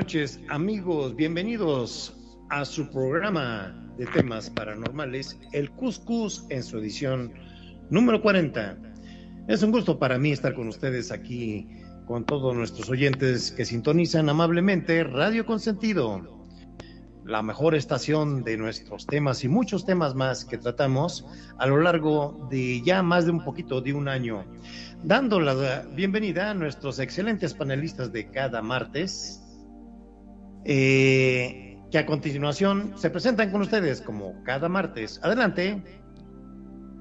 [0.00, 1.14] noches, amigos.
[1.14, 2.16] Bienvenidos
[2.48, 7.34] a su programa de temas paranormales, el Cuscus, en su edición
[7.90, 8.78] número 40.
[9.46, 11.68] Es un gusto para mí estar con ustedes aquí,
[12.06, 16.46] con todos nuestros oyentes que sintonizan amablemente Radio Consentido,
[17.26, 21.26] la mejor estación de nuestros temas y muchos temas más que tratamos
[21.58, 24.46] a lo largo de ya más de un poquito de un año
[25.02, 29.42] dando la bienvenida a nuestros excelentes panelistas de cada martes,
[30.64, 35.20] eh, que a continuación se presentan con ustedes como cada martes.
[35.22, 35.82] Adelante.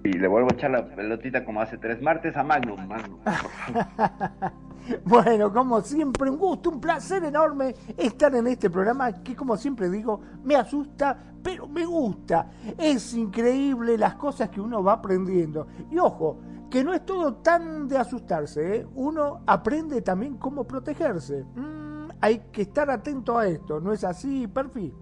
[0.04, 2.88] Y le vuelvo a echar la pelotita como hace tres martes a Magnum.
[2.88, 3.20] Magnum.
[5.06, 9.90] Bueno, como siempre, un gusto, un placer enorme estar en este programa que, como siempre
[9.90, 12.50] digo, me asusta, pero me gusta.
[12.78, 15.68] Es increíble las cosas que uno va aprendiendo.
[15.92, 18.88] Y ojo, que no es todo tan de asustarse, ¿eh?
[18.96, 21.44] uno aprende también cómo protegerse.
[21.56, 21.89] Mm,
[22.22, 24.94] hay que estar atento a esto, ¿no es así, Perfi?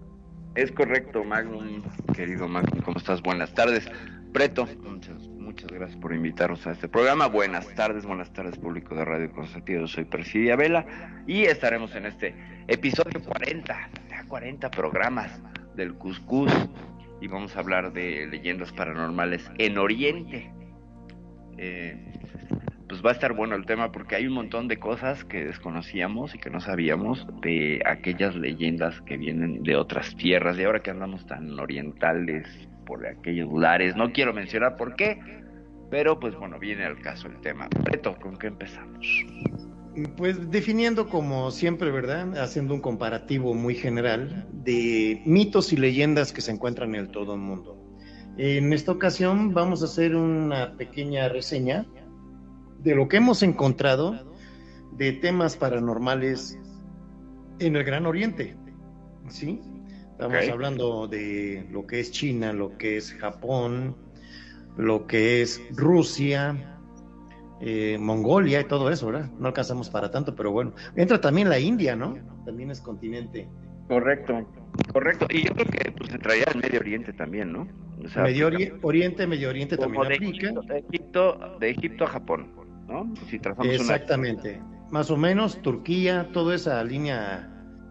[0.54, 1.82] Es correcto, Magnum,
[2.14, 3.22] querido Magnum, ¿cómo estás?
[3.22, 3.88] Buenas tardes.
[4.32, 7.26] Preto, muchas, gracias por invitarnos a este programa.
[7.26, 9.86] Buenas tardes, buenas tardes, público de Radio Consentido.
[9.86, 10.86] Soy Perfidia Vela
[11.26, 12.34] y estaremos en este
[12.66, 15.40] episodio 40, ya 40 programas
[15.74, 16.52] del Cuscús
[17.20, 20.52] y vamos a hablar de leyendas paranormales en Oriente.
[21.56, 22.20] Eh,
[22.88, 26.34] pues va a estar bueno el tema porque hay un montón de cosas que desconocíamos
[26.34, 30.90] y que no sabíamos de aquellas leyendas que vienen de otras tierras y ahora que
[30.90, 32.46] andamos tan orientales
[32.86, 35.20] por aquellos lares, no quiero mencionar por qué,
[35.90, 37.68] pero pues bueno, viene al caso el tema.
[37.84, 39.06] Preto, ¿con qué empezamos?
[40.16, 42.38] Pues definiendo como siempre, ¿verdad?
[42.38, 47.40] Haciendo un comparativo muy general de mitos y leyendas que se encuentran en todo el
[47.40, 47.76] mundo.
[48.38, 51.84] En esta ocasión vamos a hacer una pequeña reseña
[52.78, 54.32] de lo que hemos encontrado
[54.92, 56.58] de temas paranormales
[57.58, 58.56] en el Gran Oriente.
[59.28, 59.60] ¿Sí?
[60.12, 63.96] Estamos hablando de lo que es China, lo que es Japón,
[64.76, 66.76] lo que es Rusia,
[67.60, 69.30] eh, Mongolia y todo eso, ¿verdad?
[69.38, 70.72] No alcanzamos para tanto, pero bueno.
[70.96, 72.16] Entra también la India, ¿no?
[72.44, 73.48] También es continente.
[73.86, 74.46] Correcto,
[74.92, 75.26] correcto.
[75.30, 77.66] Y yo creo que pues se traía el Medio Oriente también, ¿no?
[78.04, 80.50] O sea, Medio Ori- Oriente, Medio Oriente también de aplica.
[80.88, 82.52] Egipto, de Egipto a Japón,
[82.88, 83.14] ¿no?
[83.28, 84.60] Si trazamos una Exactamente.
[84.90, 87.48] Más o menos Turquía, toda esa línea.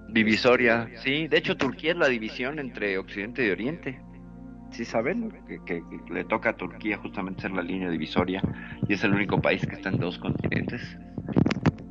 [0.09, 1.27] divisoria, sí.
[1.27, 4.01] De hecho, Turquía es la división entre Occidente y Oriente.
[4.71, 5.31] ¿Sí saben?
[5.47, 8.41] Que, que- que le toca a Turquía justamente ser la línea divisoria
[8.87, 10.81] y es el único país que está en dos continentes.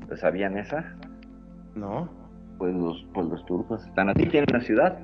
[0.09, 0.95] ¿Lo ¿Sabían esa?
[1.75, 2.11] ¿No?
[2.59, 4.25] Pues los, pues los turcos están así.
[4.27, 4.99] Tienen una ciudad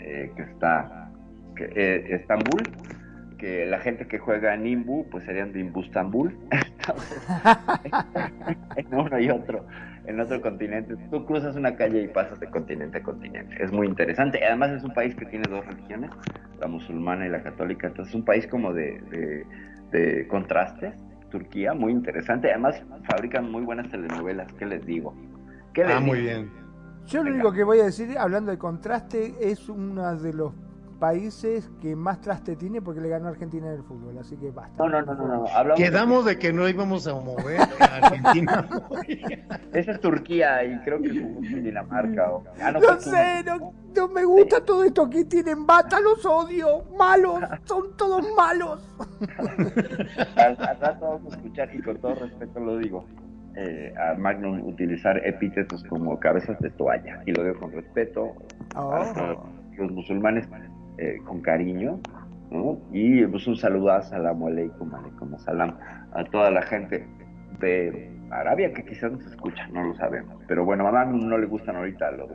[0.00, 1.10] eh, que está,
[1.56, 2.62] que, eh, Estambul,
[3.38, 6.36] que la gente que juega en Imbu, pues serían de Imbustambul.
[6.50, 7.22] Entonces,
[8.76, 9.64] en uno y otro,
[10.06, 10.94] en otro continente.
[11.10, 13.56] Tú cruzas una calle y pasas de continente a continente.
[13.62, 14.44] Es muy interesante.
[14.44, 16.10] Además es un país que tiene dos religiones,
[16.60, 17.86] la musulmana y la católica.
[17.86, 19.46] Entonces es un país como de, de,
[19.98, 20.94] de contrastes.
[21.30, 22.50] Turquía, muy interesante.
[22.50, 24.52] Además fabrican muy buenas telenovelas.
[24.54, 25.14] ¿Qué les digo?
[25.74, 26.50] ¿Qué les Ah, muy bien.
[27.06, 27.36] Yo lo Venga.
[27.36, 30.52] único que voy a decir, hablando de contraste, es uno de los
[30.98, 34.50] países que más traste tiene porque le ganó a Argentina en el fútbol, así que
[34.50, 34.74] basta.
[34.82, 35.46] No, no, no, no, no.
[35.48, 38.68] Hablamos Quedamos de que no íbamos a mover a Argentina.
[39.72, 42.32] Esa es Turquía y creo que con Dinamarca.
[42.32, 42.44] O...
[42.60, 46.84] Ah, no, No sé, no, no me gusta todo esto que tienen bata, los odio,
[46.98, 48.82] malos, son todos malos.
[50.36, 53.04] Al, al rato vamos a escuchar, y con todo respeto lo digo,
[53.56, 57.22] eh, a Magnum utilizar epítetos como cabezas de toalla.
[57.26, 58.32] Y lo digo con respeto
[58.76, 58.92] Oh.
[58.92, 59.36] a
[59.76, 60.46] los musulmanes,
[60.98, 62.00] eh, con cariño.
[62.50, 62.78] ¿no?
[62.92, 65.76] Y pues un saludazo, salam aleikum, aleikum salam,
[66.12, 67.06] a toda la gente
[67.60, 70.42] de Arabia que quizás nos escucha, no lo sabemos.
[70.46, 72.30] Pero bueno, a mamá no le gustan ahorita los...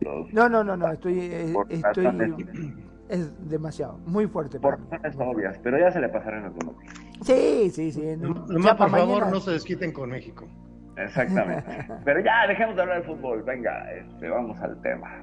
[0.00, 2.06] los No, no, no, no, estoy, eh, estoy,
[3.08, 4.60] es demasiado, muy fuerte.
[4.60, 6.74] por razones obvias, pero ya se le pasarán los demás.
[7.22, 8.02] Sí, sí, sí.
[8.18, 10.46] No, nomás, por favor, mañana- no se desquiten con México.
[10.96, 11.86] Exactamente.
[12.04, 15.22] pero ya, dejemos de hablar de fútbol, venga, este, vamos al tema.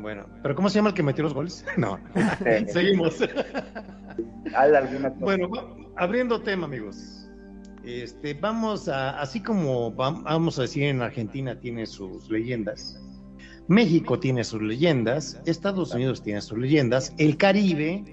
[0.00, 1.64] Bueno, pero ¿cómo se llama el que metió los goles?
[1.76, 1.98] No,
[2.72, 3.18] seguimos.
[5.20, 5.48] Bueno,
[5.96, 7.28] abriendo tema, amigos.
[7.84, 13.00] Este, vamos a, así como vam- vamos a decir en Argentina tiene sus leyendas,
[13.68, 18.04] México tiene sus leyendas, Estados Unidos tiene sus leyendas, el Caribe,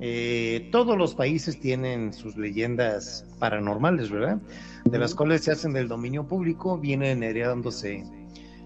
[0.00, 4.38] eh, todos los países tienen sus leyendas paranormales, ¿verdad?
[4.84, 8.02] De las cuales se hacen del dominio público, vienen heredándose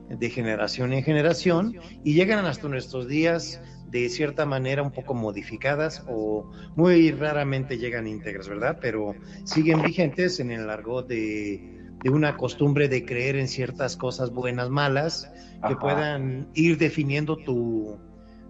[0.08, 3.60] de generación en generación y llegan hasta nuestros días
[3.90, 8.78] de cierta manera un poco modificadas o muy raramente llegan íntegras, ¿verdad?
[8.80, 9.14] Pero
[9.44, 14.70] siguen vigentes en el largo de, de una costumbre de creer en ciertas cosas buenas,
[14.70, 15.30] malas,
[15.66, 17.98] que puedan ir definiendo tu,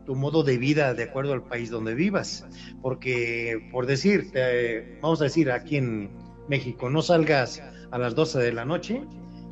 [0.04, 2.44] tu modo de vida de acuerdo al país donde vivas.
[2.82, 6.10] Porque, por decir, te- vamos a decir aquí en
[6.48, 9.02] México, no salgas a las 12 de la noche.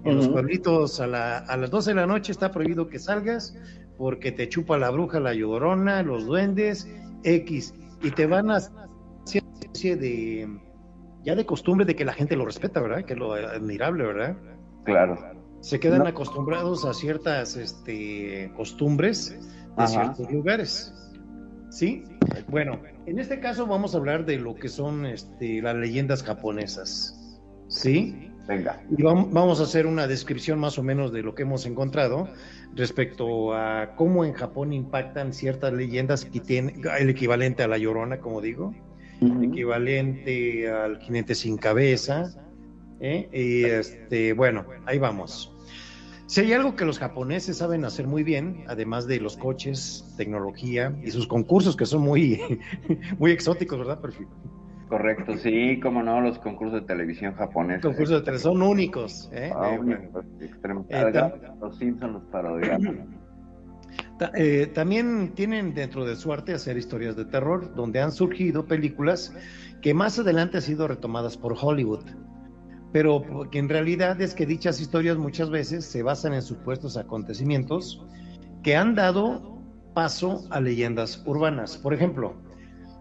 [0.04, 3.56] En los pueblitos a, la- a las 12 de la noche está prohibido que salgas
[3.96, 6.88] porque te chupa la bruja, la llorona, los duendes,
[7.22, 7.74] X.
[8.02, 10.48] Y te van a hacer una especie de,
[11.24, 13.04] ya de costumbre de que la gente lo respeta, ¿verdad?
[13.04, 14.36] Que es lo admirable, ¿verdad?
[14.84, 15.18] Claro.
[15.60, 16.08] Se quedan No.
[16.08, 19.30] acostumbrados a ciertas este, costumbres
[19.76, 19.86] de Ajá.
[19.88, 20.92] ciertos lugares.
[21.70, 22.04] ¿Sí?
[22.50, 27.40] Bueno, en este caso vamos a hablar de lo que son este, las leyendas japonesas.
[27.68, 28.30] ¿Sí?
[28.46, 28.82] Venga.
[28.91, 32.29] Y vam- vamos a hacer una descripción más o menos de lo que hemos encontrado
[32.75, 38.19] respecto a cómo en Japón impactan ciertas leyendas que tienen el equivalente a la llorona,
[38.20, 38.75] como digo,
[39.43, 42.35] equivalente al jinete sin cabeza.
[43.00, 43.29] ¿eh?
[43.32, 45.50] Y este, bueno, ahí vamos.
[46.26, 50.94] Si hay algo que los japoneses saben hacer muy bien, además de los coches, tecnología
[51.02, 52.40] y sus concursos que son muy,
[53.19, 54.00] muy exóticos, ¿verdad?
[54.00, 54.26] Perfil?
[54.88, 57.82] Correcto, sí, como no, los concursos de televisión japoneses.
[57.82, 59.31] Concursos de tele son únicos.
[59.32, 59.50] ¿eh?
[59.54, 60.25] Ah, Eh, únicos.
[60.40, 60.50] Eh,
[60.94, 63.20] Además, tam- los Simpsons los parodiaban.
[64.19, 68.66] Ta- eh, también tienen dentro de su arte hacer historias de terror, donde han surgido
[68.66, 69.32] películas
[69.82, 72.04] que más adelante han sido retomadas por Hollywood.
[72.92, 78.04] Pero que en realidad es que dichas historias muchas veces se basan en supuestos acontecimientos
[78.62, 79.58] que han dado
[79.94, 81.76] paso a leyendas urbanas.
[81.76, 82.34] Por ejemplo,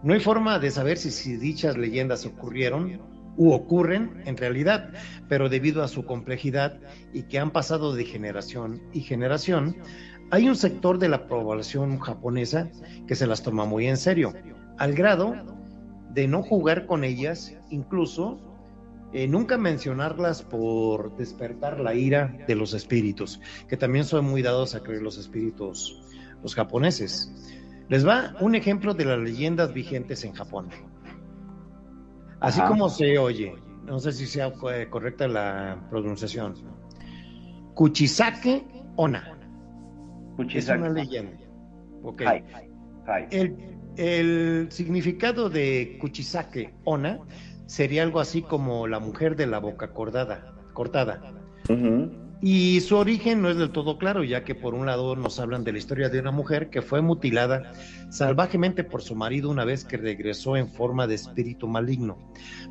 [0.04, 3.00] no hay forma de saber si, dichas leyendas ocurrieron
[3.38, 4.92] u ocurren en realidad,
[5.28, 6.80] pero debido a su complejidad
[7.14, 9.78] y que han pasado de generación y generación,
[10.30, 12.70] hay un sector de la población japonesa
[13.08, 14.34] que se las toma muy en serio,
[14.78, 15.36] al grado
[16.12, 18.38] de no jugar con ellas, incluso
[19.14, 24.76] eh, nunca mencionarlas por despertar la ira de los espíritus, que también son muy dados
[24.76, 26.04] a creer los espíritus,
[26.42, 27.32] los japoneses.
[27.90, 30.70] Les va un ejemplo de las leyendas vigentes en Japón.
[32.40, 32.70] Así Ajá.
[32.70, 33.56] como se oye,
[33.86, 36.56] no sé si sea eh, correcta la pronunciación.
[37.74, 38.66] Kuchisake
[38.96, 39.38] Ona.
[40.32, 40.80] Es Kuchisake.
[40.80, 41.38] una leyenda.
[43.32, 43.58] El,
[43.98, 47.20] el significado de Kuchisake Ona
[47.66, 51.22] sería algo así como la mujer de la boca cordada, cortada.
[51.70, 52.12] Ujú.
[52.46, 55.64] Y su origen no es del todo claro, ya que por un lado nos hablan
[55.64, 57.72] de la historia de una mujer que fue mutilada
[58.10, 62.18] salvajemente por su marido una vez que regresó en forma de espíritu maligno.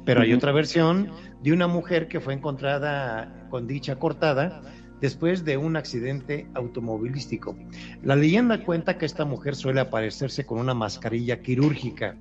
[0.05, 1.11] Pero hay otra versión
[1.43, 4.61] de una mujer que fue encontrada con dicha cortada
[5.01, 7.57] después de un accidente automovilístico.
[8.03, 12.15] La leyenda cuenta que esta mujer suele aparecerse con una mascarilla quirúrgica,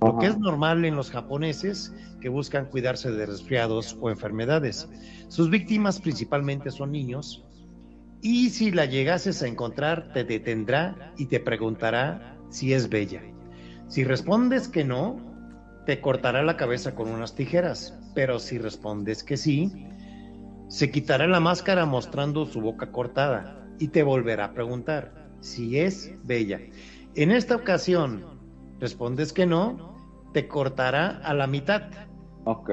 [0.00, 4.88] lo que es normal en los japoneses que buscan cuidarse de resfriados o enfermedades.
[5.28, 7.44] Sus víctimas principalmente son niños
[8.20, 13.22] y si la llegases a encontrar te detendrá y te preguntará si es bella.
[13.88, 15.16] Si respondes que no,
[15.86, 19.86] te cortará la cabeza con unas tijeras, pero si respondes que sí,
[20.68, 26.12] se quitará la máscara mostrando su boca cortada y te volverá a preguntar si es
[26.24, 26.60] bella.
[27.14, 28.37] En esta ocasión,
[28.80, 29.96] respondes que no,
[30.32, 31.82] te cortará a la mitad.
[32.44, 32.70] Ok.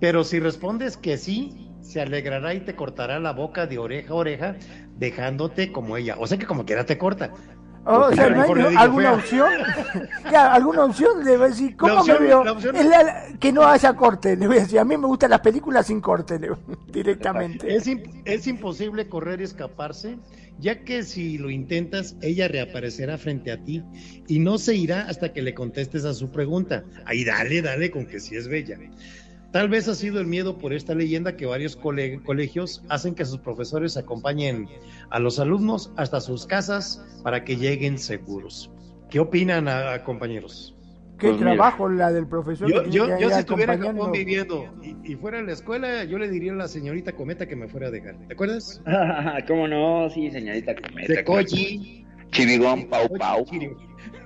[0.00, 4.16] Pero si respondes que sí, se alegrará y te cortará la boca de oreja a
[4.16, 4.56] oreja,
[4.96, 6.16] dejándote como ella.
[6.18, 7.32] O sea que como quiera te corta.
[7.84, 9.48] Oh, o sea, ¿no hay alguna opción?
[10.28, 12.44] Claro, alguna opción le voy a decir, ¿cómo opción- me veo?
[12.44, 15.06] la opción- Es la- que no haya corte, le voy a decir, a mí me
[15.06, 16.50] gustan las películas sin corte, le-
[16.92, 17.74] directamente.
[17.74, 20.18] Es, im- es imposible correr y escaparse,
[20.58, 23.82] ya que si lo intentas, ella reaparecerá frente a ti
[24.26, 26.84] y no se irá hasta que le contestes a su pregunta.
[27.06, 28.76] Ahí dale, dale con que sí es bella.
[29.52, 33.24] Tal vez ha sido el miedo por esta leyenda que varios cole- colegios hacen que
[33.24, 34.68] sus profesores acompañen
[35.10, 38.70] a los alumnos hasta sus casas para que lleguen seguros.
[39.10, 40.74] ¿Qué opinan, a- a compañeros?
[41.18, 41.54] Qué Pues mira.
[41.54, 42.68] trabajo la del profesor.
[42.90, 43.82] Yo, si estuviera en.
[43.82, 47.46] Japón viviendo y, y fuera a la escuela, yo le diría a la señorita Cometa
[47.48, 48.16] que me fuera a dejar.
[48.28, 48.80] ¿Te acuerdas?
[49.48, 50.08] ¿Cómo no?
[50.10, 51.12] Sí, señorita Cometa.
[51.14, 52.04] De Koji.
[52.30, 53.44] Chivigón, Pau Pau.
[53.46, 53.70] Chiri.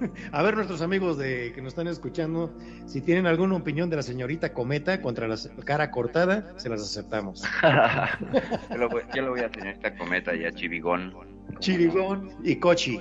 [0.32, 2.54] A ver, nuestros amigos de que nos están escuchando,
[2.86, 7.42] si tienen alguna opinión de la señorita Cometa contra la cara cortada, se las aceptamos.
[8.70, 11.14] yo, lo voy, yo lo voy a señorita Cometa y a Chivigón.
[11.58, 12.96] Chirigón y Kochi.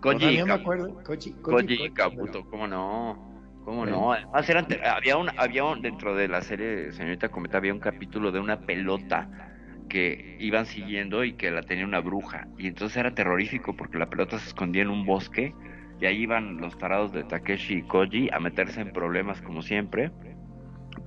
[0.00, 1.02] Koji, Todavía me acuerdo.
[1.02, 3.32] Kochi, Koji Koji, Kabuto, ¿cómo no?
[3.64, 4.12] ¿Cómo no?
[4.12, 8.30] Además, eran había un, había un, dentro de la serie Señorita Cometa, había un capítulo
[8.30, 9.30] de una pelota
[9.88, 12.46] que iban siguiendo y que la tenía una bruja.
[12.58, 15.54] Y entonces era terrorífico porque la pelota se escondía en un bosque
[16.04, 20.10] y ahí iban los tarados de Takeshi y Koji a meterse en problemas como siempre.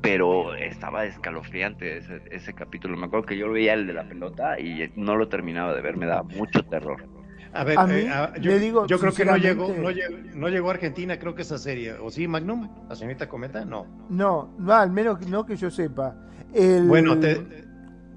[0.01, 2.97] Pero estaba escalofriante ese, ese capítulo.
[2.97, 5.97] Me acuerdo que yo veía el de la pelota y no lo terminaba de ver,
[5.97, 7.07] me daba mucho terror.
[7.53, 8.09] A ver, A mí, eh,
[8.41, 11.43] yo, digo yo creo que no llegó, no, llegó, no llegó a Argentina, creo que
[11.43, 11.93] esa serie.
[11.93, 12.67] ¿O sí, Magnum?
[12.89, 13.65] ¿La señorita Cometa?
[13.65, 13.85] No.
[14.09, 16.15] No, no, al menos no que yo sepa.
[16.53, 17.35] El- Bueno, te,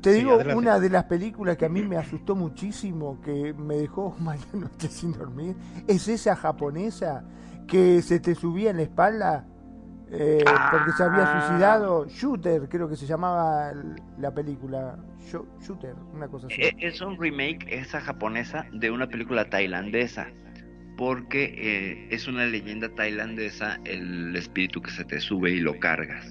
[0.00, 4.14] Te digo, una de las películas que a mí me asustó muchísimo, que me dejó
[4.21, 5.54] mañana noche sin dormir,
[5.87, 7.25] es esa japonesa
[7.66, 9.47] que se te subía en la espalda
[10.12, 10.42] eh,
[10.73, 11.47] porque se había Ah.
[11.49, 12.07] suicidado.
[12.09, 13.73] Shooter, creo que se llamaba
[14.19, 14.97] la película.
[15.30, 16.61] Sho- Shooter, una cosa así.
[16.61, 20.26] E- Es un remake, esa japonesa, de una película tailandesa.
[20.97, 26.26] Porque eh, es una leyenda tailandesa el espíritu que se te sube y lo cargas.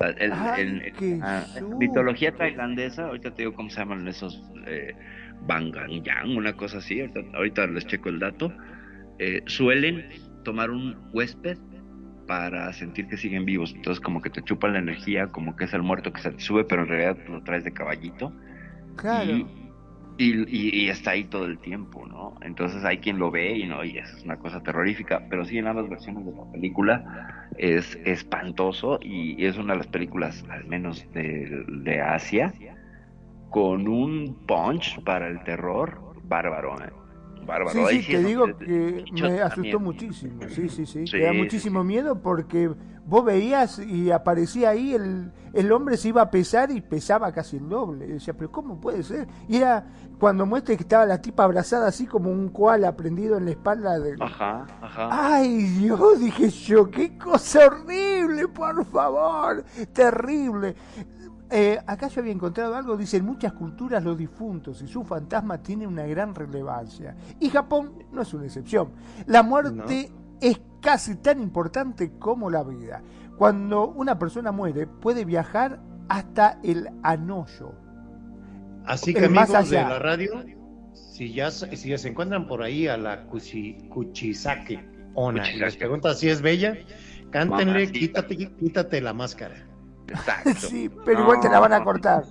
[0.00, 0.92] Ay,
[1.22, 1.76] ah, susto.
[1.76, 4.94] mitología tailandesa, ahorita te digo cómo se llaman esos eh,
[5.42, 8.52] Bangangyang, una cosa así, ahorita, ahorita les checo el dato.
[9.18, 10.06] eh, suelen
[10.44, 11.58] tomar un huésped
[12.26, 13.74] para sentir que siguen vivos.
[13.76, 16.40] Entonces como que te chupan la energía, como que es el muerto que se te
[16.40, 18.32] sube, pero en realidad lo traes de caballito.
[18.96, 19.32] claro.
[19.32, 19.59] Y,
[20.24, 22.36] y, y- está ahí todo el tiempo, ¿no?
[22.42, 25.66] Entonces hay quien lo ve y no, y es una cosa terrorífica, pero sí en
[25.68, 27.04] ambas versiones de la película
[27.56, 32.56] es espantoso y es una de las películas, al menos de, de Asia,
[33.48, 36.92] con un punch para el terror bárbaro, ¿eh?
[37.46, 37.84] Bárbaro.
[37.86, 39.82] Sí, sí, te digo que me asustó también.
[39.82, 40.48] muchísimo.
[40.48, 41.06] Sí, sí, sí.
[41.06, 41.86] Sí, Te da sí, muchísimo sí.
[41.86, 42.70] miedo porque
[43.04, 47.56] vos veías y aparecía ahí el, el hombre se iba a pesar y pesaba casi
[47.56, 48.06] el doble.
[48.06, 49.26] Y decía, pero ¿cómo puede ser?
[49.48, 49.86] Y era
[50.18, 53.98] cuando muestra que estaba la tipa abrazada así como un koala prendido en la espalda
[53.98, 54.20] del...
[54.22, 55.08] Ajá, ajá.
[55.10, 60.76] Ay, Dios, dije yo, qué cosa horrible, por favor, terrible.
[61.50, 65.62] Eh, acá yo había encontrado algo, dice, en muchas culturas los difuntos y su fantasma
[65.62, 67.16] tienen una gran relevancia.
[67.40, 68.92] Y Japón no es una excepción.
[69.26, 73.02] La muerte es casi tan importante como la vida.
[73.36, 77.72] Cuando una persona muere, puede viajar hasta el anoyo.
[78.84, 80.44] Así El que más amigos de la radio,
[80.92, 85.58] si ya, se- si ya se encuentran por ahí a la Kuchi, Kuchisake Ona y
[85.58, 86.80] les preguntan si es bella,
[87.30, 89.69] cántenle, quítate, quítate la máscara.
[90.10, 90.52] Exacto.
[90.68, 92.24] Sí, pero igual te la van a cortar.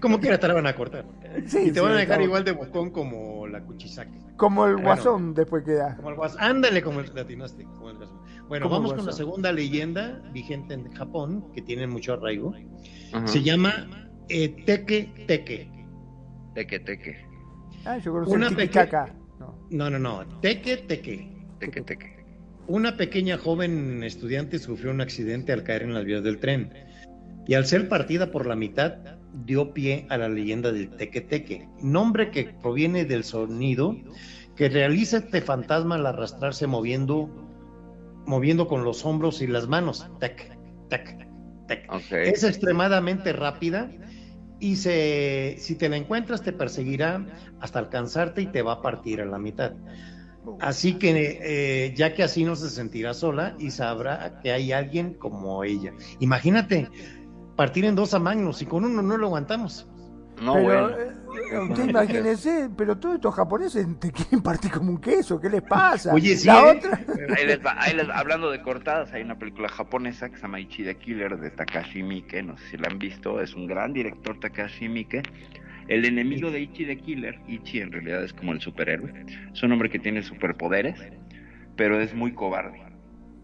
[0.00, 1.04] Como quiera te la van a cortar.
[1.46, 4.10] Sí, y te van a dejar igual de bocón como la Kuchisake.
[4.36, 4.88] Como el Bueno.
[4.88, 5.96] guasón después queda.
[5.96, 7.64] Como el guas- Ándale como el latinaste.
[7.64, 8.18] Como el guasón.
[8.48, 9.12] Bueno, Como el vamos con la guasón.
[9.18, 12.54] segunda leyenda vigente en Japón, que tiene mucho arraigo.
[13.12, 13.26] Ajá.
[13.26, 15.70] Se llama eh, Teke Teke.
[16.54, 17.26] Teque, teque.
[17.84, 19.14] Ah, yo Una el peque- tiquitaca.
[19.38, 19.54] No.
[19.70, 20.24] No, no, no.
[20.40, 21.46] Teke Teke.
[21.58, 22.19] Teque, teque.
[22.70, 26.72] Una pequeña joven estudiante sufrió un accidente al caer en las vías del tren
[27.44, 28.94] y al ser partida por la mitad
[29.44, 33.96] dio pie a la leyenda del teque teque, nombre que proviene del sonido
[34.54, 37.28] que realiza este fantasma al arrastrarse moviendo
[38.24, 40.08] moviendo con los hombros y las manos.
[42.12, 43.90] Es extremadamente rápida
[44.60, 47.26] y se, si te la encuentras te perseguirá
[47.58, 49.72] hasta alcanzarte y te va a partir a la mitad.
[50.60, 55.14] Así que eh, ya que así no se sentirá sola y sabrá que hay alguien
[55.14, 55.92] como ella.
[56.18, 56.88] Imagínate
[57.56, 59.86] partir en dos a Magnus y con uno no lo aguantamos.
[60.40, 60.88] No, pero bueno.
[60.96, 65.60] eh, usted imagínese, pero todos estos japoneses te quieren partir como un queso, ¿qué les
[65.60, 66.14] pasa?
[66.14, 66.78] Oye, sí, La ¿eh?
[66.78, 66.98] otra,
[67.36, 68.14] Ahí les va, ahí les va.
[68.18, 72.02] Hablando de cortadas, hay una película japonesa que se llama Ichi the Killer de Takashi
[72.02, 75.22] Miike, no sé si la han visto, es un gran director Takashi Miike.
[75.90, 79.12] El enemigo de Ichi the Killer, Ichi en realidad es como el superhéroe,
[79.52, 81.04] es un hombre que tiene superpoderes,
[81.74, 82.80] pero es muy cobarde.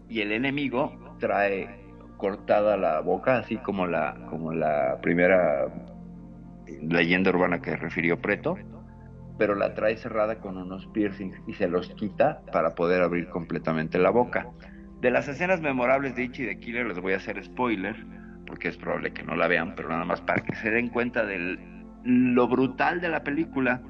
[0.07, 1.67] Y el enemigo trae
[2.15, 5.67] cortada la boca, así como la, como la primera
[6.81, 8.57] leyenda urbana que refirió Preto,
[9.37, 13.99] pero la trae cerrada con unos piercings y se los quita para poder abrir completamente
[13.99, 14.47] la boca.
[15.01, 17.97] De las escenas memorables de Ichi de Killer les voy a hacer spoiler,
[18.45, 21.25] porque es probable que no la vean, pero nada más para que se den cuenta
[21.25, 21.75] de
[22.07, 23.81] lo brutal de la película.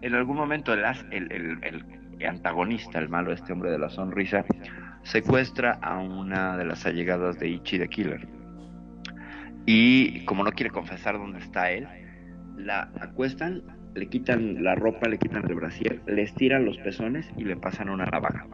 [0.00, 4.44] En algún momento el, el, el antagonista, el malo, este hombre de la sonrisa,
[5.04, 8.28] secuestra a una de las allegadas de Ichi de Killer.
[9.64, 11.86] Y como no quiere confesar dónde está él,
[12.56, 13.62] la acuestan,
[13.94, 17.88] le quitan la ropa, le quitan el brasier, le estiran los pezones y le pasan
[17.88, 18.46] una navaja.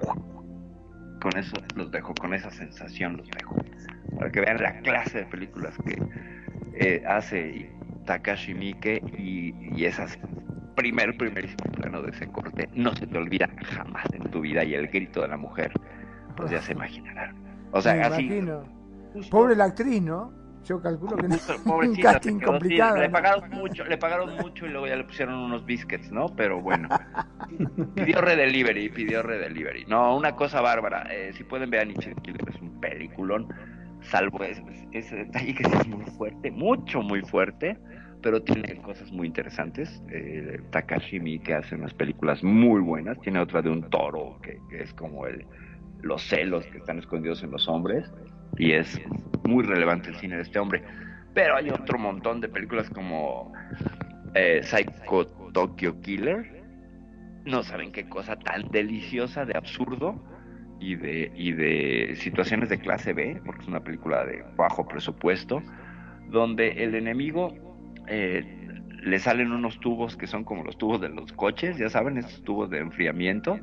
[1.20, 3.56] Con eso los dejo, con esa sensación los dejo.
[4.18, 5.96] Para que vean la clase de películas que
[6.74, 7.70] eh, hace
[8.08, 10.18] Takashi Miike y, y esas
[10.74, 14.74] primer, primerísimo plano de ese corte no se te olvida jamás en tu vida y
[14.74, 15.72] el grito de la mujer,
[16.34, 17.36] pues ya se imaginarán.
[17.72, 18.30] O sea, así.
[19.30, 20.32] Pobre la actriz, ¿no?
[20.64, 21.36] Yo calculo que no.
[21.76, 22.96] un casting complicado.
[22.96, 26.34] le pagaron mucho, le pagaron mucho y luego ya le pusieron unos biscuits, ¿no?
[26.34, 26.88] Pero bueno.
[27.94, 29.84] pidió redelivery, pidió redelivery.
[29.84, 31.06] No, una cosa bárbara.
[31.10, 33.48] Eh, si pueden ver a Nietzsche es un peliculón.
[34.02, 34.62] Salvo ese,
[34.92, 37.76] ese detalle que es muy fuerte, mucho, muy fuerte
[38.22, 40.02] pero tiene cosas muy interesantes.
[40.10, 43.20] Eh, Takashi que hace unas películas muy buenas.
[43.20, 45.46] Tiene otra de un toro que, es como el,
[46.02, 48.10] los celos que están escondidos en los hombres.
[48.56, 49.00] Y es
[49.44, 50.82] muy relevante el cine de este hombre.
[51.34, 53.52] Pero hay otro montón de películas como
[54.34, 56.62] eh, Psycho Tokyo Killer.
[57.44, 60.20] No saben qué cosa tan deliciosa de absurdo
[60.80, 65.62] y de, y de situaciones de clase B, porque es una película de bajo presupuesto,
[66.28, 67.54] donde el enemigo
[68.06, 68.44] eh,
[69.02, 72.42] le salen unos tubos que son como los tubos de los coches, ya saben, estos
[72.44, 73.58] tubos de enfriamiento,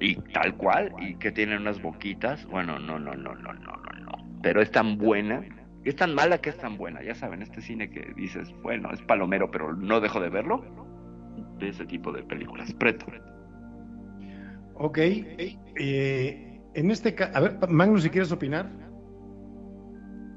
[0.00, 2.44] y tal cual, y que tienen unas boquitas.
[2.46, 4.40] Bueno, no, no, no, no, no, no, no.
[4.42, 5.42] Pero es tan buena,
[5.84, 9.00] es tan mala que es tan buena, ya saben, este cine que dices, bueno, es
[9.02, 10.64] palomero, pero no dejo de verlo,
[11.58, 12.72] de ese tipo de películas.
[12.74, 13.06] Preto.
[14.76, 18.70] Ok, eh, en este caso, a ver, Magnus, si quieres opinar.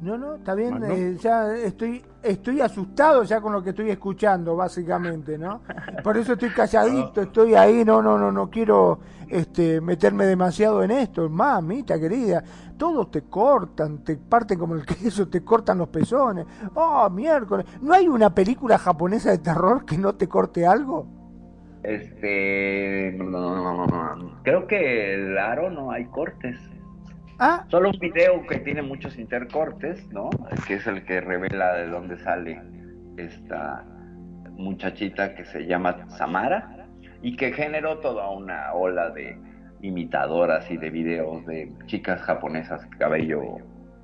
[0.01, 4.55] No, no, está bien, eh, ya estoy estoy asustado ya con lo que estoy escuchando,
[4.55, 5.61] básicamente, ¿no?
[6.03, 10.91] Por eso estoy calladito, estoy ahí, no, no, no, no quiero este, meterme demasiado en
[10.91, 11.29] esto.
[11.29, 12.43] Mamita querida,
[12.77, 16.45] todos te cortan, te parten como el queso, te cortan los pezones.
[16.75, 17.65] Oh, miércoles.
[17.81, 21.16] ¿No hay una película japonesa de terror que no te corte algo?
[21.83, 23.17] Este,
[24.43, 26.57] creo que el aro no hay cortes.
[27.39, 27.65] Ah.
[27.69, 30.29] Solo un video que tiene muchos intercortes, ¿no?
[30.67, 32.61] Que es el que revela de dónde sale
[33.17, 33.85] esta
[34.51, 36.87] muchachita que se llama Samara
[37.21, 39.37] y que generó toda una ola de
[39.81, 43.59] imitadoras y de videos de chicas japonesas cabello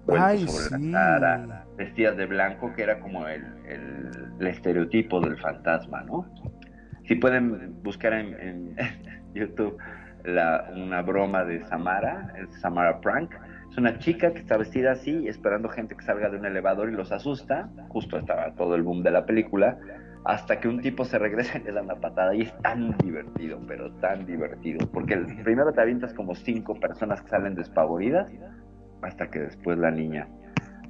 [0.06, 6.04] vuelto sobre la cara, vestidas de blanco, que era como el, el, estereotipo del fantasma,
[6.04, 6.26] ¿no?
[7.06, 8.76] Si pueden buscar en,
[9.34, 9.78] YouTube
[10.24, 13.34] la, una broma de Samara, el Samara Prank.
[13.70, 16.94] Es una chica que está vestida así, esperando gente que salga de un elevador y
[16.94, 17.70] los asusta.
[17.90, 19.78] Justo estaba todo el boom de la película.
[20.26, 22.34] Hasta que un tipo se regresa y le da una patada.
[22.36, 24.90] Y es tan divertido, pero tan divertido.
[24.92, 28.32] Porque primero te avientas como cinco personas que salen despavoridas.
[29.02, 30.30] Hasta que después la niña,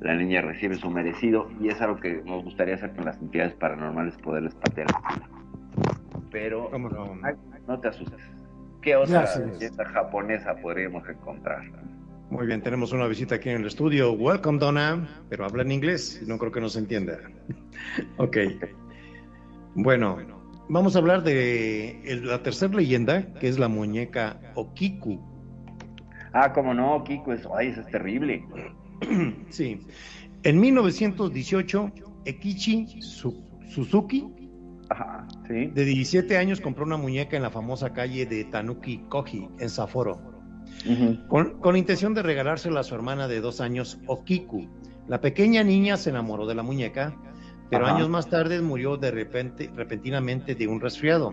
[0.01, 1.49] la niña recibe su merecido.
[1.59, 4.87] Y es algo que nos gustaría hacer con las entidades paranormales, poderles patear.
[6.33, 7.15] Pero no?
[7.67, 8.19] no te asustes.
[8.81, 11.61] ¿Qué otra fiesta japonesa podríamos encontrar?
[12.31, 14.13] Muy bien, tenemos una visita aquí en el estudio.
[14.13, 17.19] Welcome, Donna, pero habla en inglés, no creo que nos entienda.
[18.17, 18.37] ok.
[19.75, 20.17] Bueno,
[20.69, 25.21] vamos a hablar de la tercera leyenda, que es la muñeca Okiku.
[26.33, 28.43] Ah, como no, Okiku, ay, eso es terrible.
[29.49, 29.79] sí.
[30.41, 31.91] En 1918,
[32.25, 32.87] Ekichi
[33.69, 34.42] Suzuki
[35.47, 40.19] de 17 años compró una muñeca en la famosa calle de Tanuki Koji, en Sapporo,
[41.27, 44.67] con, con, intención de regalársela a su hermana de dos años, Okiku.
[45.07, 47.15] La pequeña niña se enamoró de la muñeca,
[47.69, 51.31] pero años más tarde murió de repente, repentinamente de un resfriado.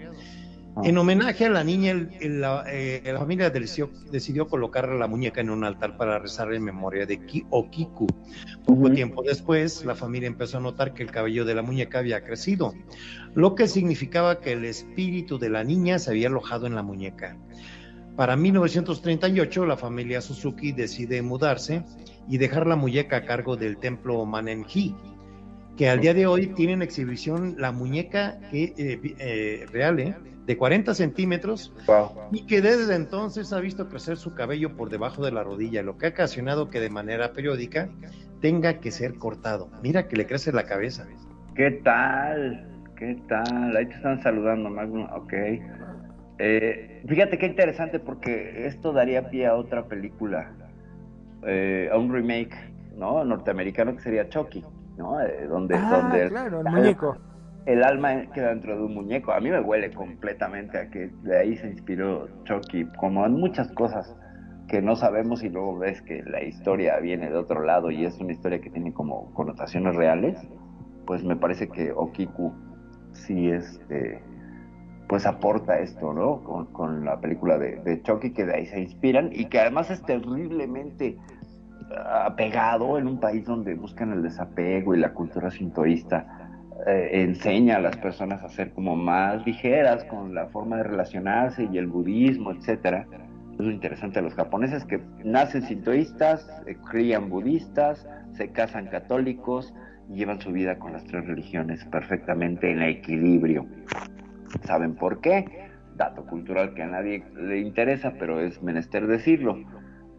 [0.77, 0.83] Ah.
[0.85, 5.51] En homenaje a la niña, la, eh, la, familia decidió, decidió, colocar la muñeca en
[5.51, 8.07] un altar para rezar en memoria de Okiku.
[8.65, 12.23] Poco tiempo después, la familia empezó a notar que el cabello de la muñeca había
[12.23, 12.73] crecido,
[13.35, 17.37] lo que significaba que el espíritu de la niña se había alojado en la muñeca.
[18.17, 21.83] Para 1938, la familia Suzuki decide mudarse
[22.29, 24.95] y dejar la muñeca a cargo del templo Manenji,
[25.77, 30.15] que al día de hoy tiene en exhibición la muñeca que, eh, eh, real, ¿eh?
[30.51, 32.11] De 40 centímetros Wow.
[32.33, 35.97] y que desde entonces ha visto crecer su cabello por debajo de la rodilla, lo
[35.97, 37.89] que ha ocasionado que de manera periódica
[38.41, 39.69] tenga que ser cortado.
[39.81, 41.07] Mira que le crece la cabeza.
[41.55, 42.67] ¿Qué tal?
[42.97, 43.77] ¿Qué tal?
[43.77, 45.07] Ahí te están saludando, Magnum.
[45.13, 45.33] Ok.
[46.41, 50.51] Eh, fíjate qué interesante porque esto daría pie a otra película,
[51.47, 52.57] eh, a un remake,
[52.97, 53.23] ¿no?
[53.25, 54.65] Norteamericano que sería Chucky,
[54.99, 55.21] ¿no?
[55.21, 57.17] Eh, donde, Ah, donde claro, el muñeco.
[57.67, 59.33] El alma queda dentro de un muñeco.
[59.33, 63.71] A mí me huele completamente a que de ahí se inspiró Chucky, como en muchas
[63.73, 64.17] cosas
[64.69, 68.19] que no sabemos y luego ves que la historia viene de otro lado y es
[68.21, 70.39] una historia que tiene como connotaciones reales,
[71.07, 72.53] pues me parece que Okiku
[73.13, 74.23] sí este
[75.09, 76.45] pues aporta esto, ¿no?
[76.45, 79.91] Con, con la película de, de Chucky, que de ahí se inspiran y que además
[79.91, 81.19] es terriblemente
[82.25, 86.40] apegado en un país donde buscan el desapego y la cultura sintoísta
[86.87, 91.69] eh, enseña a las personas a ser como más ligeras con la forma de relacionarse
[91.71, 93.07] y el budismo, etcétera.
[93.53, 99.75] Es lo interesante de los japoneses que nacen sintoístas, eh, crían budistas, se casan católicos
[100.09, 103.67] y llevan su vida con las tres religiones perfectamente en equilibrio.
[104.65, 105.69] ¿Saben por qué?
[105.97, 109.59] Dato cultural que a nadie le interesa, pero es menester decirlo.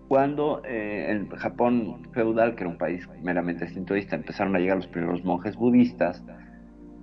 [0.08, 4.88] Cuando eh, en Japón feudal, que era un país meramente sintoísta, empezaron a llegar los
[4.88, 6.24] primeros monjes budistas,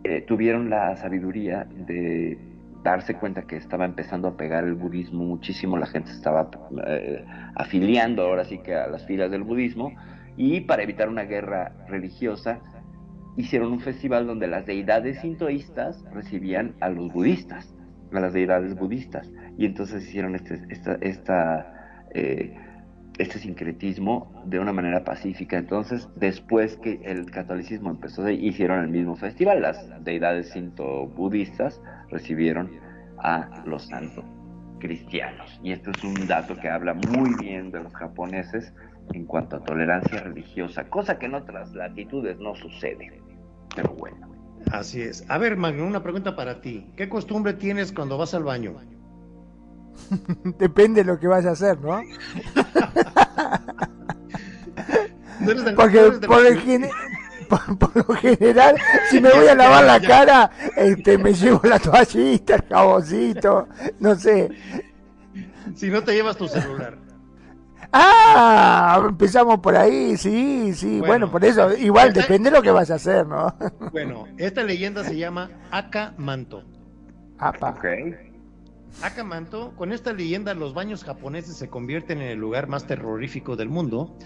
[0.05, 2.39] eh, tuvieron la sabiduría de
[2.83, 6.49] darse cuenta que estaba empezando a pegar el budismo muchísimo, la gente estaba
[6.87, 9.93] eh, afiliando ahora sí que a las filas del budismo,
[10.37, 12.61] y para evitar una guerra religiosa,
[13.37, 17.75] hicieron un festival donde las deidades sintoístas recibían a los budistas,
[18.13, 22.57] a las deidades budistas, y entonces hicieron este, esta, esta eh,
[23.19, 25.59] este sincretismo de una manera pacífica.
[25.59, 29.63] Entonces, después que el catolicismo empezó, hicieron el mismo festival.
[29.63, 32.71] Las deidades sinto-budistas recibieron
[33.19, 34.25] a los santos
[34.79, 35.61] cristianos.
[35.63, 38.73] Y esto es un dato que habla muy bien de los japoneses
[39.13, 43.21] en cuanto a tolerancia religiosa, cosa que en otras latitudes no sucede.
[43.75, 44.29] Pero bueno.
[44.71, 45.25] Así es.
[45.29, 46.93] A ver, Magno, una pregunta para ti.
[46.97, 48.75] ¿Qué costumbre tienes cuando vas al baño?
[50.59, 52.01] Depende de lo que vayas a hacer, ¿no?
[55.45, 56.59] ¿Tú eres de- tú Porque por, el
[57.49, 58.77] por, por lo general,
[59.11, 63.69] si me voy a lavar la cara, este, me llevo la toallita, el jaboncito,
[64.01, 64.49] no sé.
[65.75, 66.99] Si no te llevas tu celular.
[67.91, 70.99] Ah, empezamos por ahí, sí, sí.
[70.99, 71.31] Bueno, Bueno.
[71.31, 73.55] por eso, igual Esta- depende de lo que vayas a hacer, ¿no?
[73.93, 76.65] Bueno, esta leyenda se llama Akamanto.
[77.39, 77.71] Apa.
[77.71, 77.85] Ok.
[79.03, 83.69] Akamanto, con esta leyenda los baños japoneses se convierten en el lugar más terrorífico del
[83.69, 84.17] mundo,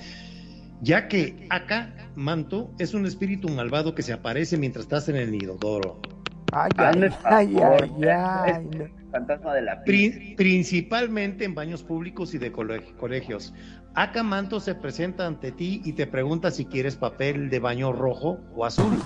[0.81, 6.01] ya que Akamanto es un espíritu malvado que se aparece mientras estás en el inodoro.
[6.53, 6.71] Ay,
[7.25, 8.93] ay, ay, ay.
[9.11, 13.53] Fantasma de la Pri- principalmente en baños públicos y de cole- colegios.
[13.95, 18.65] Akamanto se presenta ante ti y te pregunta si quieres papel de baño rojo o
[18.65, 18.99] azul.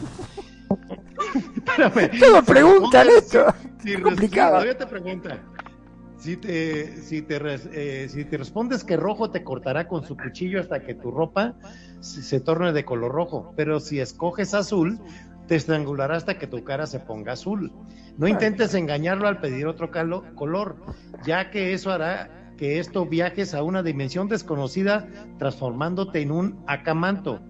[1.56, 2.18] Espérame.
[2.20, 3.46] Todo preguntan esto.
[3.82, 4.50] Si Es res- complicado.
[4.52, 5.38] Todavía te pregunta.
[6.18, 7.38] Si te, si, te
[7.72, 11.56] eh, si te respondes que rojo, te cortará con su cuchillo hasta que tu ropa
[12.00, 13.52] se, se torne de color rojo.
[13.56, 14.98] Pero si escoges azul,
[15.46, 17.72] te estrangulará hasta que tu cara se ponga azul.
[18.16, 20.80] No intentes engañarlo al pedir otro calo- color,
[21.20, 25.06] ya que eso hará que esto viajes a una dimensión desconocida,
[25.38, 27.42] transformándote en un acamanto.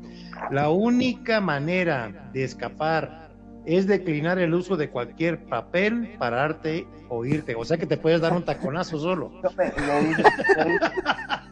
[0.50, 3.25] La única manera de escapar
[3.66, 7.54] es declinar el uso de cualquier papel, pararte o irte.
[7.56, 9.32] O sea que te puedes dar un taconazo solo.
[9.42, 10.78] Yo me, lo-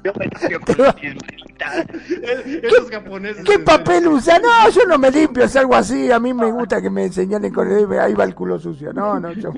[0.04, 1.86] yo me limpio con mis manitas.
[2.62, 3.44] Esos japoneses.
[3.44, 4.38] ¿Qué papel usa?
[4.38, 6.10] No, yo no me limpio, es algo así.
[6.12, 8.92] A mí me gusta que me señalen con el ahí va el culo sucio.
[8.92, 9.52] No, no, yo.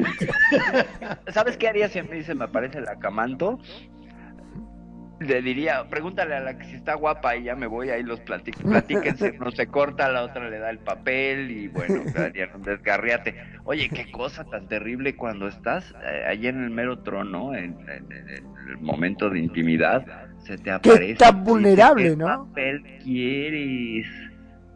[1.32, 3.58] ¿Sabes qué haría si a mí se me aparece el acamanto?
[5.18, 8.20] Le diría, pregúntale a la que si está guapa y ya me voy, ahí los
[8.20, 12.02] platico, platíquense, no se corta, la otra le da el papel y bueno,
[12.54, 13.34] un desgarriate.
[13.64, 18.12] Oye, qué cosa tan terrible cuando estás eh, allí en el mero trono, en, en-
[18.12, 20.04] en- en el momento de intimidad,
[20.44, 21.04] se te aparece.
[21.04, 22.26] y dice, vulnerable, ¿Qué ¿no?
[22.48, 24.06] papel quieres?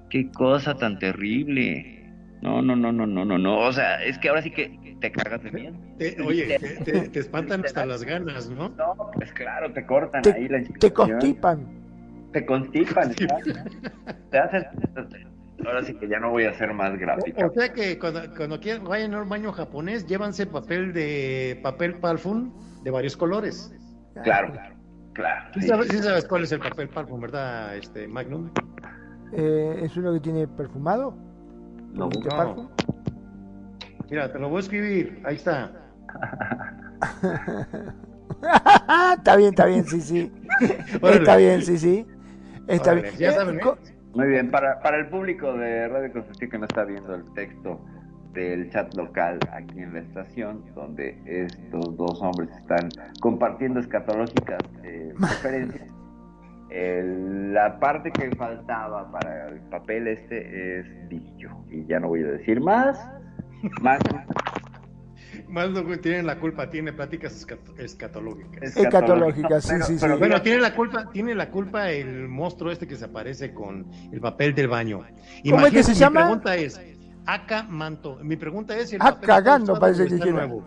[0.09, 1.99] Qué cosa tan terrible.
[2.43, 3.59] No, no, no, no, no, no, no.
[3.59, 5.77] O sea, es que ahora sí que te cagas de miedo.
[5.99, 8.69] Te- oye, te, te- te espantan hasta las ganas, ¿no?
[8.71, 11.67] No, pues claro, te cortan Te, ahí la te constipan.
[12.33, 13.13] Te constipan.
[14.31, 14.65] Te hacen...
[15.67, 17.45] Ahora sí que ya no voy a ser más gráfica.
[17.47, 21.97] O sea que cuando, cuando quieran, vayan a un baño japonés, llévanse papel de papel
[21.97, 22.51] parfum
[22.83, 23.75] de varios colores.
[24.23, 24.55] Claro,
[25.13, 25.51] claro.
[25.55, 25.69] Sí sí.
[25.69, 28.49] sabes, sí sabes cuál es el papel parfum, ¿verdad, este Magnum?
[29.33, 31.15] Eh, ¿Es uno que tiene perfumado?
[31.93, 32.09] No.
[32.09, 32.37] ¿Te No.
[32.37, 32.71] Parco?
[34.11, 35.21] Mira, te lo voy a escribir.
[35.25, 35.71] Ahí está.
[39.19, 40.33] está bien, está bien, sí, sí.
[41.03, 41.19] Órale.
[41.19, 42.07] Está bien, sí, sí.
[42.67, 43.15] Está Órale, bien.
[43.19, 43.63] ya Eh, saben, ¿eh?
[44.15, 47.81] Muy bien, para, para el público de Radio Constantino que no está viendo el texto
[48.33, 52.89] del chat local aquí en la estación, donde estos dos hombres están
[53.21, 55.89] compartiendo escatológicas eh, referencias,
[56.71, 61.49] el- la parte que faltaba para el papel este es dicho.
[61.71, 62.99] Y ya no voy a decir más.
[63.81, 64.01] Más
[65.49, 68.77] Más que tienen la culpa, tiene pláticas escat- escatológicas.
[68.77, 69.97] Escatológicas, sí, sí, sí.
[70.01, 73.87] pero Bueno, tiene la culpa, tiene la culpa el monstruo este que se aparece con
[74.13, 75.03] el papel del baño.
[75.49, 76.21] ¿Cómo es que se mi llama?
[76.21, 76.81] pregunta es,
[77.27, 78.19] Aca Manto.
[78.23, 80.47] Mi pregunta es si el Ah, papel cagando, parece que está quiera.
[80.47, 80.65] nuevo.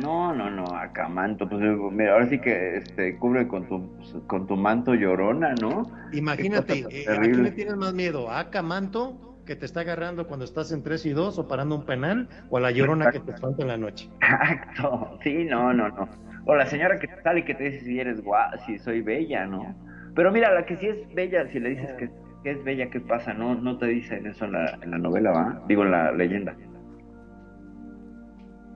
[0.00, 1.60] No, no, no, acá manto, pues
[1.92, 3.90] mira, ahora sí que este cubre con tu
[4.26, 5.90] con tu manto llorona, ¿no?
[6.12, 8.30] Imagínate, eh, ¿a quién le tienes más miedo?
[8.30, 11.74] ¿A Aca Manto que te está agarrando cuando estás en 3 y 2 o parando
[11.74, 12.28] un penal?
[12.50, 14.08] ¿O a la llorona que te espanta en la noche?
[14.20, 16.08] Exacto, sí, no, no, no.
[16.46, 19.02] O la señora que te sale y que te dice si eres guau, si soy
[19.02, 19.74] bella, ¿no?
[20.14, 22.08] Pero mira, la que sí es bella, si le dices que,
[22.44, 23.34] que es bella, ¿qué pasa?
[23.34, 25.60] No, no te dicen eso en la, en la novela, ¿va?
[25.66, 26.54] Digo, en la leyenda.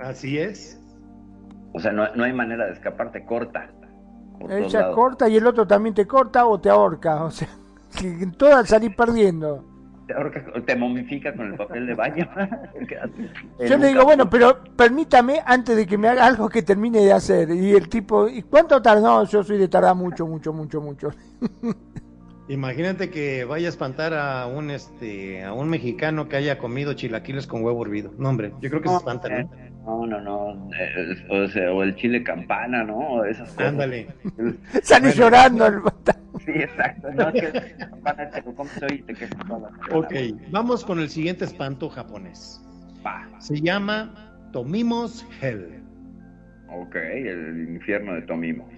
[0.00, 0.82] Así es.
[1.72, 3.70] O sea, no, no hay manera de escaparte, corta.
[4.50, 7.22] Ella corta y el otro también te corta o te ahorca.
[7.22, 7.46] O sea,
[7.96, 9.72] que todas salís perdiendo.
[10.06, 12.28] Te, ahorca- te momifica con el papel de baño.
[13.66, 17.12] Yo le digo, bueno, pero permítame antes de que me haga algo que termine de
[17.12, 17.50] hacer.
[17.50, 19.02] Y el tipo, ¿y cuánto tardó?
[19.04, 21.10] No, yo soy de tardar mucho, mucho, mucho, mucho.
[22.48, 27.46] Imagínate que vaya a espantar a un este a un mexicano que haya comido chilaquiles
[27.46, 28.12] con huevo hervido.
[28.18, 29.50] No, hombre, yo creo que se espanta, ¿no?
[29.86, 30.70] No, no, no.
[30.74, 32.96] eh, o, sea, o el chile campana, ¿no?
[32.98, 33.68] O Esas cosas.
[33.68, 34.08] Ándale.
[34.82, 35.14] Sale Bueno.
[35.16, 36.13] llorando el bata-
[36.44, 37.10] Sí, exacto.
[37.12, 37.52] No, que.
[39.92, 40.14] Ok,
[40.50, 42.60] vamos con el siguiente espanto japonés.
[43.38, 44.14] Se llama
[44.52, 45.82] Tomimos Hell.
[46.70, 48.68] Ok, el infierno de Tomimo.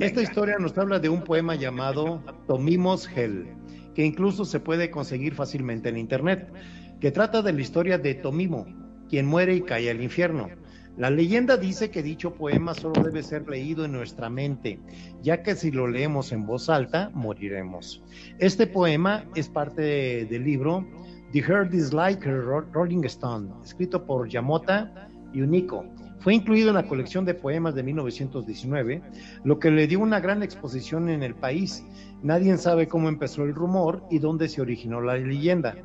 [0.00, 3.46] Esta historia nos habla de un poema llamado Tomimos Hell,
[3.94, 6.52] que incluso se puede conseguir fácilmente en internet,
[7.00, 8.66] que trata de la historia de Tomimo,
[9.08, 10.48] quien muere y cae al infierno.
[10.96, 14.78] La leyenda dice que dicho poema solo debe ser leído en nuestra mente,
[15.22, 18.02] ya que si lo leemos en voz alta, moriremos.
[18.38, 20.86] Este poema es parte de- del libro
[21.32, 25.84] The Heart is Like Rolling Stone, escrito por Yamota y Unico.
[26.20, 29.02] Fue incluido en la colección de poemas de 1919,
[29.42, 31.84] lo que le dio una gran exposición en el país.
[32.22, 35.76] Nadie sabe cómo empezó el rumor y dónde se originó la leyenda.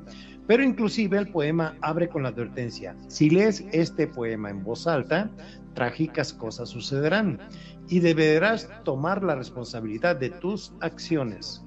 [0.50, 5.30] Pero inclusive el poema abre con la advertencia, si lees este poema en voz alta,
[5.76, 7.40] trágicas cosas sucederán
[7.88, 11.64] y deberás tomar la responsabilidad de tus acciones.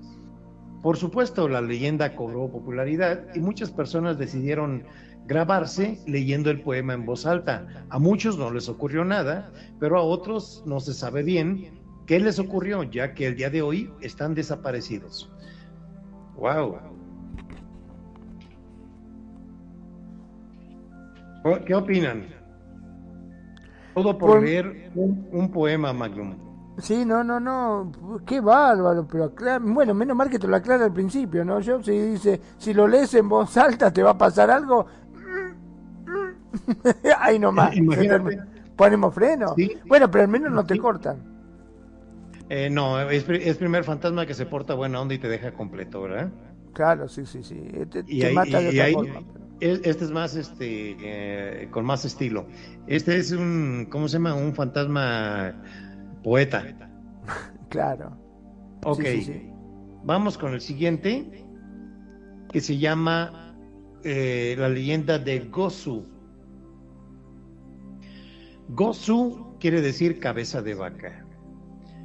[0.82, 4.82] Por supuesto, la leyenda cobró popularidad y muchas personas decidieron
[5.26, 7.86] grabarse leyendo el poema en voz alta.
[7.88, 12.40] A muchos no les ocurrió nada, pero a otros no se sabe bien qué les
[12.40, 15.30] ocurrió, ya que el día de hoy están desaparecidos.
[16.34, 16.91] Wow.
[21.66, 22.26] ¿Qué opinan?
[23.94, 26.34] Todo por leer un, un poema, Magnum.
[26.78, 27.92] Sí, no, no, no,
[28.24, 31.60] qué bárbaro, pero aclara- bueno, menos mal que te lo aclara al principio, ¿no?
[31.60, 34.86] Yo si dice, si lo lees en voz alta te va a pasar algo,
[37.18, 38.38] ahí nomás, Imagínate.
[38.76, 39.54] ponemos freno.
[39.56, 39.72] Sí.
[39.86, 40.80] Bueno, pero al menos no te Sí.
[40.80, 41.18] cortan.
[42.48, 45.52] Eh, no, es, pri- es primer fantasma que se porta buena onda y te deja
[45.52, 46.30] completo, ¿verdad?
[46.72, 47.56] Claro, sí, sí, sí,
[47.90, 49.20] te, Y te ahí- mata de y otra ahí- forma.
[49.32, 52.48] pero- Este es más, este, eh, con más estilo.
[52.88, 54.34] Este es un, ¿cómo se llama?
[54.34, 55.62] Un fantasma
[56.22, 56.64] poeta.
[57.70, 58.18] Claro.
[58.84, 59.50] Ok, Sí, sí, sí.
[60.04, 61.46] vamos con el siguiente,
[62.52, 63.56] que se llama
[64.04, 66.06] eh, la leyenda de Gosu.
[68.68, 71.24] Gosu quiere decir cabeza de vaca.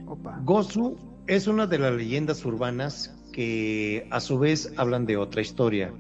[0.06, 0.40] Opa.
[0.46, 0.96] Gosu
[1.28, 5.94] es una de las leyendas urbanas que a su vez hablan de otra historia,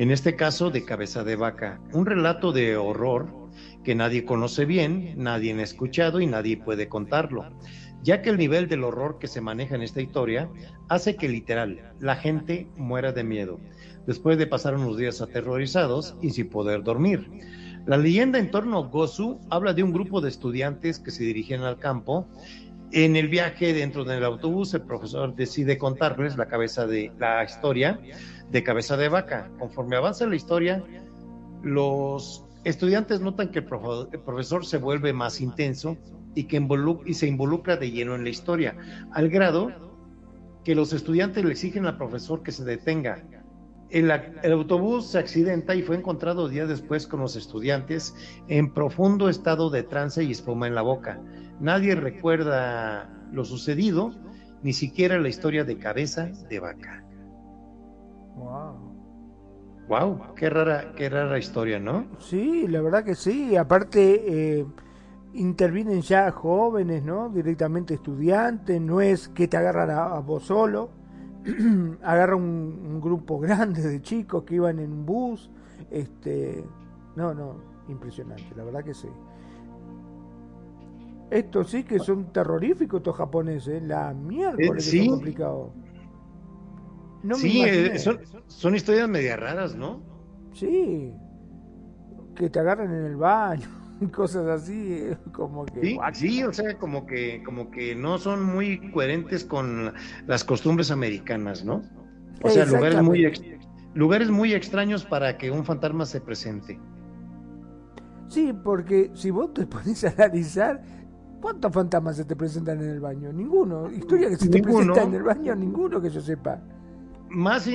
[0.00, 3.30] en este caso de cabeza de vaca, un relato de horror
[3.84, 7.44] que nadie conoce bien, nadie ha escuchado y nadie puede contarlo,
[8.02, 10.48] ya que el nivel del horror que se maneja en esta historia
[10.88, 13.60] hace que literal la gente muera de miedo,
[14.06, 17.28] después de pasar unos días aterrorizados y sin poder dormir.
[17.84, 21.62] La leyenda en torno a Gosu habla de un grupo de estudiantes que se dirigían
[21.62, 22.26] al campo.
[22.92, 28.00] En el viaje dentro del autobús, el profesor decide contarles la cabeza de la historia
[28.50, 29.50] de cabeza de vaca.
[29.58, 30.82] Conforme avanza la historia,
[31.62, 35.96] los estudiantes notan que el, profe- el profesor se vuelve más intenso
[36.34, 36.60] y que
[37.12, 38.76] se involucra de lleno en la historia,
[39.12, 39.70] al grado
[40.64, 43.24] que los estudiantes le exigen al profesor que se detenga
[43.88, 44.10] El,
[44.42, 48.14] el, autobús se accidenta y fue encontrado días después con los estudiantes
[48.46, 51.20] en profundo estado de trance y espuma en la boca.
[51.58, 54.12] Nadie recuerda lo sucedido,
[54.62, 57.04] ni siquiera la historia de cabeza de vaca.
[58.40, 58.90] Wow.
[59.88, 62.06] Wow, qué rara, qué rara historia, ¿no?
[62.18, 63.56] Sí, la verdad que sí.
[63.56, 64.66] Aparte, eh,
[65.34, 67.28] intervienen ya jóvenes, ¿no?
[67.28, 70.90] Directamente estudiantes, no es que te agarran a, a vos solo,
[72.02, 75.50] agarra un, un, grupo grande de chicos que iban en un bus,
[75.90, 76.64] este,
[77.16, 77.56] no, no,
[77.88, 79.08] impresionante, la verdad que sí.
[81.30, 85.02] Estos sí que son terroríficos estos japoneses, la mierda eh, sí.
[85.02, 85.72] que complicado.
[87.22, 90.02] No sí, eh, son, son historias media raras, ¿no?
[90.52, 91.12] Sí,
[92.34, 93.68] que te agarran en el baño
[94.12, 98.90] cosas así como que sí, sí, o sea como que como que no son muy
[98.92, 99.92] coherentes con
[100.26, 101.82] las costumbres americanas no
[102.42, 103.30] o sea lugares muy
[103.94, 106.78] lugares muy extraños para que un fantasma se presente.
[108.28, 110.82] Sí porque si vos te pones a analizar
[111.40, 113.90] cuántos fantasmas se te presentan en el baño ninguno.
[113.90, 114.94] Historia que se te Ninguno.
[114.94, 116.60] presenta en el baño ninguno que yo sepa
[117.30, 117.68] más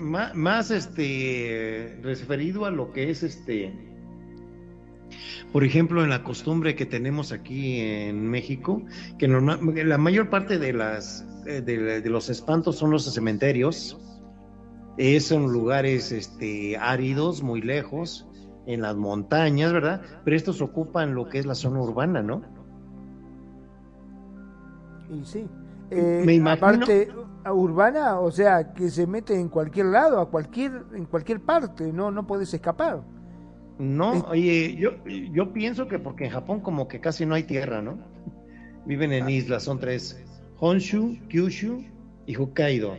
[0.00, 3.72] más, más este referido a lo que es este
[5.52, 8.82] por ejemplo, en la costumbre que tenemos aquí en México,
[9.18, 14.00] que normal, la mayor parte de, las, de, de, los espantos son los cementerios,
[14.96, 18.26] eh, son lugares este, áridos, muy lejos,
[18.66, 20.00] en las montañas, ¿verdad?
[20.24, 22.42] Pero estos ocupan lo que es la zona urbana, ¿no?
[25.10, 25.44] Y sí.
[25.90, 26.66] Eh, Me imagino...
[26.66, 27.10] Aparte,
[27.50, 32.10] urbana, o sea, que se mete en cualquier lado, a cualquier, en cualquier parte, no,
[32.10, 33.02] no puedes escapar.
[33.78, 37.82] No, oye, yo, yo pienso que porque en Japón como que casi no hay tierra,
[37.82, 37.98] ¿no?
[38.86, 40.22] Viven en islas, son tres,
[40.58, 41.84] Honshu, Kyushu
[42.26, 42.96] y Hokkaido.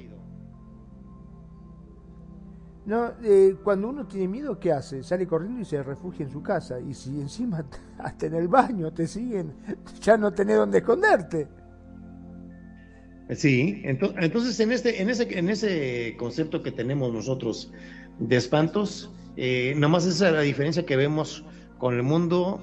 [2.85, 5.03] No, eh, cuando uno tiene miedo, ¿qué hace?
[5.03, 6.79] Sale corriendo y se refugia en su casa.
[6.81, 7.63] Y si encima
[7.97, 9.53] hasta en el baño te siguen,
[10.01, 11.47] ya no tenés dónde esconderte.
[13.35, 17.71] Sí, entonces en este, en ese, en ese concepto que tenemos nosotros
[18.19, 21.45] de espantos, eh, nomás esa es la diferencia que vemos
[21.77, 22.61] con el mundo,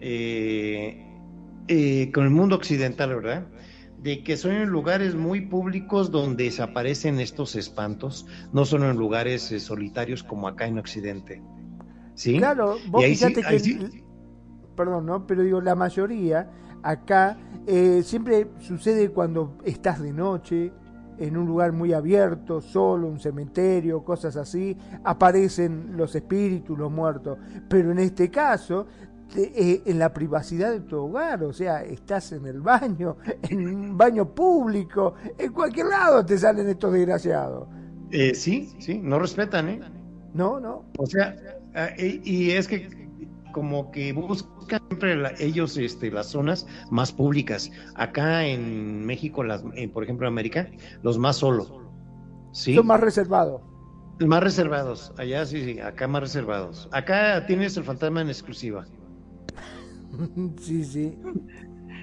[0.00, 1.04] eh,
[1.68, 3.46] eh, con el mundo occidental, ¿verdad?
[4.02, 9.42] De que son en lugares muy públicos donde desaparecen estos espantos, no son en lugares
[9.62, 11.42] solitarios como acá en Occidente.
[12.14, 12.38] ¿Sí?
[12.38, 14.04] Claro, vos fíjate sí- que, sí-
[14.76, 15.26] perdón, ¿no?
[15.26, 16.50] Pero digo, la mayoría
[16.84, 20.72] acá eh, siempre sucede cuando estás de noche,
[21.18, 27.38] en un lugar muy abierto, solo, un cementerio, cosas así, aparecen los espíritus, los muertos.
[27.68, 28.86] Pero en este caso,
[29.32, 33.16] te- eh, en la privacidad de tu hogar, o sea, estás en el baño,
[33.48, 37.68] en un baño público, en cualquier lado te salen estos desgraciados.
[38.10, 39.80] Eh, sí, sí, no respetan, ¿eh?
[40.34, 40.84] No, no.
[40.98, 41.34] O sea,
[41.96, 43.03] y, y es que
[43.54, 47.70] como que buscan siempre la- ellos este, las zonas más públicas.
[47.94, 50.68] Acá en México, las, en, por ejemplo en América,
[51.02, 51.80] los más solo.
[52.52, 52.74] ¿sí?
[52.74, 53.62] Son más reservados.
[54.20, 55.12] Más reservados.
[55.16, 56.88] Allá sí, sí, acá más reservados.
[56.92, 58.84] Acá tienes el fantasma en exclusiva.
[60.60, 61.18] sí, sí.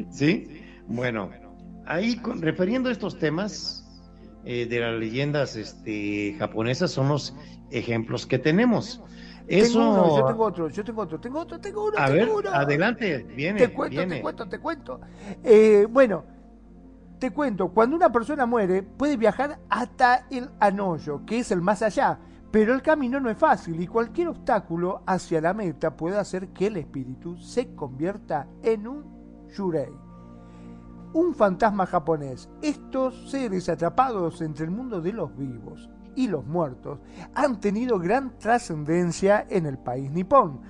[0.09, 0.47] ¿Sí?
[0.87, 1.29] Bueno,
[1.85, 3.85] ahí con- refiriendo a estos temas
[4.45, 7.35] eh, de las leyendas este, japonesas son los
[7.71, 9.01] ejemplos que tenemos.
[9.51, 12.17] Eso, Tengo uno, yo tengo otro, yo tengo otro, tengo otro, tengo uno, a tengo
[12.17, 12.49] ver, uno.
[12.57, 14.15] adelante, viene, Te cuento, viene.
[14.15, 15.01] te cuento, te cuento.
[15.43, 16.23] Eh, bueno,
[17.19, 21.81] te cuento, cuando una persona muere puede viajar hasta el Anoyo, que es el más
[21.81, 22.17] allá,
[22.49, 26.67] pero el camino no es fácil y cualquier obstáculo hacia la meta puede hacer que
[26.67, 29.93] el espíritu se convierta en un Yurei.
[31.13, 32.49] Un fantasma japonés.
[32.61, 36.99] Estos seres atrapados entre el mundo de los vivos y los muertos
[37.35, 40.61] han tenido gran trascendencia en el país nipón.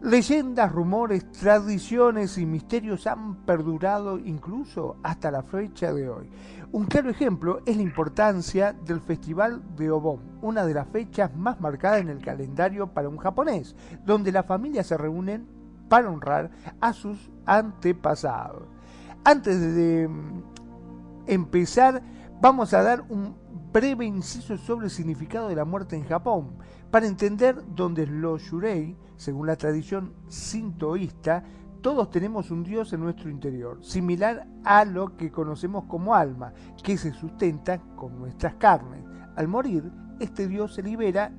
[0.00, 6.30] Leyendas, rumores, tradiciones y misterios han perdurado incluso hasta la fecha de hoy.
[6.70, 11.60] Un claro ejemplo es la importancia del Festival de Obon, una de las fechas más
[11.60, 15.48] marcadas en el calendario para un japonés, donde las familias se reúnen
[15.88, 16.50] para honrar
[16.80, 18.62] a sus antepasados.
[19.24, 20.42] Antes de, mm,
[21.26, 22.02] empezar,
[22.40, 23.34] vamos a dar un
[23.72, 26.56] breve inciso sobre el significado de la muerte en Japón,
[26.90, 31.44] para entender dónde los Yurei, según la tradición sintoísta,
[31.80, 36.52] todos tenemos un Dios en nuestro interior, similar a lo que conocemos como alma,
[36.82, 39.04] que se sustenta con nuestras carnes.
[39.36, 41.30] Al morir, este Dios se libera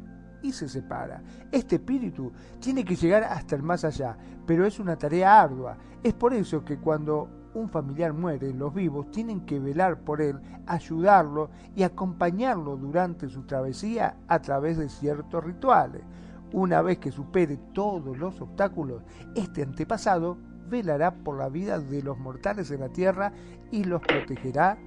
[0.41, 1.21] y se separa.
[1.51, 5.77] Este espíritu tiene que llegar hasta el más allá, pero es una tarea ardua.
[6.01, 10.39] Es por eso que cuando un familiar muere, los vivos tienen que velar por él,
[10.67, 16.03] ayudarlo y acompañarlo durante su travesía a través de ciertos rituales.
[16.51, 19.03] Una vez que supere todos los obstáculos,
[19.35, 20.37] este antepasado
[20.69, 23.31] velará por la vida de los mortales en la tierra
[23.71, 24.77] y los protegerá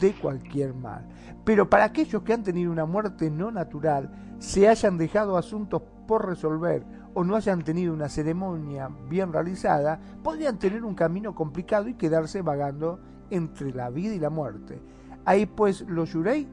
[0.00, 1.06] de cualquier mal.
[1.44, 6.26] Pero para aquellos que han tenido una muerte no natural, se hayan dejado asuntos por
[6.26, 6.84] resolver
[7.14, 12.42] o no hayan tenido una ceremonia bien realizada, podrían tener un camino complicado y quedarse
[12.42, 13.00] vagando
[13.30, 14.80] entre la vida y la muerte.
[15.24, 16.48] Ahí pues los yurei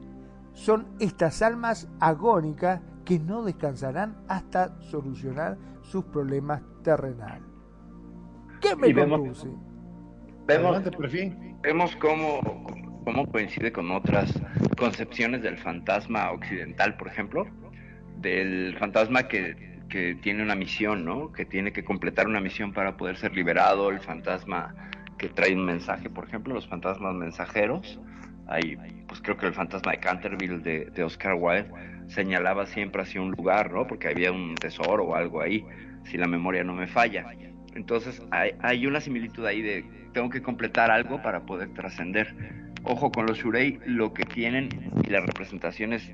[0.52, 7.42] son estas almas agónicas que no descansarán hasta solucionar sus problemas terrenales.
[8.60, 9.48] ¿Qué me vemos- conduce?
[10.46, 11.56] Vemos, Adelante, perfil.
[11.62, 12.40] vemos cómo,
[13.04, 14.32] cómo coincide con otras
[14.78, 17.46] concepciones del fantasma occidental, por ejemplo,
[18.20, 21.32] del fantasma que, que tiene una misión, ¿no?
[21.32, 24.74] Que tiene que completar una misión para poder ser liberado, el fantasma
[25.18, 28.00] que trae un mensaje, por ejemplo, los fantasmas mensajeros.
[28.46, 31.70] Ahí, pues creo que el fantasma de Canterville de, de Oscar Wilde
[32.08, 33.86] señalaba siempre hacia un lugar, ¿no?
[33.86, 35.64] Porque había un tesoro o algo ahí,
[36.04, 37.26] si la memoria no me falla.
[37.74, 42.34] Entonces hay, hay una similitud ahí de tengo que completar algo para poder trascender.
[42.82, 44.68] Ojo con los shurei, lo que tienen
[45.04, 46.10] y las representaciones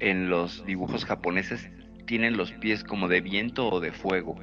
[0.00, 1.70] en los dibujos japoneses
[2.10, 4.34] tienen los pies como de viento o de fuego.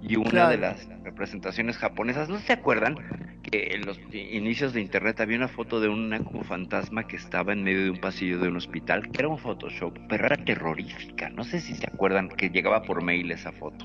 [0.00, 0.50] Y una Claro.
[0.50, 2.94] de las representaciones japonesas, ¿no se acuerdan
[3.42, 7.52] que en los inicios de internet había una foto de una como fantasma que estaba
[7.52, 11.28] en medio de un pasillo de un hospital, que era un Photoshop, pero era terrorífica.
[11.30, 13.84] No sé si se acuerdan que llegaba por mail esa foto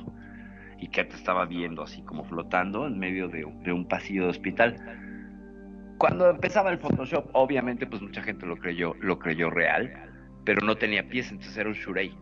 [0.79, 4.29] y que te estaba viendo así como flotando en medio de, de un pasillo de
[4.29, 4.75] hospital.
[5.97, 9.91] Cuando empezaba el Photoshop, obviamente pues mucha gente lo creyó, lo creyó real,
[10.45, 12.13] pero no tenía pies, entonces era un shurei.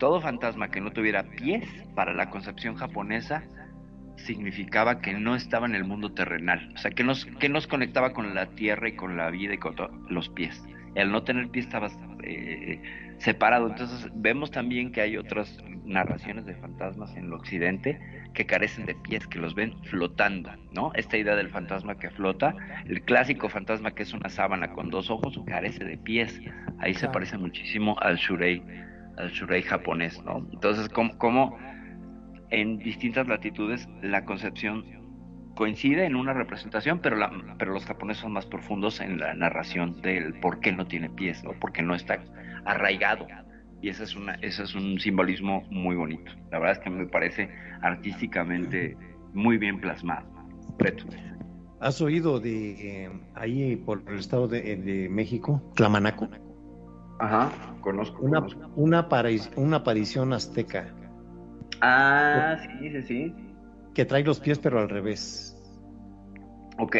[0.00, 1.62] Todo fantasma que no tuviera pies
[1.94, 3.44] para la concepción japonesa
[4.16, 8.14] significaba que no estaba en el mundo terrenal, o sea, que nos, que nos conectaba
[8.14, 9.74] con la tierra y con la vida y con
[10.08, 10.64] los pies.
[10.96, 11.88] Al no tener pies estaba
[12.24, 12.80] eh,
[13.18, 13.68] separado.
[13.68, 18.00] Entonces vemos también que hay otras narraciones de fantasmas en el occidente
[18.32, 20.92] que carecen de pies, que los ven flotando, ¿no?
[20.94, 22.54] Esta idea del fantasma que flota,
[22.86, 26.40] el clásico fantasma que es una sábana con dos ojos, carece de pies.
[26.78, 28.62] Ahí se parece muchísimo al shurei,
[29.20, 30.46] al shurei japonés, ¿no?
[30.52, 31.58] Entonces, ¿cómo, cómo
[32.50, 34.84] en distintas latitudes la concepción
[35.54, 40.00] coincide en una representación, pero, la, pero los japoneses son más profundos en la narración
[40.00, 41.52] del por qué no tiene pies, ¿no?
[41.60, 42.22] Porque no está
[42.64, 43.26] arraigado.
[43.82, 46.30] Y ese es, una, ese es un simbolismo muy bonito.
[46.50, 47.50] La verdad es que me parece
[47.82, 48.96] artísticamente
[49.32, 50.26] muy bien plasmado.
[51.80, 56.28] ¿Has oído de eh, ahí por el estado de, de México, Tlamanaco?
[57.20, 57.50] Ajá,
[57.80, 58.22] conozco.
[58.22, 58.70] Una, conozco.
[58.76, 60.86] una, apari- una aparición azteca
[61.82, 63.34] Ah, sí, sí, sí.
[63.94, 65.56] que trae los pies pero al revés.
[66.78, 66.96] Ok.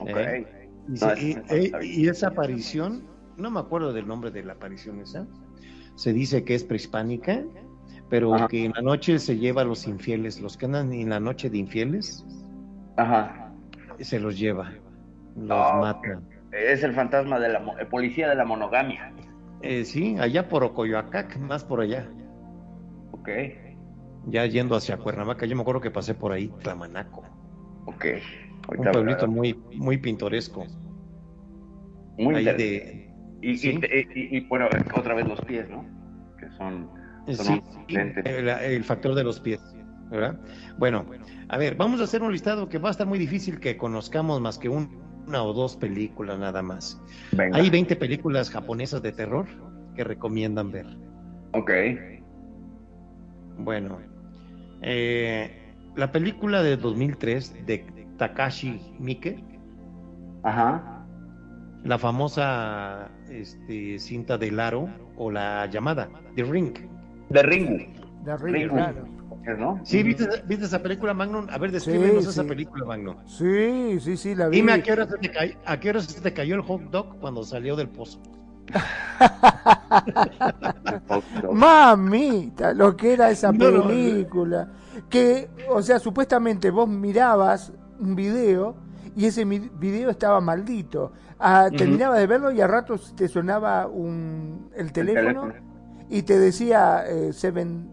[0.00, 0.08] Ok.
[0.16, 0.68] ¿Eh?
[0.92, 3.04] Y, se- y- eh, y esa aparición,
[3.36, 5.26] no me acuerdo del nombre de la aparición esa,
[5.94, 7.42] se dice que es prehispánica,
[8.10, 8.48] pero Ajá.
[8.48, 11.48] que en la noche se lleva a los infieles, los que andan en la noche
[11.50, 12.24] de infieles,
[12.96, 13.52] Ajá.
[13.98, 14.72] se los lleva,
[15.36, 16.20] los Ah, mata.
[16.54, 19.12] Es el fantasma de la el policía de la monogamia.
[19.62, 22.08] Eh, sí, allá por Ocoyoacac, más por allá,
[23.12, 23.28] Ok.
[24.26, 27.24] ya yendo hacia Cuernavaca, yo me acuerdo que pasé por ahí, Tlamanaco,
[27.86, 28.06] Ok.
[28.76, 30.66] un pueblito muy, muy pintoresco,
[32.18, 33.78] muy ahí de, Y, sí.
[33.82, 35.84] y- y- y, bueno, otra vez los pies, ¿no?
[36.38, 36.88] Que son.
[37.26, 37.62] son Sí,
[38.24, 39.60] el, el factor de los pies,
[40.10, 40.38] ¿verdad?
[40.78, 41.06] Bueno,
[41.48, 44.40] a ver, vamos a hacer un listado que va a estar muy difícil que conozcamos
[44.40, 47.00] más que un- una o dos películas nada más.
[47.32, 47.56] Venga.
[47.58, 49.46] Hay 20 películas japonesas de terror
[49.94, 50.86] que recomiendan ver.
[51.52, 51.70] Ok.
[53.58, 53.98] Bueno,
[54.82, 57.86] eh, la película de 2003 de
[58.18, 59.42] Takashi Miike,
[60.42, 61.06] Ajá.
[61.84, 66.74] la famosa este, cinta del aro o la llamada The Ring.
[67.30, 67.78] De Ringu.
[68.24, 68.74] De Ringo, Ringu.
[68.74, 69.13] claro.
[69.58, 69.78] ¿No?
[69.84, 71.46] ¿Sí viste, viste esa película, Magnum?
[71.50, 73.16] A ver, descríbenos Sí, esa película, Magnum.
[73.26, 74.56] Sí, sí, sí, la vi.
[74.56, 76.82] Dime a qué hora se te cayó, a qué hora se te cayó el hot
[76.90, 78.20] dog cuando salió del pozo.
[81.52, 84.68] Mamita, lo que era esa No, no, película.
[85.08, 88.76] Que, o sea, supuestamente vos mirabas un video
[89.16, 91.12] y ese video estaba maldito.
[91.38, 91.68] Ah.
[91.76, 95.54] Terminabas de verlo y a ratos te sonaba un, el teléfono, teléfono.
[96.08, 97.90] y te decía eh, Seven,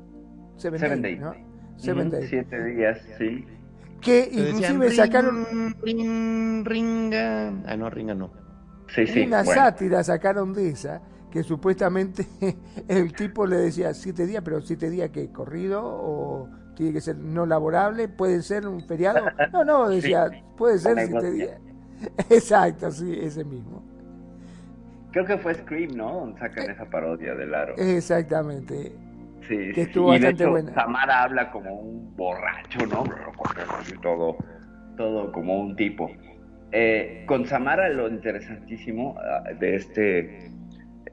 [0.61, 1.37] seven, Seven Days, Days.
[1.39, 1.77] ¿no?
[1.77, 2.29] Seven Days.
[2.29, 3.45] Siete días, sí.
[4.01, 7.47] Que decían, inclusive "Ring, sacaron ring, ringa.
[7.65, 8.31] Ah, no, ringa no.
[8.87, 9.21] Sí, sí.
[9.21, 9.61] una bueno.
[9.61, 11.01] sátira, sacaron de esa,
[11.31, 12.25] que supuestamente
[12.87, 17.17] el tipo le decía siete días, pero siete días que corrido o tiene que ser
[17.17, 19.25] no laborable, puede ser un feriado.
[19.53, 21.59] No, no, decía, puede ser siete días.
[22.29, 23.83] Exacto, sí, ese mismo.
[25.11, 26.11] Creo que fue Scream, ¿no?
[26.21, 27.75] Donde sacan esa parodia del aro.
[27.77, 28.95] Exactamente.
[29.51, 30.17] Sí, que estuvo sí.
[30.17, 30.73] Y de bastante hecho, buena.
[30.73, 33.03] Samara habla como un borracho, ¿no?
[34.01, 34.37] Todo,
[34.95, 36.09] todo como un tipo.
[36.71, 40.51] Eh, con Samara lo interesantísimo ah, de este,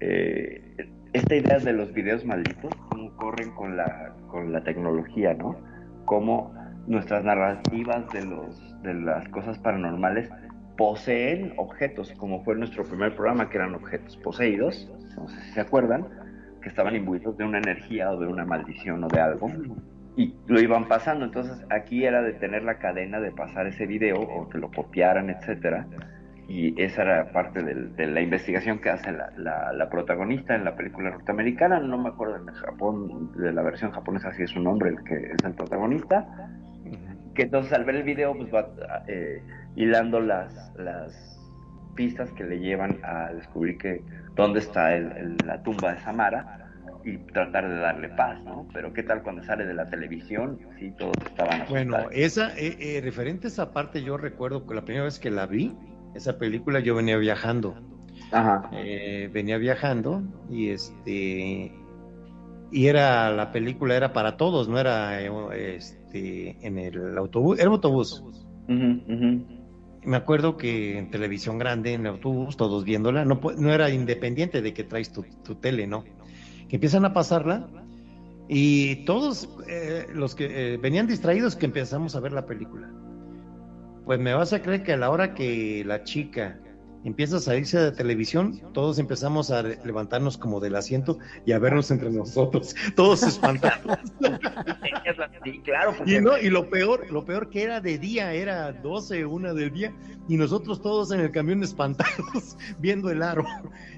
[0.00, 0.76] eh,
[1.12, 5.56] esta idea de los videos malditos, cómo corren con la, con la tecnología, ¿no?
[6.04, 6.54] Cómo
[6.86, 10.30] nuestras narrativas de, los, de las cosas paranormales
[10.76, 15.60] poseen objetos, como fue nuestro primer programa, que eran objetos poseídos, no sé si se
[15.60, 16.06] acuerdan,
[16.60, 19.50] que estaban imbuidos de una energía o de una maldición o de algo,
[20.16, 21.24] y lo iban pasando.
[21.24, 25.30] Entonces aquí era de tener la cadena de pasar ese video o que lo copiaran,
[25.30, 25.86] etcétera.
[26.48, 30.64] Y esa era parte del- de la investigación que hace la, la- la protagonista en
[30.64, 31.78] la película norteamericana.
[31.78, 35.14] No me acuerdo en Japón, de la versión japonesa, si es su nombre el que
[35.14, 36.26] es el protagonista
[37.34, 38.66] que entonces al ver el video pues va
[39.06, 39.40] eh,
[39.76, 41.37] hilando las, las
[41.98, 44.04] pistas que le llevan a descubrir que
[44.36, 46.70] dónde está el- el- la tumba de Samara
[47.04, 48.68] y tratar de darle paz, ¿no?
[48.72, 53.00] Pero qué tal cuando sale de la televisión, sí, todos estaban Bueno, esa, eh, eh,
[53.02, 55.76] referente a esa parte, yo recuerdo que la primera vez que la vi,
[56.14, 57.74] esa película, yo venía viajando.
[58.30, 58.70] Ajá.
[58.74, 61.72] Eh, venía viajando y este
[62.70, 65.20] y era la película era para todos, no era
[65.56, 68.22] este en el autobús, era un autobús.
[68.68, 69.57] Ujú, ujú.
[70.08, 74.62] Me acuerdo que en televisión grande, en el autobús, todos viéndola, no, no era independiente
[74.62, 76.02] de que traes tu, tu tele, ¿no?
[76.66, 77.68] Que empiezan a pasarla
[78.48, 82.90] y todos eh, los que eh, venían distraídos que empezamos a ver la película.
[84.06, 86.58] Pues me vas a creer que a la hora que la chica
[87.04, 91.90] empieza a salirse de televisión, todos empezamos a levantarnos como del asiento y a vernos
[91.90, 93.98] entre nosotros, todos espantados.
[95.44, 98.72] Sí, claro, porque Y no, y lo peor, lo peor que era de día, era
[98.72, 99.92] 12, una del día,
[100.28, 103.44] y nosotros todos en el camión espantados, viendo el aro.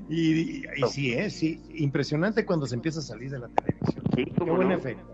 [0.08, 4.04] Y, y- y sí, es sí, impresionante cuando se empieza a salir de la televisión.
[4.16, 4.74] Sí, Qué cómo buen no.
[4.74, 5.08] efecto.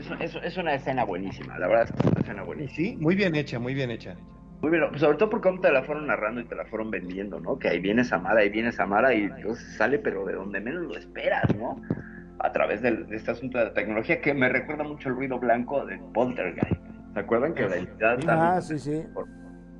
[0.00, 2.46] Sí, es, es- es una escena buenísima, la verdad es que es una escena Y
[2.46, 2.76] buenísima.
[2.76, 4.16] sí, muy bien hecha, muy bien hecha.
[4.62, 7.40] Muy bien, sobre todo porque cómo te la fueron narrando y te la fueron vendiendo,
[7.40, 7.58] ¿no?
[7.58, 10.96] Que ahí viene Samara, ahí viene Samara y entonces sale, pero de donde menos lo
[10.96, 11.82] esperas, ¿no?
[12.38, 15.84] A través de, este asunto de la tecnología que me recuerda mucho el ruido blanco
[15.84, 16.80] de Poltergeist.
[17.12, 19.02] ¿Se acuerdan que la entidad Ah, también- sí, sí.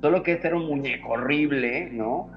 [0.01, 2.29] Solo que este era un muñeco horrible, ¿no?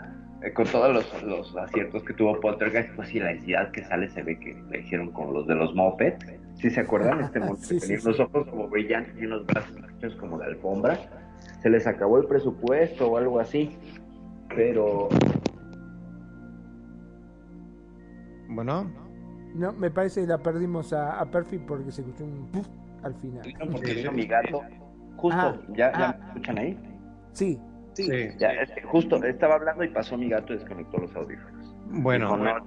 [0.43, 4.09] Eh, con todos los, los aciertos que tuvo Poltergeist, pues sí, la entidad que sale
[4.11, 6.25] se ve que la hicieron con los de los Muppets.
[6.61, 7.21] ¿Sí se acuerdan?
[7.21, 8.09] Este monstruo Sí, tenía sí.
[8.09, 10.99] los ojos como brillantes y unos brazos hechos como de alfombra.
[11.63, 13.77] Se les acabó el presupuesto o algo así.
[14.55, 15.09] Pero
[18.49, 18.91] Bueno,
[19.55, 21.31] No, me parece que la perdimos a, a
[21.67, 22.67] porque se escuchó un puff
[23.03, 23.43] al final.
[23.73, 24.63] porque vino mi gato.
[25.17, 26.17] Justo, Ah, ¿ya, ya ah.
[26.21, 26.79] me escuchan ahí?
[27.33, 27.59] Sí,
[27.95, 28.09] sí.
[28.39, 28.51] Ya,
[28.85, 31.75] justo estaba hablando y pasó mi gato y desconectó los audífonos.
[31.89, 32.67] Bueno, Dijo, no, no.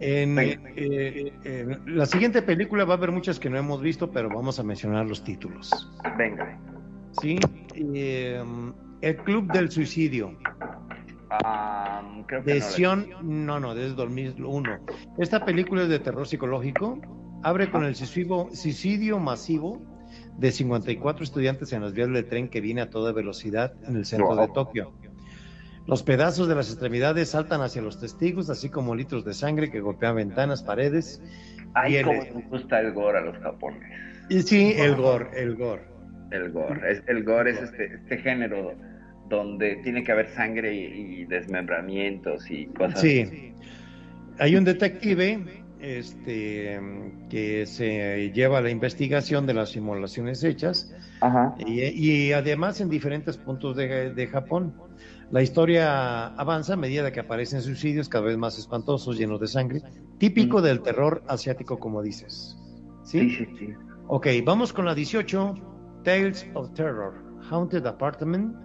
[0.00, 4.28] En, eh, en la siguiente película va a haber muchas que no hemos visto, pero
[4.28, 5.70] vamos a mencionar los títulos.
[6.16, 6.58] Venga.
[7.20, 7.38] Sí,
[7.74, 8.42] eh,
[9.02, 10.36] El Club del Suicidio,
[11.30, 14.78] Ah, creo que de no Sion, no, no, desde 2001.
[15.18, 17.00] Esta película es de terror psicológico,
[17.42, 19.80] abre con el suicidio, suicidio masivo
[20.36, 24.04] de 54 estudiantes en las vías del tren que viene a toda velocidad en el
[24.06, 24.48] centro de.
[24.48, 24.92] Tokio.
[25.86, 29.80] Los pedazos de las extremidades saltan hacia los testigos, así como litros de sangre que
[29.80, 31.20] golpean ventanas, paredes.
[31.74, 33.88] Ay, el- cómo les gusta el gore a los japoneses.
[34.28, 35.82] Y sí, el gore, el gore.
[36.30, 36.92] El gore.
[36.92, 38.74] Es, el gore es este, este género
[39.28, 43.00] donde tiene que haber sangre y, y desmembramientos y cosas.
[43.00, 43.52] Sí.
[44.38, 46.80] Hay un detective este,
[47.28, 51.54] que se lleva la investigación de las simulaciones hechas Ajá.
[51.58, 54.74] y, y además en diferentes puntos de, de Japón.
[55.30, 59.82] La historia avanza a medida que aparecen suicidios cada vez más espantosos, llenos de sangre,
[60.18, 62.56] típico del terror asiático, como dices.
[63.04, 63.36] Sí, ¿Sí?
[63.36, 63.68] sí, sí.
[64.08, 65.54] Ok, vamos con la 18,
[66.02, 67.14] Tales of Terror,
[67.48, 68.56] Haunted Apartment,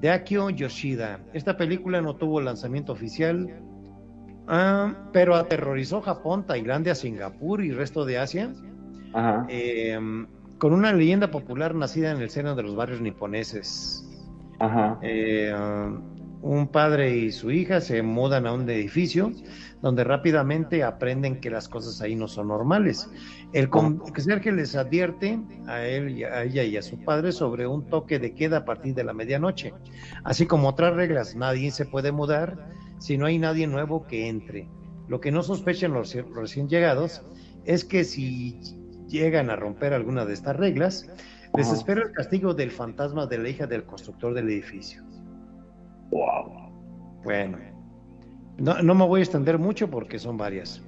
[0.00, 1.20] de Akio Yoshida.
[1.32, 3.62] Esta película no tuvo lanzamiento oficial,
[4.46, 8.52] ah, pero aterrorizó Japón, Tailandia, Singapur y resto de Asia,
[9.12, 9.46] Ajá.
[9.48, 9.98] eh,
[10.58, 14.04] con una leyenda popular nacida en el seno de los barrios niponeses.
[14.58, 14.98] Ajá.
[15.02, 15.52] Eh,
[16.46, 19.32] Un padre y su hija se mudan a un edificio
[19.80, 23.08] donde rápidamente aprenden que las cosas ahí no son normales.
[23.54, 27.88] El conserje les advierte a él y a ella y a su padre sobre un
[27.88, 29.72] toque de queda a partir de la medianoche,
[30.22, 31.34] así como otras reglas.
[31.34, 32.58] Nadie se puede mudar
[33.04, 34.66] si no hay nadie nuevo que entre.
[35.08, 37.22] Lo que no sospechan los recién llegados
[37.66, 38.58] es que si
[39.08, 41.06] llegan a romper alguna de estas reglas,
[41.54, 45.02] les espera el castigo del fantasma de la hija del constructor del edificio.
[46.12, 46.72] Wow.
[47.24, 47.58] Bueno,
[48.56, 50.82] no, no me voy a extender mucho porque son varias.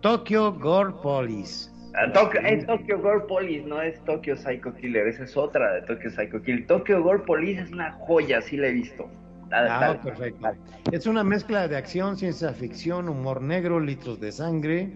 [0.00, 1.70] Tokyo Gore Police.
[1.94, 5.82] Ah, Tokyo, es Tokyo Gore Police, no es Tokyo Psycho Killer, esa es otra de
[5.82, 6.66] Tokyo Psycho Killer.
[6.66, 9.10] Tokyo Gore Police es una joya, sí la he visto.
[9.54, 10.48] Ah, perfecto.
[10.90, 14.92] Es una mezcla de acción, ciencia ficción, humor negro, litros de sangre.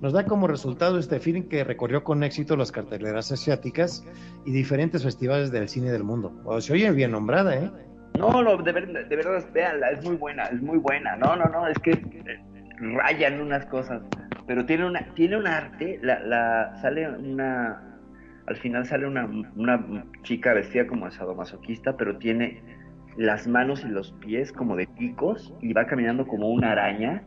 [0.00, 4.04] Nos da como resultado este film que recorrió con éxito las carteleras asiáticas
[4.46, 6.32] y diferentes festivales del cine del mundo.
[6.44, 7.70] O se oye bien nombrada, ¿eh?
[8.18, 11.16] No, no, de, verdad, de verdad, véanla, es muy buena, es muy buena.
[11.16, 12.40] No, no, no, es que eh,
[12.80, 14.02] rayan unas cosas,
[14.46, 17.98] pero tiene una, tiene un arte, la, la, sale una,
[18.46, 22.79] al final sale una, una chica vestida como sadomasoquista, pero tiene
[23.16, 27.22] las manos y los pies como de picos y va caminando como una araña.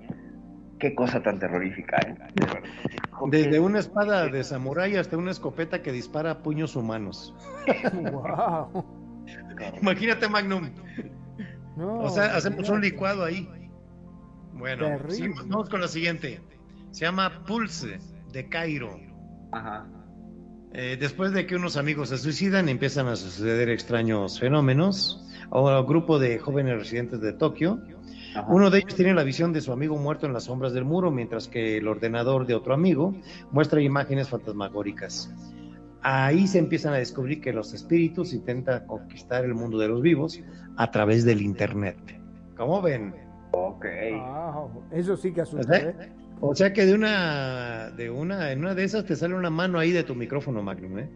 [0.79, 2.15] Qué cosa tan terrorífica, ¿eh?
[3.29, 7.33] Desde una espada de samurái hasta una escopeta que dispara puños humanos.
[8.11, 8.85] wow.
[9.81, 10.69] Imagínate, Magnum.
[11.77, 13.47] No, O sea, hacemos un licuado ahí.
[14.53, 16.41] Bueno, sí, vamos con la siguiente.
[16.91, 17.99] Se llama Pulse
[18.31, 18.99] de Cairo.
[19.51, 19.87] Ajá.
[20.73, 25.23] Eh, después de que unos amigos se suicidan, empiezan a suceder extraños fenómenos.
[25.55, 27.79] Ahora, un grupo de jóvenes residentes de Tokio.
[28.35, 28.47] Ajá.
[28.51, 31.11] Uno de ellos tiene la visión de su amigo muerto en las sombras del muro,
[31.11, 33.13] mientras que el ordenador de otro amigo
[33.51, 35.31] muestra imágenes fantasmagóricas.
[36.01, 40.41] Ahí se empiezan a descubrir que los espíritus intentan conquistar el mundo de los vivos
[40.75, 41.97] a través del Internet.
[42.57, 43.13] ¿Cómo ven?
[43.51, 43.85] Ok.
[44.11, 46.11] Wow, Eso sí que asusta, ¿eh?
[46.41, 49.77] o sea que de una, de una, en una de esas te sale una mano
[49.77, 51.09] ahí de tu micrófono, Magnum, ¿eh?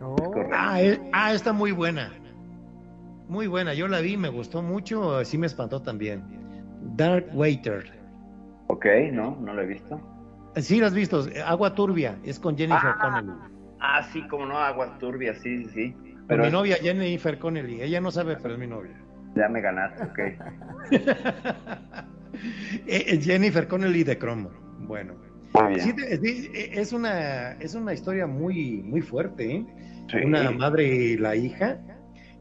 [0.00, 0.54] Oh, correcto.
[0.56, 2.12] Ah, es- ah, está muy buena.
[3.32, 3.72] Muy buena.
[3.72, 6.22] Yo la vi, me gustó mucho, sí me espantó también.
[6.96, 7.82] Dark Waiter.
[8.66, 9.98] Ok, no, no lo he visto.
[10.56, 11.24] Sí, la has visto.
[11.46, 12.18] Agua Turbia.
[12.24, 12.98] Es con Jennifer Ah.
[13.00, 13.38] Connelly.
[13.80, 15.96] Ah, sí, como no, aguas turbias, sí, sí,
[16.28, 17.80] Pero mi novia Jennifer Connelly.
[17.80, 18.92] Ella no sabe, pero es mi novia.
[19.34, 20.18] ya me ganaste, ok.
[22.86, 24.48] Eh, eh, Jennifer Connelly de Chrome.
[24.80, 25.14] Bueno.
[25.54, 29.66] Muy Sí, eh, es una, es una historia muy, muy fuerte, ¿eh?
[30.10, 30.16] Sí.
[30.24, 31.78] Una madre y la hija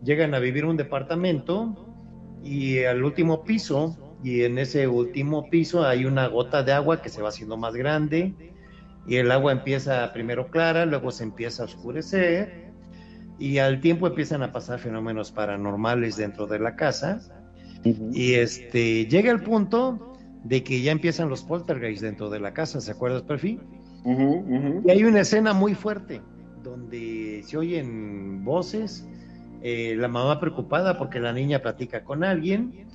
[0.04, 1.76] llegan a vivir un departamento
[2.44, 7.10] y al último piso, y en ese último piso hay una gota de agua que
[7.10, 8.34] se va haciendo más grande
[9.08, 12.54] y el agua empieza primero clara, luego se empieza a oscurecer
[13.40, 17.20] y al tiempo empiezan a pasar fenómenos paranormales dentro de la casa.
[18.14, 22.80] Y este llega el punto de que ya empiezan los poltergeists dentro de la casa,
[22.80, 23.24] ¿se acuerdas,
[24.04, 24.84] ujú.
[24.86, 26.22] Y hay una escena muy fuerte
[26.64, 29.08] donde se oyen voces,
[29.62, 32.88] eh, la mamá preocupada porque la niña platica con alguien.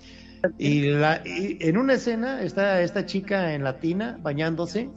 [0.58, 4.90] Y, la, y en una escena está esta chica en la tina bañándose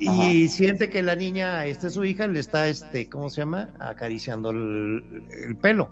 [0.00, 3.70] y siente que la niña, esta es su hija, le está, este, ¿cómo se llama?
[3.80, 5.02] Acariciando el,
[5.46, 5.90] el pelo.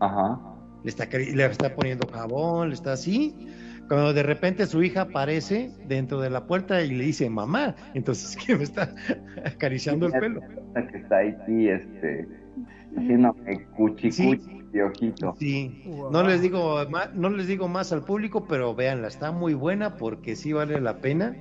[0.00, 0.38] Ajá.
[0.84, 3.34] Le está, le está poniendo jabón, le está así.
[3.88, 8.36] Cuando de repente su hija aparece dentro de la puerta y le dice, mamá, entonces
[8.46, 8.94] que me está
[9.44, 10.40] acariciando el pelo.
[10.90, 12.28] Que está aquí, este,
[12.96, 14.26] haciéndome cuchi Sí.
[14.36, 15.34] cuchi de ojito.
[15.38, 16.10] Sí, Wow.
[16.12, 19.96] no les digo más, no les digo más al público, pero véanla, está muy buena
[19.96, 21.36] porque sí vale la pena.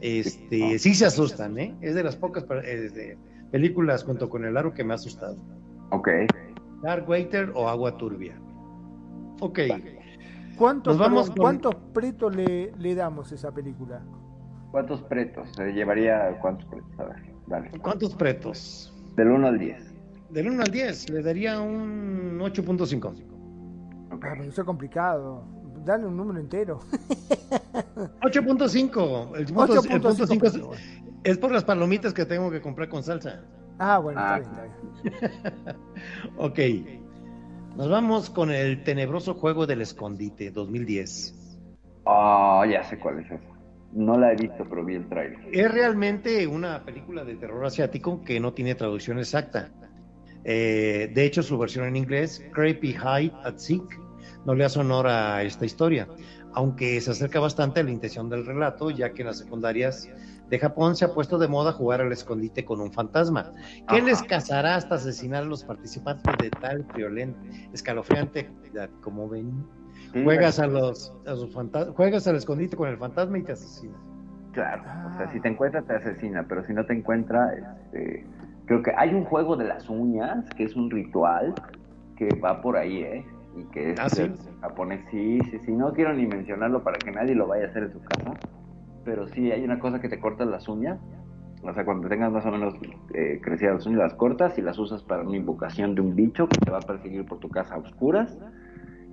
[0.00, 1.74] Este, sí se asustan, ¿eh?
[1.80, 3.18] Es de las pocas eh, de
[3.52, 5.36] películas junto con El Aro que me ha asustado.
[5.90, 6.08] Ok.
[6.82, 8.34] Dark Waiter o Agua Turbia.
[9.40, 9.60] Ok,
[10.56, 14.02] ¿Cuántos, vamos con- ¿cuántos pretos le, le damos a esa película?
[14.70, 15.48] ¿Cuántos pretos?
[15.56, 16.98] Se llevaría cuántos pretos?
[16.98, 17.16] A ver,
[17.46, 17.70] dale.
[17.80, 18.92] ¿cuántos pretos?
[19.16, 19.93] Del 1 al 10.
[20.34, 23.14] Del 1 al 10, le daría un 8.5.
[24.12, 24.24] Ok.
[24.24, 25.44] Ah, eso es complicado.
[25.84, 26.80] Dale un número entero.
[28.20, 29.36] 8.5.
[29.36, 30.76] El punto, el punto 8.5 cinco es, pesos.
[31.22, 33.44] es por las palomitas que tengo que comprar con salsa.
[33.78, 34.38] Ah, bueno, Ah.
[34.40, 35.40] está bien, está
[35.72, 35.76] bien.
[36.36, 36.58] Ok.
[37.76, 41.58] Nos vamos con el tenebroso juego del escondite 2010.
[42.06, 43.54] Ah, ya sé cuál es esa.
[43.92, 45.38] No la he visto, pero vi el trailer.
[45.52, 49.70] Es realmente una película de terror asiático que no tiene traducción exacta.
[50.44, 53.82] Eh, de hecho, su versión en inglés, Creepy Hide at Sick,
[54.44, 56.06] no le hace honor a esta historia,
[56.52, 60.08] aunque se acerca bastante a la intención del relato, ya que en las secundarias
[60.50, 63.52] de Japón se ha puesto de moda jugar al escondite con un fantasma,
[63.88, 64.04] que Ajá.
[64.06, 67.40] les cazará hasta asesinar a los participantes de tal violenta,
[67.72, 68.90] escalofriante actividad.
[69.00, 69.64] Como ven,
[70.22, 71.34] Juegas a los, a
[71.92, 73.96] juegas al escondite con el fantasma y te asesina.
[74.52, 75.30] Claro, o sea, Ah.
[75.32, 78.24] si te encuentra te asesina, pero si no te encuentra, este,
[78.66, 81.54] creo que hay un juego de las uñas que es un ritual
[82.16, 83.24] que va por ahí, ¿eh?
[83.56, 84.32] Y que es ¿Ah, sí?
[84.60, 87.84] japonés, sí, sí, sí, no quiero ni mencionarlo para que nadie lo vaya a hacer
[87.84, 88.34] en su casa,
[89.04, 90.98] pero sí, hay una cosa que te cortas las uñas,
[91.62, 92.74] o sea, cuando tengas más o menos
[93.14, 96.48] eh, crecidas las uñas, las cortas y las usas para una invocación de un bicho
[96.48, 98.36] que te va a perseguir por tu casa a oscuras,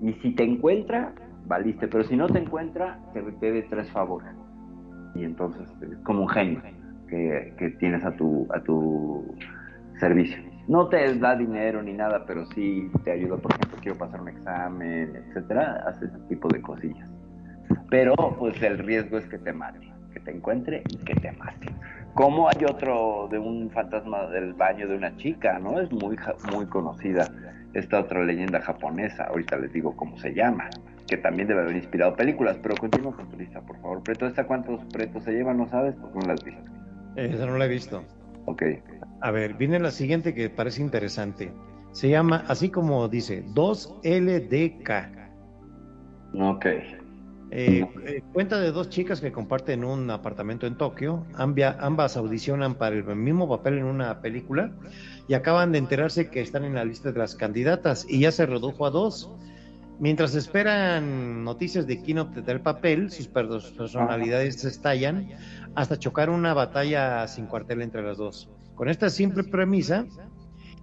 [0.01, 1.13] y si te encuentra,
[1.45, 4.33] valiste, pero si no te encuentra, te repite tres favores.
[5.13, 6.61] Y entonces es como un genio
[7.11, 9.35] que, tienes a tu, a tu
[9.99, 10.37] servicio.
[10.67, 14.29] No te da dinero ni nada, pero sí te ayuda, por ejemplo, quiero pasar un
[14.29, 17.09] examen, etcétera, hace ese tipo de cosillas.
[17.89, 21.67] Pero pues el riesgo es que te mate, que te encuentre y que te mate.
[22.13, 25.79] Como hay otro de un fantasma del baño de una chica, ¿no?
[25.79, 26.17] Es muy,
[26.53, 27.27] muy conocida
[27.73, 30.69] esta otra leyenda japonesa, ahorita les digo cómo se llama,
[31.07, 34.03] que también debe haber inspirado películas, pero continúa con tu lista, por favor.
[34.03, 35.53] Preto, ¿esta cuántos pretos se lleva?
[35.53, 35.95] ¿No sabes?
[35.95, 36.71] Porque no la has visto.
[37.15, 38.03] Esa no la he visto.
[38.45, 38.63] Ok.
[39.21, 41.51] A ver, viene la siguiente que parece interesante.
[41.91, 45.11] Se llama, así como dice, 2LDK.
[46.39, 46.65] Ok.
[47.53, 51.25] Eh, eh, cuenta de dos chicas que comparten un apartamento en Tokio.
[51.33, 54.71] Ambia- ambas audicionan para el mismo papel en una película
[55.27, 58.45] y acaban de enterarse que están en la lista de las candidatas y ya se
[58.45, 59.29] redujo a dos.
[60.01, 63.47] Mientras esperan noticias de quién obtendrá el papel, sus per-
[63.77, 65.29] personalidades se estallan
[65.75, 68.49] hasta chocar una batalla sin cuartel entre las dos.
[68.73, 70.07] Con esta simple premisa,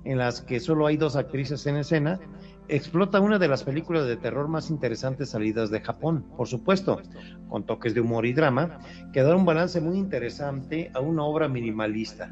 [0.05, 2.21] en las que solo hay dos actrices en escena,
[2.69, 7.03] explota una de las películas de terror más interesantes salidas de Japón, por supuesto,
[7.49, 8.79] con toques de humor y drama,
[9.12, 12.31] que da un balance muy interesante a una obra minimalista.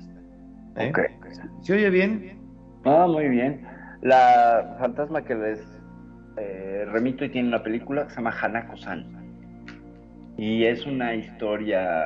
[0.77, 0.93] ¿Eh?
[1.63, 2.39] ¿Se oye bien?
[2.85, 3.67] Ah, muy bien.
[4.03, 5.76] La fantasma que les
[6.39, 9.27] eh, remito y tiene una película que se llama Hanako-san.
[10.37, 12.05] Y es una historia,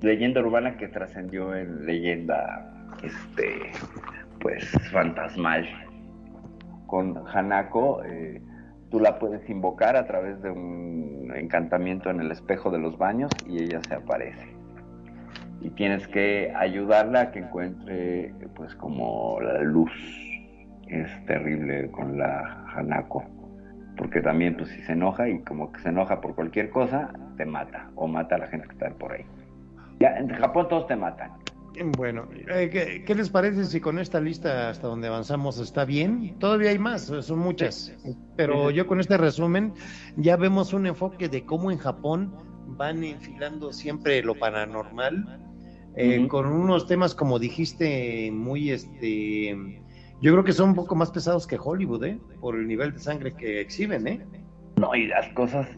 [0.00, 3.72] leyenda urbana que trascendió en leyenda, este,
[4.40, 5.68] pues, fantasmal.
[6.86, 8.40] Con Hanako, eh,
[8.90, 13.30] tú la puedes invocar a través de un encantamiento en el espejo de los baños
[13.46, 14.48] y ella se aparece.
[15.60, 19.92] Y tienes que ayudarla a que encuentre, pues, como la luz.
[20.88, 23.41] Es terrible con la Hanako.
[23.96, 27.44] Porque también, pues, si se enoja y como que se enoja por cualquier cosa, te
[27.44, 27.90] mata.
[27.94, 29.24] O mata a la gente que está por ahí.
[30.00, 31.30] Ya, en Japón todos te matan.
[31.96, 36.38] Bueno, eh, ¿qué, qué les parece si con esta lista hasta donde avanzamos está bien?
[36.38, 37.94] Todavía hay más, son muchas,
[38.36, 39.72] pero yo con este resumen
[40.16, 42.34] ya vemos un enfoque de cómo en Japón
[42.66, 45.40] van enfilando siempre lo paranormal,
[45.96, 49.81] eh, con unos temas como dijiste muy, este,
[50.22, 52.18] yo creo que son un poco más pesados que Hollywood, ¿eh?
[52.40, 54.24] Por el nivel de sangre que exhiben, ¿eh?
[54.76, 55.68] No, y las cosas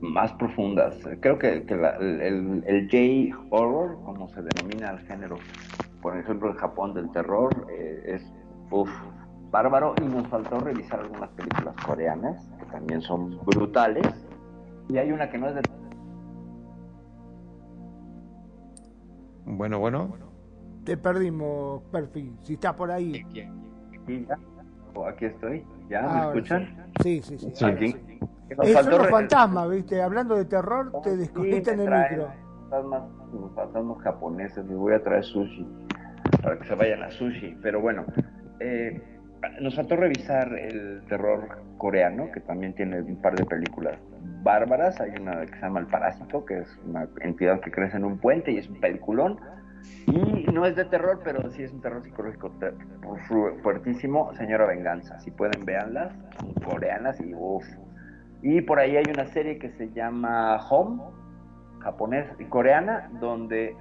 [0.00, 0.96] más profundas.
[1.20, 5.36] Creo que, que la- el, el- el J-horror, como se denomina el género,
[6.00, 8.32] por ejemplo, en Japón del terror, eh, es
[8.70, 8.90] uf,
[9.50, 9.94] bárbaro.
[10.02, 14.06] Y nos faltó revisar algunas películas coreanas, que también son brutales.
[14.88, 15.60] Y hay una que no es de...
[19.44, 20.16] Bueno, bueno.
[20.84, 22.32] Te perdimos, Perfi.
[22.42, 23.24] Si estás por ahí.
[24.18, 24.38] Sí, ya.
[24.94, 25.64] O aquí estoy.
[25.88, 26.02] ¿Ya?
[26.02, 26.68] ¿Me escuchan?
[27.02, 27.50] Sí, sí, sí.
[27.54, 27.64] Sí.
[27.64, 27.92] ahora Aquí.
[27.92, 28.18] sí.
[28.56, 30.02] Nos faltó son los re- fantasmas, ¿viste?
[30.02, 32.28] Hablando de terror, te Sí, desconectan me el micro.
[32.70, 33.02] Fantasmas,
[33.54, 35.66] fantasmas japoneses, les voy a traer sushi
[36.42, 37.56] para que se vayan a sushi.
[37.62, 38.04] Pero bueno,
[38.58, 39.00] eh,
[39.60, 43.98] nos faltó revisar el terror coreano, que también tiene un par de películas
[44.42, 45.00] bárbaras.
[45.00, 48.18] Hay una que se llama El Parásito, que es una entidad que crece en un
[48.18, 49.38] puente y es un peliculón.
[50.06, 52.52] Y no es de terror, pero sí es un terror psicológico
[53.62, 54.34] fuertísimo.
[54.34, 56.12] Señora Venganza, si pueden, véanlas.
[56.64, 57.64] Coreanas y uff.
[58.42, 61.02] Y por ahí hay una serie que se llama Home,
[61.80, 63.76] japonés y coreana, donde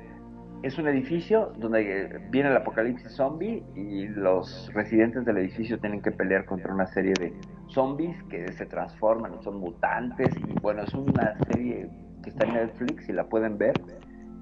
[0.63, 6.01] es un edificio donde eh, viene el apocalipsis zombie y los residentes del edificio tienen
[6.01, 7.33] que pelear contra una serie de
[7.67, 11.89] zombies que se transforman, son mutantes y bueno, es una serie
[12.23, 13.73] que está en Netflix y la pueden ver.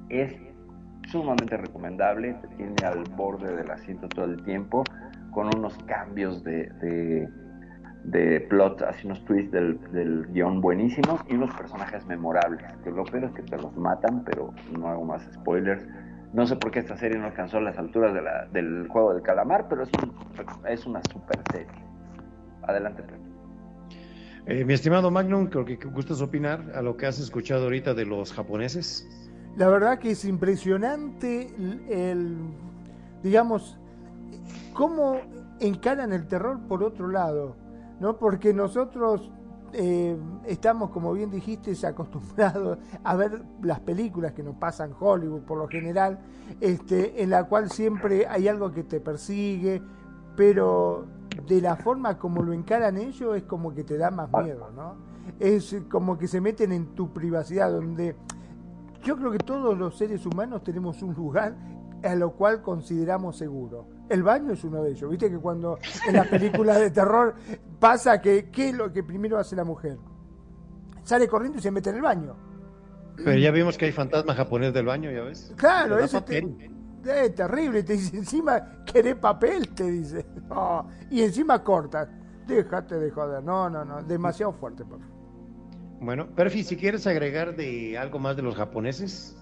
[0.10, 0.36] Es
[1.12, 4.84] sumamente recomendable, te tiene al borde del asiento todo el tiempo,
[5.32, 7.30] con unos cambios de, de,
[8.04, 13.04] de plot, así unos twists del, del guion buenísimos y unos personajes memorables, que lo
[13.06, 15.86] peor es que te los matan, pero no hago más spoilers.
[16.34, 19.24] No sé por qué esta serie no alcanzó las alturas de la, del juego del
[19.24, 20.14] calamar, pero es, un-
[20.68, 21.68] es una super serie.
[22.64, 23.04] Adelante.
[24.46, 28.06] Eh, mi estimado Magnum, creo que gustas opinar a lo que has escuchado ahorita de
[28.06, 29.27] los japoneses.
[29.58, 31.52] La verdad que es impresionante
[31.90, 32.38] el,
[33.24, 33.80] digamos,
[34.74, 35.18] cómo
[35.60, 37.56] encaran el terror por otro lado,
[38.00, 38.18] ¿no?
[38.18, 39.32] Porque nosotros
[39.74, 45.58] eh, estamos, como bien dijiste, acostumbrados a ver las películas que nos pasan Hollywood por
[45.58, 46.20] lo general,
[46.62, 49.82] este, en la cual siempre hay algo que te persigue,
[50.36, 51.06] pero
[51.48, 54.96] de la forma como lo encaran ellos es como que te da más miedo, ¿no?
[55.40, 58.16] Es como que se meten en tu privacidad, donde
[59.04, 61.56] yo creo que todos los seres humanos tenemos un lugar
[62.04, 63.88] a lo cual consideramos seguro.
[64.10, 65.10] El baño es uno de ellos.
[65.10, 65.78] Viste que cuando
[66.08, 67.36] en las películas de terror
[67.80, 69.98] pasa que ¿qué es lo que primero hace la mujer?
[71.04, 72.36] Sale corriendo y se mete en el baño.
[73.18, 75.52] Pero ya vimos que hay fantasma japonés del baño, ¿ya ves?
[75.58, 76.38] Claro, eso te-
[77.04, 77.82] es terrible.
[77.84, 79.70] Te dice, encima, ¿querés papel?
[79.74, 80.26] Te dice.
[80.50, 82.08] No, Y encima corta.
[82.46, 83.44] Déjate de joder.
[83.44, 84.04] No, no, no.
[84.04, 85.04] Demasiado fuerte, papá.
[86.00, 89.36] Bueno, Perfi, si quieres agregar de algo más de los japoneses.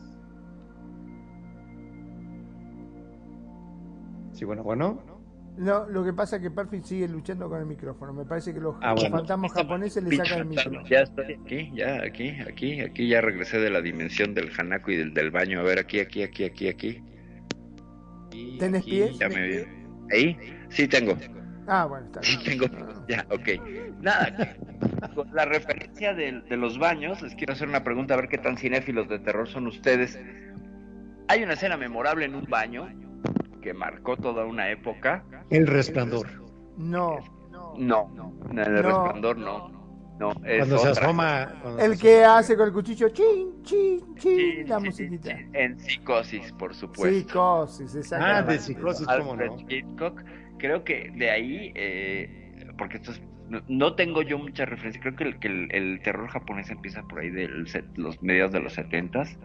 [4.34, 5.02] Sí, bueno, bueno.
[5.58, 8.12] No, lo que pasa es que Perfil sigue luchando con el micrófono.
[8.12, 9.18] Me parece que los Ah, bueno.
[9.18, 10.86] fantasmas japoneses le sacan el micrófono.
[10.88, 14.98] Ya estoy aquí, ya aquí, aquí, aquí ya regresé de la dimensión del Hanako y
[14.98, 15.62] del, del baño.
[15.62, 17.02] A ver, aquí, aquí, aquí, aquí, aquí.
[18.34, 19.18] Y ¿Tenés aquí, pies?
[19.18, 19.58] Ya me vi.
[20.12, 20.38] ¿Ahí?
[20.70, 21.16] Sí, tengo.
[21.68, 22.60] Ah, bueno, está Sí, bien.
[22.60, 23.06] tengo.
[23.08, 24.02] Ya, ok.
[24.02, 24.58] Nada,
[25.14, 28.38] con la referencia de, de los baños, les quiero hacer una pregunta, a ver qué
[28.38, 30.20] tan cinéfilos de terror son ustedes.
[31.28, 32.88] Hay una escena memorable en un baño
[33.62, 35.24] que marcó toda una época.
[35.50, 36.28] El resplandor.
[36.78, 37.20] No.
[37.78, 38.10] No,
[38.50, 38.82] en el No.
[38.82, 39.76] resplandor no.
[40.18, 41.56] No, es Cuando se asoma.
[41.62, 42.38] cuando El se que asoma.
[42.38, 45.36] hace con el cuchillo, chin, chin, chin, Sí, la sí, musiquita.
[45.38, 47.68] sí, En psicosis, por supuesto.
[47.68, 48.54] Psicosis, Ah, exactamente.
[48.54, 49.58] de psicosis, cómo Alfred no.
[49.68, 50.24] Hitchcock.
[50.58, 55.16] Creo que de ahí, eh, porque esto es- no, no tengo yo mucha referencia, creo
[55.16, 57.48] que el, que el, el terror japonés empieza por ahí de
[57.96, 59.38] los mediados de los setentas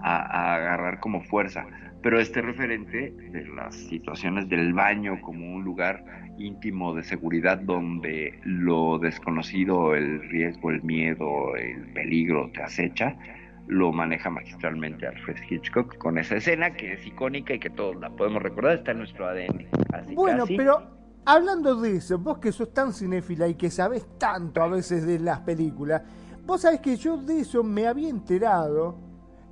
[0.00, 1.66] a, a agarrar como fuerza.
[2.00, 6.04] Pero este referente de las situaciones del baño como un lugar
[6.38, 13.16] íntimo de seguridad donde lo desconocido, el riesgo, el miedo, el peligro te acecha,
[13.66, 18.10] lo maneja magistralmente Alfred Hitchcock con esa escena que es icónica y que todos la
[18.10, 19.66] podemos recordar, está en nuestro ADN.
[19.90, 20.56] Casi, Bueno, casi.
[20.56, 20.82] pero
[21.28, 25.18] hablando de eso, vos que sos tan cinéfila y que sabés tanto a veces de
[25.18, 26.02] las películas,
[26.46, 28.96] vos sabés que yo de eso me había enterado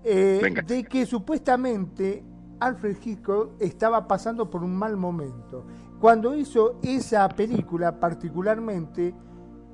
[0.02, 2.24] eh, de que supuestamente
[2.60, 5.66] Alfred Hitchcock estaba pasando por un mal momento.
[6.00, 9.14] Cuando hizo esa película particularmente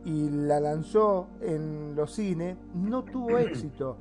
[0.05, 3.97] y la lanzó en los cines, no tuvo éxito.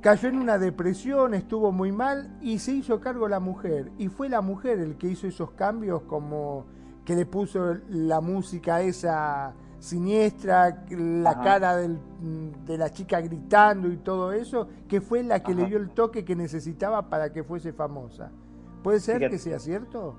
[0.00, 3.92] Cayó en una depresión, estuvo muy mal y se hizo cargo la mujer.
[3.98, 6.66] Y fue la mujer el que hizo esos cambios como
[7.04, 11.42] que le puso la música esa siniestra, la Ajá.
[11.42, 11.98] cara del-
[12.64, 16.24] de la chica gritando y todo eso, que fue la que le dio el toque
[16.24, 18.30] que necesitaba para que fuese famosa.
[18.84, 19.32] ¿Puede ser Fíjate.
[19.32, 20.16] que sea cierto?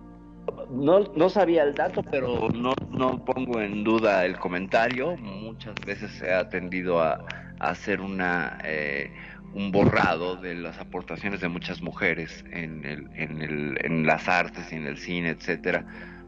[0.70, 5.16] No, no sabía el dato, pero no, no pongo en duda el comentario.
[5.16, 7.14] Muchas veces se ha tendido a,
[7.60, 9.14] a hacer una, eh,
[9.54, 14.74] un borrado de las aportaciones de muchas mujeres en, el, en, el, en las artes
[14.74, 15.86] y en el cine, etcétera.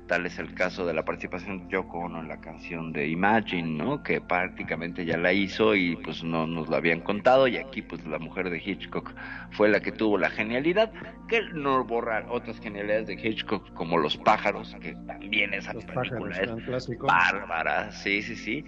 [0.08, 3.84] Tal es el caso de la participación de Yoko Ono en la canción de Imagine,
[3.84, 4.04] ¿no?
[4.04, 8.06] Que prácticamente ya la hizo y pues no nos lo habían contado y aquí pues
[8.06, 9.14] la mujer de Hitchcock
[9.52, 10.92] fue la que tuvo la genialidad
[11.28, 16.36] que no borrar otras genialidades de Hitchcock como Los pájaros, que también esa Los película
[16.36, 18.66] pájaros, es bárbara, sí, sí, sí.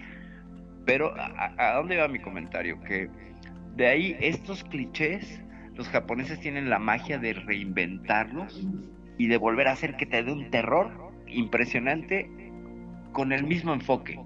[0.86, 2.80] Pero ¿a, a dónde va mi comentario?
[2.80, 3.08] Que
[3.76, 5.40] de ahí estos clichés,
[5.74, 8.66] los japoneses tienen la magia de reinventarlos
[9.18, 12.30] y de volver a hacer que te dé un terror impresionante
[13.12, 14.18] con el mismo enfoque.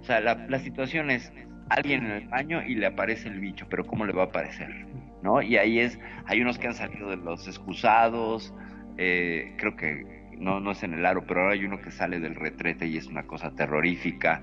[0.00, 1.32] O sea, la, la situación es
[1.68, 4.86] alguien en el baño y le aparece el bicho, pero ¿cómo le va a aparecer?
[5.22, 5.42] ¿No?
[5.42, 8.54] Y ahí es, hay unos que han salido de los excusados,
[8.96, 10.04] eh, creo que
[10.38, 12.96] no, no es en el aro, pero ahora hay uno que sale del retrete y
[12.96, 14.42] es una cosa terrorífica.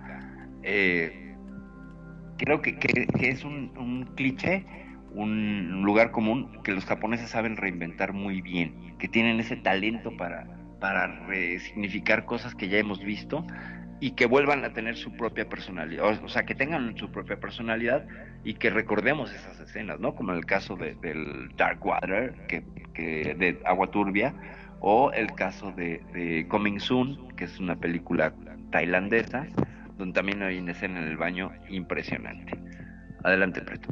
[0.63, 1.35] Eh,
[2.37, 4.65] creo que, que- que es un, un cliché,
[5.11, 10.45] un lugar común que los japoneses saben reinventar muy bien, que tienen ese talento para,
[10.79, 13.45] para resignificar cosas que ya hemos visto
[13.99, 18.05] y que vuelvan a tener su propia personalidad, o, sea, que tengan su propia personalidad
[18.43, 20.13] y que recordemos esas escenas, ¿no?
[20.13, 22.61] Como el caso de- del Dark Water, que,
[22.95, 24.33] de Agua Turbia,
[24.79, 28.33] o el caso de, de Coming Soon, que es una película
[28.71, 29.47] tailandesa,
[29.97, 32.59] donde también hay una escena en el baño impresionante.
[33.23, 33.89] Adelante, Preto.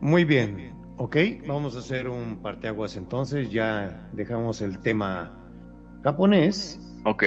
[0.00, 1.16] Muy bien, ok,
[1.46, 5.32] vamos a hacer un parteaguas entonces, ya dejamos el tema
[6.02, 7.22] japonés Ok,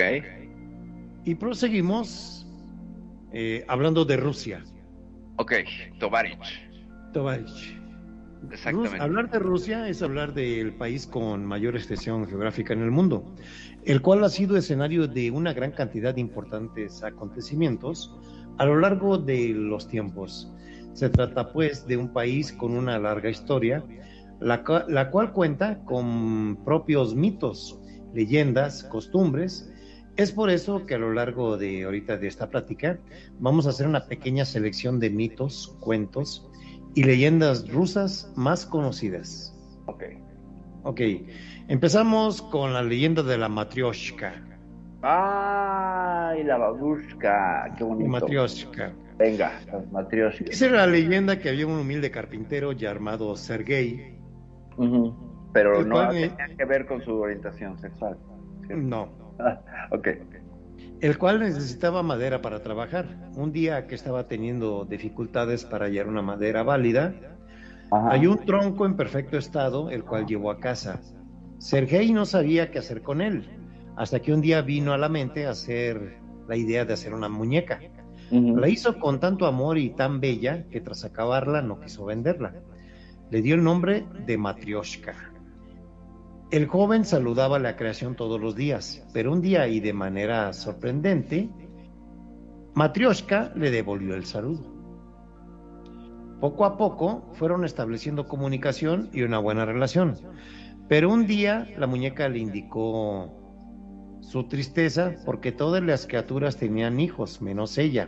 [1.26, 2.46] y proseguimos
[3.32, 4.64] eh, hablando de Rusia.
[5.38, 5.54] ok,
[6.00, 6.38] Tovarich.
[7.14, 7.78] Tovarich.
[8.52, 8.96] Exactamente.
[8.98, 13.36] Rus- hablar de Rusia es hablar del país con mayor extensión geográfica en el mundo,
[13.86, 18.16] el cual ha sido escenario de una gran cantidad de importantes acontecimientos,
[18.58, 20.52] a lo largo de los tiempos.
[20.94, 23.84] Se trata pues de un país con una larga historia,
[24.40, 27.80] la, la cual cuenta con propios mitos,
[28.14, 29.72] leyendas, costumbres.
[30.18, 33.00] Es por eso que a lo largo de ahorita de esta plática
[33.40, 36.50] vamos a hacer una pequeña selección de mitos, cuentos
[36.96, 39.56] y leyendas rusas más conocidas.
[39.86, 40.04] Ok.
[40.84, 41.02] Ok,
[41.68, 44.34] empezamos con la leyenda de la Matryoshka.
[45.02, 47.74] ¡Ay, la babushka!
[47.78, 48.10] ¡Qué bonito!
[48.10, 48.94] Matryoshka.
[49.20, 50.50] Venga, las matrioshkas.
[50.50, 54.18] Esa era la leyenda que había un humilde carpintero llamado Sergei.
[55.54, 58.18] Pero no cual- tenía que ver con su orientación sexual.
[58.70, 59.10] No,
[59.92, 60.08] ok.
[61.02, 63.30] el cual necesitaba madera para trabajar.
[63.36, 67.14] Un día que estaba teniendo dificultades para hallar una madera válida,
[67.92, 68.12] Ajá.
[68.12, 71.02] hay un tronco en perfecto estado, el cual llevó a casa.
[71.58, 73.50] Sergei no sabía qué hacer con él,
[73.98, 77.80] hasta que un día vino a la mente hacer la idea de hacer una muñeca.
[78.32, 82.54] La hizo con tanto amor y tan bella que tras acabarla no quiso venderla.
[83.32, 85.16] Le dio el nombre de Matryoshka.
[86.52, 91.50] El joven saludaba la creación todos los días, pero un día y de manera sorprendente,
[92.74, 94.80] Matryoshka le devolvió el saludo.
[96.40, 100.16] Poco a poco fueron estableciendo comunicación y una buena relación,
[100.88, 103.49] pero un día la muñeca le indicó
[104.30, 108.08] su tristeza porque todas las criaturas tenían hijos, menos ella.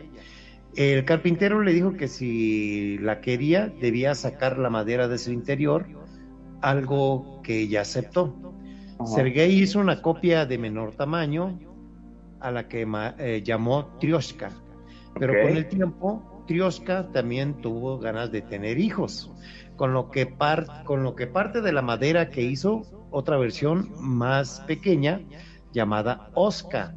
[0.76, 5.88] El carpintero le dijo que si la quería debía sacar la madera de su interior,
[6.62, 8.36] algo que ella aceptó.
[9.06, 11.58] Sergei hizo una copia de menor tamaño
[12.40, 14.52] a la que eh, llamó Trioshka,
[15.18, 19.32] pero con el tiempo Trioshka también tuvo ganas de tener hijos,
[19.76, 23.90] con lo que par- con lo que parte de la madera que hizo otra versión
[24.00, 25.20] más pequeña
[25.74, 26.94] llamada Oska.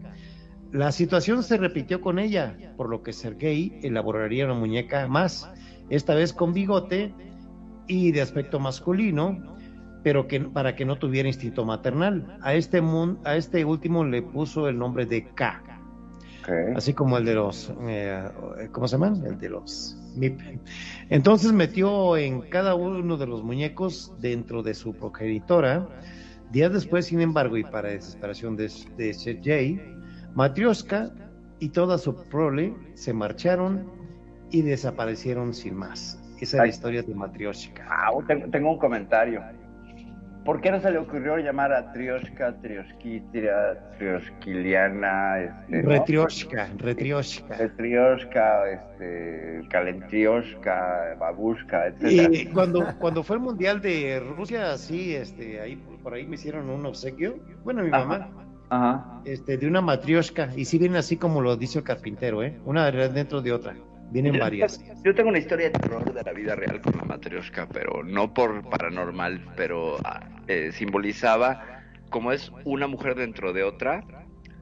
[0.73, 5.49] La situación se repitió con ella, por lo que Sergei elaboraría una muñeca más,
[5.89, 7.15] esta vez con bigote
[7.87, 9.57] y de aspecto masculino,
[10.03, 12.39] pero que para que no tuviera instinto maternal.
[12.43, 15.63] A este mun- a este último le puso el nombre de K,
[16.77, 18.29] así como el de los eh,
[18.73, 19.25] ¿cómo se llaman?
[19.25, 20.41] El de los MIP.
[21.09, 25.87] Entonces metió en cada uno de los muñecos dentro de su progenitora.
[26.55, 29.81] Días después, sin embargo, y para desesperación de, de Sergei,
[31.59, 33.91] y toda su prole se marcharon
[34.53, 36.17] y desaparecieron sin más.
[36.41, 37.85] Esa es la historia de Matryoshka.
[37.91, 39.43] Ah, tengo, tengo un comentario.
[40.45, 45.89] ¿Por qué no se le ocurrió llamar a Trioshka, Trioskitria, Trioskiliana, este, ¿no?
[45.89, 47.57] Retrioshka, Retrioshka.
[47.65, 52.29] Eh, Trioshka, este, Kalentrioshka, Babushka, etcétera?
[52.31, 56.69] Y cuando, cuando fue el mundial de Rusia, sí, este, ahí por ahí me hicieron
[56.69, 57.37] un obsequio.
[57.65, 58.05] Bueno, mi Ajá.
[58.05, 58.31] mamá,
[58.69, 59.21] Ajá.
[59.25, 62.61] este, de una matrioshka, y sí vienen así como lo dice el carpintero, ¿eh?
[62.67, 63.75] Una dentro de otra.
[64.11, 64.83] Vienen varias.
[65.03, 68.33] Yo tengo una historia de terror de la vida real con la matrioshka, pero no
[68.33, 74.05] por paranormal, pero ah, eh, simbolizaba como es una mujer dentro de otra.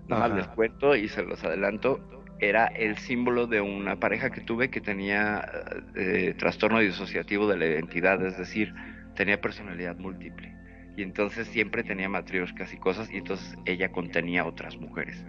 [0.09, 2.01] Nada más les cuento y se los adelanto.
[2.39, 5.47] Era el símbolo de una pareja que tuve que tenía
[5.95, 8.75] eh, trastorno disociativo de la identidad, es decir,
[9.15, 10.53] tenía personalidad múltiple.
[10.97, 15.25] Y entonces siempre tenía matrioshkas y cosas, y entonces ella contenía otras mujeres.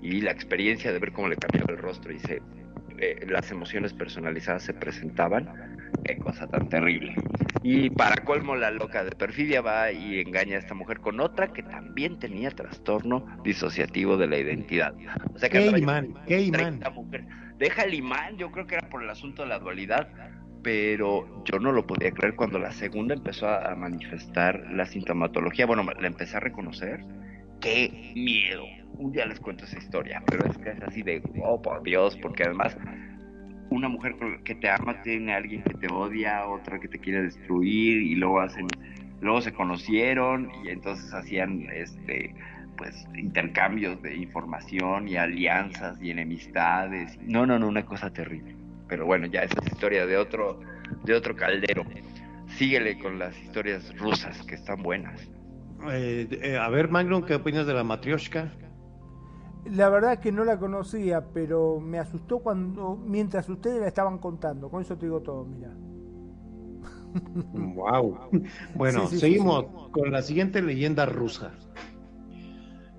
[0.00, 2.40] Y la experiencia de ver cómo le cambiaba el rostro y se
[2.98, 5.48] eh, las emociones personalizadas se presentaban,
[6.04, 7.14] qué cosa tan terrible.
[7.62, 11.52] Y para colmo, la loca de perfidia va y engaña a esta mujer con otra
[11.52, 14.94] que también tenía trastorno disociativo de la identidad.
[15.34, 16.78] O sea que Qué andaba imán, qué imán.
[16.78, 17.26] 30 mujeres.
[17.58, 20.08] Deja el imán, yo creo que era por el asunto de la dualidad,
[20.62, 25.66] pero yo no lo podía creer cuando la segunda empezó a manifestar la sintomatología.
[25.66, 27.04] Bueno, la empecé a reconocer.
[27.60, 28.64] ¡Qué miedo!
[28.98, 32.16] Un día les cuento esa historia, pero es que es así de, oh por Dios,
[32.16, 32.76] porque además
[33.70, 37.22] una mujer que te ama tiene a alguien que te odia, otra que te quiere
[37.22, 38.66] destruir y luego hacen,
[39.20, 42.34] luego se conocieron y entonces hacían este
[42.76, 47.18] pues intercambios de información y alianzas y enemistades.
[47.22, 48.54] No, no, no, una cosa terrible.
[48.86, 50.60] Pero bueno, ya esa es historia de otro,
[51.04, 51.84] de otro caldero.
[52.48, 55.26] Síguele con las historias rusas que están buenas.
[55.90, 58.58] Eh, eh, a ver, Magnum, ¿qué opinas de la matrioshka?
[59.64, 64.18] La verdad es que no la conocía, pero me asustó cuando mientras ustedes la estaban
[64.18, 64.70] contando.
[64.70, 65.78] Con eso te digo todo, mira.
[67.52, 68.18] Wow.
[68.74, 71.60] Bueno, Sí, sí, sí, seguimos con la siguiente leyenda rusa.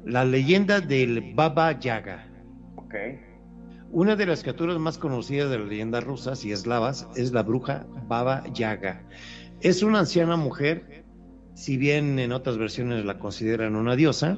[0.04, 2.34] La leyenda del Baba Yaga.
[2.76, 2.96] Ok.
[3.90, 7.88] Una de las criaturas más conocidas de las leyendas rusas y eslavas es la bruja
[8.08, 9.08] Baba Yaga.
[9.62, 11.07] Es una anciana mujer,
[11.58, 14.38] si bien en otras versiones la consideran una diosa,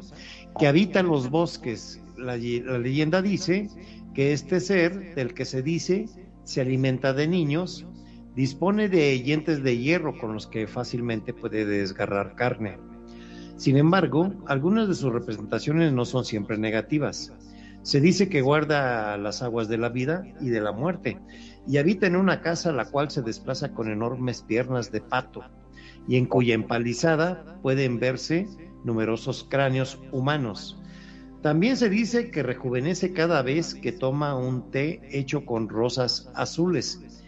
[0.58, 2.02] que habita los bosques.
[2.18, 3.68] la, la leyenda dice
[4.14, 6.06] que este ser del que se dice
[6.46, 7.86] se alimenta de niños,
[8.36, 12.78] dispone de dientes de hierro con los que fácilmente puede desgarrar carne.
[13.58, 17.34] Sin embargo, algunas de sus representaciones no son siempre negativas.
[17.82, 21.20] Se dice que guarda las aguas de la vida y de la muerte
[21.68, 25.44] y habita en una casa la cual se desplaza con enormes piernas de pato
[26.08, 28.48] y en cuya empalizada pueden verse
[28.84, 30.82] numerosos cráneos humanos.
[31.42, 37.24] También se dice que rejuvenece cada vez que toma un té hecho con rosas azules,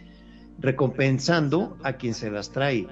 [0.58, 2.86] recompensando a quien se las trae.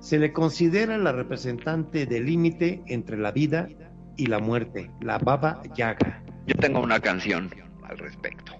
[0.00, 3.68] Se le considera la representante del límite entre la vida
[4.16, 6.22] y la muerte, la Baba Yaga.
[6.46, 7.48] Yo tengo una canción
[7.84, 8.52] al respecto.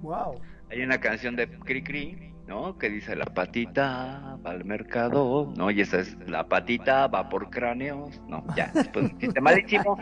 [0.00, 0.40] Wow.
[0.70, 2.78] Hay una canción de Cri Cri, ¿no?
[2.78, 5.70] Que dice la patita va al mercado, ¿no?
[5.70, 9.96] Y esa es la patita va por cráneos, no, ya, después chiste malísimo.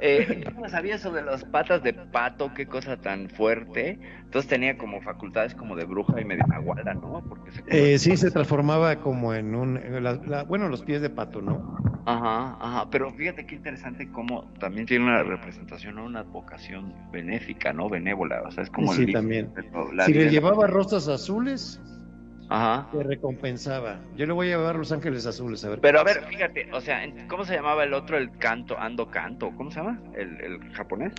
[0.00, 3.98] Eh, yo no sabía sobre las patas de pato, qué cosa tan fuerte.
[4.24, 7.22] Entonces tenía como facultades como de bruja y medio nahuala, ¿no?
[7.28, 11.00] Porque se Eh, sí, se transformaba como en un, en la- la- bueno, los pies
[11.02, 11.76] de pato, ¿no?
[12.06, 16.04] Ajá, ajá, pero fíjate qué interesante cómo también tiene una representación, ¿no?
[16.06, 17.88] una vocación benéfica, ¿no?
[17.90, 19.52] Benévola, o sea, es como Sí, el también.
[20.06, 21.80] Si le llevaba rosas azules,
[22.48, 22.88] Ajá.
[22.90, 24.00] te recompensaba.
[24.16, 25.80] Yo le voy a llevar los ángeles azules, a ver.
[25.80, 29.50] Pero a ver, fíjate, o sea, ¿cómo se llamaba el otro, el canto, ando canto?
[29.56, 30.00] ¿Cómo se llama?
[30.14, 31.12] ¿El, el japonés?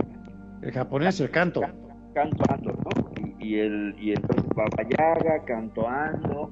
[0.61, 1.61] El japonés, el canto.
[2.13, 3.35] Canto ando, ¿no?
[3.39, 6.51] Y, y el y entonces Baba Yaga, canto ando.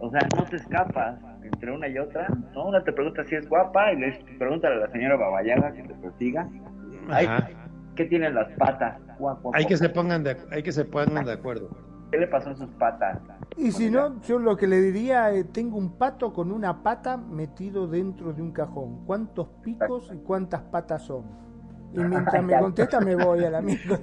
[0.00, 2.26] O sea, no te escapas entre una y otra.
[2.54, 2.68] ¿no?
[2.68, 5.82] Una te pregunta si es guapa y le pregunta a la señora Baba Yaga que
[5.82, 6.48] te persiga.
[7.08, 7.28] Ay.
[7.96, 8.98] ¿Qué tienen las patas?
[9.52, 11.70] Hay que se pongan de, hay que se pongan de acuerdo.
[12.14, 13.18] ¿Qué le pasó a sus patas?
[13.56, 17.16] Y si no, yo lo que le diría, eh, tengo un pato con una pata
[17.16, 19.04] metido dentro de un cajón.
[19.04, 21.24] ¿Cuántos picos y cuántas patas son?
[21.92, 23.98] Y mientras me contesta me voy a la mierda.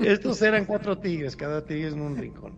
[0.00, 2.54] Estos eran cuatro tigres, cada tigre en un rincón.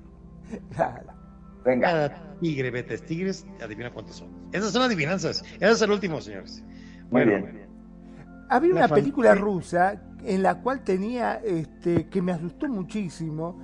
[1.66, 1.86] Venga.
[1.86, 4.30] Cada tigre, vetes tigres, adivina cuántos son.
[4.52, 5.42] Esas son adivinanzas.
[5.56, 6.64] Ese es el último, señores.
[7.10, 7.68] Muy Bueno, bien.
[8.48, 13.60] Había una película rusa en la cual tenía, este, que me asustó muchísimo,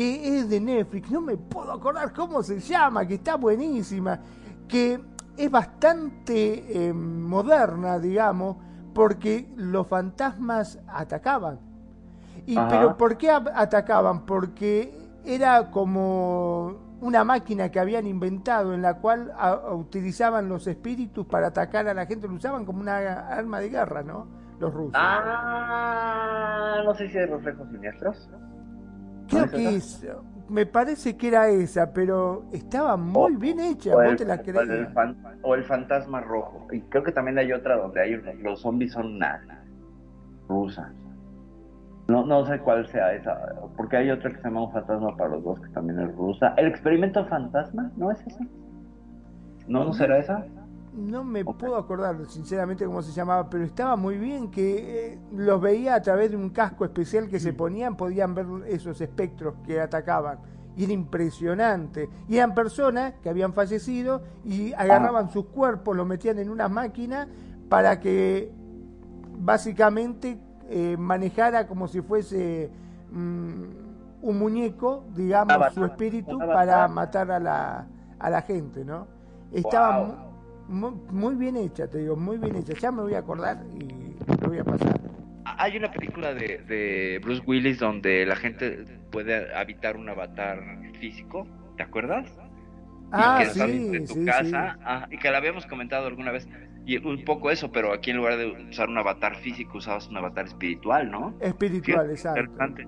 [0.00, 4.18] que es de Netflix, no me puedo acordar cómo se llama, que está buenísima,
[4.66, 4.98] que
[5.36, 8.56] es bastante eh, moderna, digamos,
[8.94, 11.58] porque los fantasmas atacaban.
[12.46, 12.68] Y, Ajá.
[12.70, 14.24] pero ¿por qué atacaban?
[14.24, 20.66] Porque era como una máquina que habían inventado en la cual a- a- utilizaban los
[20.66, 22.96] espíritus para atacar a la gente, lo usaban como una
[23.28, 24.26] arma de guerra, ¿no?
[24.58, 24.94] Los rusos.
[24.94, 28.30] Ah, no sé si hay reflejos siniestros.
[29.30, 30.04] Creo que es,
[30.48, 34.24] me parece que era esa, pero estaba muy O- bien hecha, o vos el, te
[34.24, 34.92] la o el creías.
[34.92, 36.66] fan- o el fantasma rojo.
[36.72, 39.40] Y creo que también hay otra donde hay los zombies son una
[40.48, 40.92] rusa.
[42.08, 43.38] No, no sé cuál sea esa,
[43.76, 46.54] porque hay otra que se llama un fantasma para los dos que también es rusa.
[46.56, 47.92] ¿El experimento fantasma?
[47.96, 48.44] ¿No es esa?
[49.68, 50.44] ¿No, no será esa?
[50.92, 55.60] No me puedo acordar sinceramente cómo se llamaba, pero estaba muy bien que eh, los
[55.60, 59.80] veía a través de un casco especial que se ponían, podían ver esos espectros que
[59.80, 60.40] atacaban.
[60.76, 62.08] Y era impresionante.
[62.28, 67.28] Y eran personas que habían fallecido y agarraban sus cuerpos, los metían en una máquina
[67.68, 68.52] para que
[69.38, 72.70] básicamente eh, manejara como si fuese
[73.12, 73.64] mm,
[74.22, 75.72] un muñeco, digamos, Avatar.
[75.72, 76.54] su espíritu avatar.
[76.54, 77.86] para matar a la,
[78.18, 79.06] a la gente, ¿no?
[79.52, 80.29] Estaba Wow.
[80.70, 82.74] Mu- mu- muy, bien hecha, te digo, muy bien hecha.
[82.74, 85.00] Ya me voy a acordar y lo voy a pasar.
[85.44, 90.58] Hay una película de, de Bruce Willis donde la gente puede habitar un avatar
[90.98, 91.46] físico,
[91.76, 92.28] ¿te acuerdas?
[93.12, 96.46] Ah, que sí, en tu sí, casa, ah, y que la habíamos comentado alguna vez,
[96.86, 100.16] y un poco eso, pero aquí en lugar de usar un avatar físico usabas un
[100.16, 101.30] avatar espiritual, ¿no?
[101.40, 101.46] sí.
[101.46, 102.40] Espiritual, Qué exacto.
[102.40, 102.84] interesante.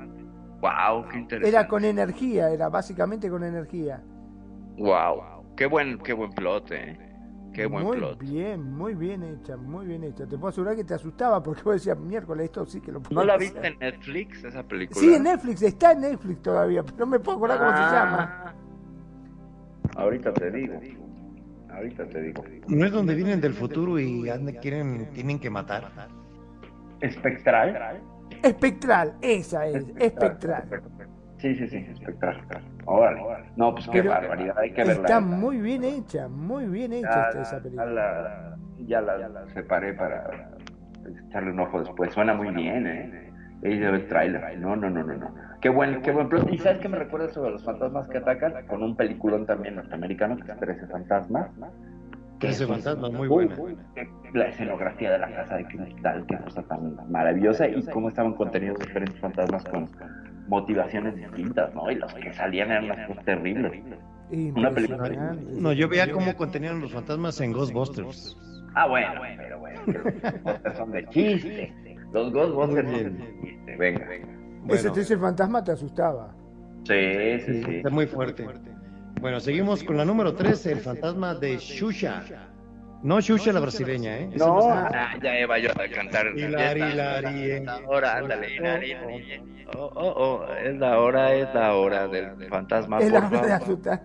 [0.61, 1.49] Wow, qué interesante.
[1.49, 4.01] Era con energía, era básicamente con energía.
[4.77, 6.99] Wow, qué buen, qué buen plot, eh.
[7.53, 8.19] Qué buen muy plot.
[8.19, 10.27] bien, muy bien hecha, muy bien hecha.
[10.27, 13.21] Te puedo asegurar que te asustaba porque vos decías, miércoles, esto sí que lo puedo
[13.21, 13.53] ¿No la hacer".
[13.53, 14.99] viste en Netflix esa película?
[15.01, 17.93] Sí, en Netflix, está en Netflix todavía, pero no me puedo acordar cómo se Ah.
[17.93, 18.55] llama.
[19.97, 20.81] Ahorita te digo.
[21.71, 22.45] Ahorita te digo.
[22.69, 25.91] No es donde vienen del futuro y ande- quieren, tienen que matar.
[27.01, 28.01] ¿Espectral?
[28.43, 30.83] Espectral, esa es, espectral.
[31.39, 32.41] Sí, sí, sí, espectral.
[32.85, 33.23] Órale.
[33.57, 35.03] No, pues qué Pero barbaridad, hay que verla.
[35.03, 37.87] Está muy bien hecha, muy bien hecha Ya, está esa ya película.
[37.87, 38.57] la,
[38.87, 40.51] ya la separé para
[41.29, 42.13] echarle un ojo después.
[42.13, 43.31] Suena muy bien, ¿eh?
[43.65, 44.59] Ahí debe trailer.
[44.59, 45.35] No, no, no, no, no.
[45.61, 46.53] Qué buen, qué buen plot.
[46.53, 48.67] ¿Y sabes qué me recuerda sobre los fantasmas que atacan?
[48.67, 51.51] Con un peliculón también norteamericano que es 13 fantasmas.
[52.41, 53.79] Ese es- fantasma, muy Uy, buena.
[54.35, 58.81] La escenografía de la casa de cristal, qué cosa tan maravillosa, y cómo estaban contenidos
[58.81, 59.89] diferentes fantasmas con
[60.49, 61.91] motivaciones distintas, ¿no?
[61.91, 63.83] Y los que salían eran unas cosas terribles.
[64.31, 65.37] Una película.
[65.59, 68.37] No, yo veía cómo contenían los fantasmas en Ghostbusters.
[68.75, 71.75] Ah, bueno, pero bueno, los Ghostbusters son de chiste.
[72.13, 74.15] Los Ghostbusters son de chiste, venga.
[74.15, 74.27] Ese
[74.65, 76.35] Bueno, entonces el fantasma te asustaba.
[76.85, 76.95] Sí,
[77.41, 77.77] sí, sí, sí.
[77.77, 78.47] está muy fuerte.
[79.21, 82.25] Bueno, seguimos con la número 3, el fantasma de Shusha.
[83.03, 84.31] No Shusha la brasileña, ¿eh?
[84.37, 86.27] No, Ah, ya iba yo a cantar.
[86.37, 87.83] Hilari, hilari, es la eh.
[87.87, 89.43] hora, ándale, hilari, hilari.
[89.75, 90.15] Oh, oh,
[90.45, 93.01] oh, es la hora, es la hora del fantasma.
[93.01, 94.03] Es la hora de asustar.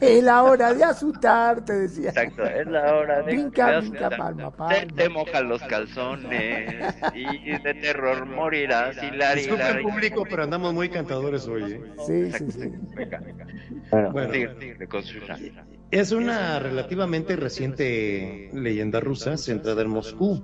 [0.00, 2.08] Es la hora de asustar, te decía.
[2.08, 4.16] Exacto, es la hora de Brinca, de brinca, asustar.
[4.16, 4.94] palma, Te, palma.
[4.96, 8.96] te mojan los calzones y de terror morirás.
[9.02, 9.78] Hilari, Disculpe hilari.
[9.84, 11.72] el público, pero andamos muy cantadores hoy.
[11.74, 11.80] ¿eh?
[12.06, 12.72] Sí, sí, sí.
[12.94, 13.20] Venga,
[14.12, 15.36] Bueno, sigue, sigue con Shusha.
[15.90, 20.42] Es una relativamente reciente leyenda rusa centrada en Moscú.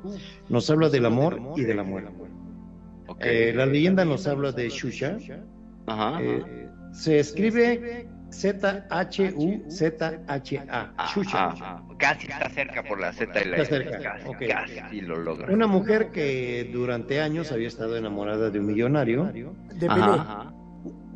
[0.48, 2.12] Nos habla del amor y de la muerte.
[3.20, 5.16] Eh, la leyenda nos habla de Shusha.
[5.86, 6.18] Ajá.
[6.20, 8.08] Eh, se escribe
[9.46, 10.92] Z-H-U-Z-H-A.
[10.98, 11.38] Ah, Shusha.
[11.38, 11.82] ah, ah.
[11.98, 14.18] Casi está cerca por la Z y la Está cerca,
[14.48, 15.52] Casi, lo logra.
[15.52, 19.24] Una mujer que durante años había estado enamorada de un millonario.
[19.74, 20.18] De Ajá, Pelé.
[20.20, 20.54] ajá.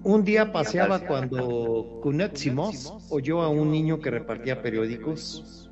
[0.03, 5.71] Un día paseaba cuando Kunetsimos oyó a un niño que repartía periódicos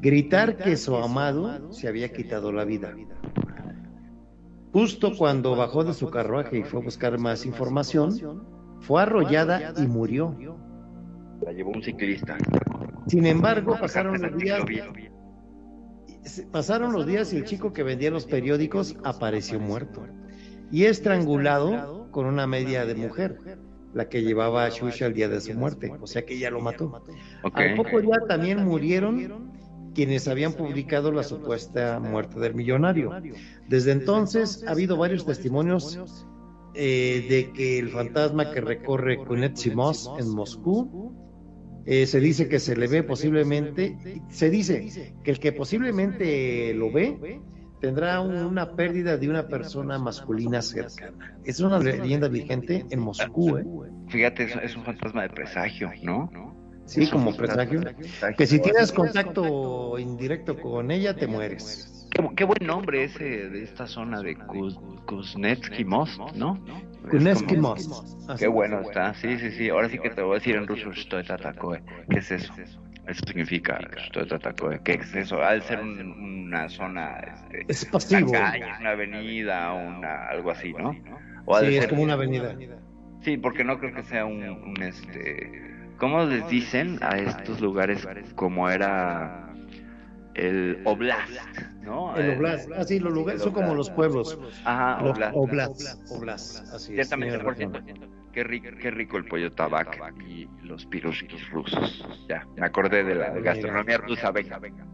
[0.00, 2.94] gritar que su amado se había quitado la vida.
[4.72, 8.42] Justo cuando bajó de su carruaje y fue a buscar más información,
[8.80, 10.34] fue arrollada y murió.
[11.42, 12.36] La llevó un ciclista.
[13.06, 14.62] Sin embargo, pasaron los días,
[16.50, 20.06] pasaron los días y el chico que vendía los periódicos apareció muerto
[20.70, 23.38] y estrangulado con una media de mujer,
[23.94, 26.60] la que llevaba a Shusha el día de su muerte, o sea que ella lo
[26.60, 27.02] mató.
[27.52, 29.50] Al poco día también murieron
[29.94, 33.10] quienes habían publicado la supuesta muerte del millonario.
[33.68, 35.98] Desde entonces ha habido varios testimonios
[36.74, 41.12] eh, de que el fantasma que recorre Kunetsimos en Moscú
[41.86, 43.96] eh, se dice que se le ve posiblemente,
[44.28, 47.40] se dice que el que posiblemente lo ve
[47.80, 51.34] tendrá un- una pérdida de una persona masculina cercana.
[51.44, 53.64] Es una leyenda vigente en Moscú, ¿eh?
[54.08, 56.28] Fíjate, es, es un fantasma de presagio, ¿no?
[56.84, 57.80] Sí, como presagio.
[58.36, 62.08] Que si tienes contacto indirecto con ella, te mueres.
[62.10, 64.76] Qué, qué buen nombre ese de esta zona de Kuz,
[65.06, 66.58] Kuznetsky Most, ¿no?
[67.46, 67.88] Como- Most.
[68.38, 69.68] Qué bueno está, sí, sí, sí.
[69.70, 71.82] Ahora sí que te voy a decir en ruso, Tatakoe.
[72.10, 72.52] ¿Qué es eso?
[73.10, 74.80] Eso significa Shtoy Tatakoe.
[74.84, 75.42] ¿Qué es eso?
[75.42, 76.00] Al ser un-
[76.46, 78.30] una zona, este, Es pasivo.
[78.30, 80.94] una calle, una avenida, una, algo así, ¿no?
[81.44, 82.54] O Sí, es ser- como una avenida.
[83.22, 85.50] Sí, porque no creo que sea un, un, este,
[85.98, 88.06] ¿cómo les dicen a estos lugares
[88.36, 89.52] como era
[90.34, 91.32] el oblast,
[91.82, 92.16] ¿no?
[92.16, 92.70] El oblast.
[92.76, 94.38] Ah, sí, los lugares son como los pueblos.
[94.64, 95.34] Ajá, Los oblast.
[95.36, 96.12] oblasts.
[96.12, 96.58] Oblast.
[96.72, 97.08] Así es.
[97.08, 98.19] Ciertamente, por razón.
[98.32, 102.06] Qué rico, qué rico el pollo tabac y los pirushkis rusos.
[102.28, 104.86] Ya, me acordé de la gastronomía rusa, venga, venga.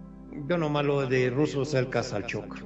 [0.49, 2.59] Yo nomás lo de ruso es el casalchoc.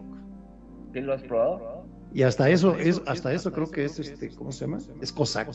[0.92, 1.86] ¿Sí lo has probado?
[2.12, 4.78] Y hasta eso, es, hasta eso creo que es este, ¿cómo se llama?
[5.00, 5.52] Es cosaco.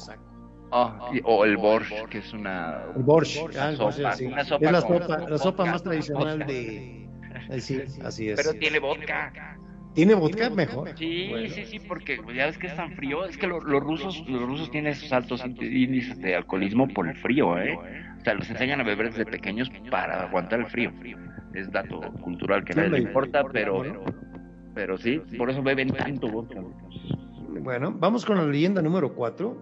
[0.71, 4.11] Ah, y- o el borscht, que es una, El borscht, una ah, el borscht, sopa,
[4.13, 4.25] sí.
[4.25, 4.97] una sopa es la sopa,
[5.29, 6.51] la sopa vodka, más tradicional vodka.
[6.51, 7.09] de,
[7.49, 8.35] eh, sí, así es.
[8.41, 9.31] Pero tiene vodka.
[9.95, 10.89] ¿Tiene vodka mejor?
[10.97, 11.49] Sí, Bueno.
[11.49, 13.25] sí, sí, porque ya ves que es tan frío.
[13.25, 17.15] Es que lo- los rusos los rusos tienen esos altos índices de alcoholismo por el
[17.15, 17.77] frío, ¿eh?
[18.19, 20.91] O sea, los enseñan a beber desde pequeños para aguantar el frío.
[21.53, 23.83] Es dato cultural que a nadie le importa, pero,
[24.73, 26.61] pero sí, por eso beben tanto vodka.
[27.61, 29.57] Bueno, vamos con la leyenda número 4,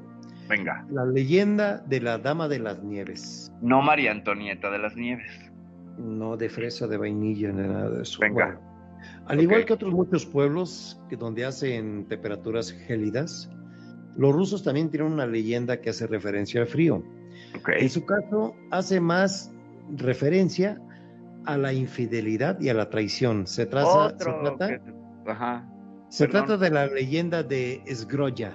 [0.49, 0.83] Venga.
[0.89, 3.51] la leyenda de la Dama de las Nieves.
[3.61, 5.51] No María Antonieta de las Nieves.
[5.99, 8.19] No de fresa, de vainilla, ni nada de eso.
[8.19, 8.45] Venga.
[8.45, 8.72] Bueno,
[9.27, 13.49] al igual que otros muchos pueblos que donde hacen temperaturas gélidas,
[14.17, 17.03] los rusos también tienen una leyenda que hace referencia al frío.
[17.67, 18.99] En su caso, hace
[19.95, 20.79] referencia
[21.45, 23.47] a la infidelidad y a la traición.
[23.47, 24.39] Se, traza- se Otro.
[24.57, 25.69] trata, que- Ajá.
[26.09, 28.53] se trata de la leyenda de Sgroya.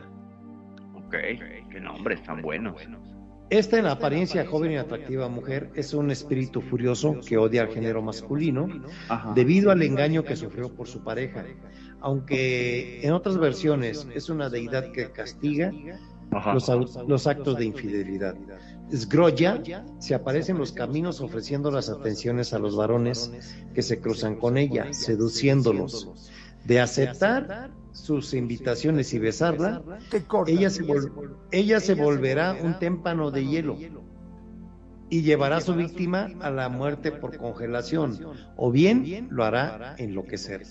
[0.95, 1.15] Ok.
[1.71, 2.81] Qué nombres tan buenos.
[3.51, 7.69] Esta en la apariencia joven y atractiva mujer es un espíritu furioso que odia al
[7.69, 8.69] género masculino
[9.09, 9.33] Ajá.
[9.35, 11.45] debido al engaño que sufrió por su pareja.
[12.01, 15.73] Aunque en otras versiones es una deidad que castiga
[16.31, 18.37] los, los actos de infidelidad.
[18.93, 19.63] Sgroya
[19.99, 23.33] se aparece en los caminos ofreciendo las atenciones a los varones
[23.75, 26.09] que se cruzan con ella, seduciéndolos.
[26.65, 27.71] De aceptar
[28.03, 30.51] sus invitaciones y besarla, Te corta.
[30.51, 31.13] ella se, vol-
[31.51, 33.77] ella se volverá un témpano de hielo.
[35.11, 38.19] y llevará a su víctima a la muerte por congelación,
[38.57, 40.63] o bien lo hará enloquecer.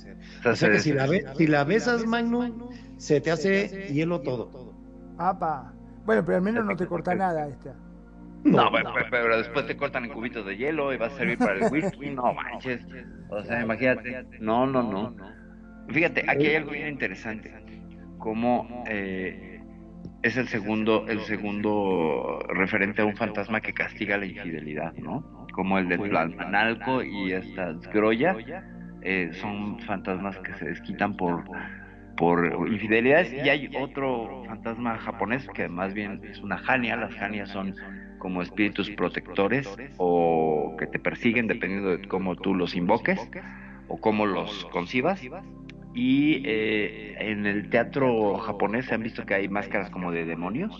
[0.45, 4.73] O sea que si la, ve- si la besas, Magnum, se te hace hielo todo.
[5.17, 5.73] Apa.
[6.05, 7.75] Bueno, pero al menos no te corta nada esta.
[8.43, 11.37] No, pero, pero- pero después te cortan en cubitos de hielo y va a servir
[11.39, 12.11] para el whisky.
[12.11, 12.79] No manches.
[13.29, 14.23] O sea, imagínate.
[14.39, 15.15] No, no, no.
[15.89, 17.53] Fíjate, aquí hay algo bien interesante.
[18.17, 19.61] Como eh,
[20.21, 25.45] es el segundo, el segundo referente a un fantasma que castiga la infidelidad, ¿no?
[25.53, 28.35] Como el del Plasmanalco y estas Groya.
[29.01, 31.43] eh, son fantasmas que se desquitan por
[32.17, 37.49] por infidelidades y hay otro fantasma japonés que más bien es una jania, las janias
[37.49, 37.75] son
[38.17, 43.19] como espíritus protectores o que te persiguen dependiendo de cómo tú los invoques
[43.87, 45.21] o cómo los concibas
[45.97, 50.71] y eh, en el teatro japonés se han visto que hay máscaras como de demonios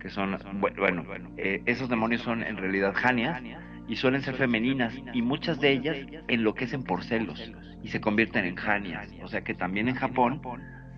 [0.00, 1.04] que son bu- bueno
[1.36, 3.42] eh, esos demonios son en realidad janias
[3.86, 5.96] y suelen ser femeninas y muchas de ellas
[6.28, 7.38] enloquecen por celos
[7.82, 9.08] y se convierten en janias.
[9.22, 10.40] O sea que también en Japón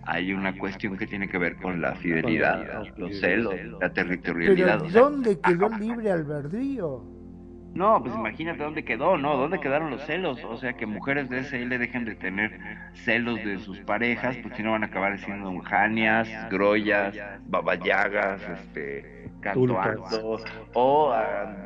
[0.05, 4.79] hay una cuestión que tiene que ver con la fidelidad, los celos, la territorialidad.
[4.79, 7.03] Pero ¿dónde quedó libre albedrío?
[7.73, 9.35] No, pues imagínate dónde quedó, ¿no?
[9.35, 10.43] ¿Dónde quedaron los celos?
[10.43, 12.59] O sea que mujeres de ese le dejen de tener
[12.93, 17.15] celos de sus parejas, pues si no van a acabar siendo janias, groyas,
[17.47, 20.39] babayagas, este, cantuando,
[20.73, 21.09] o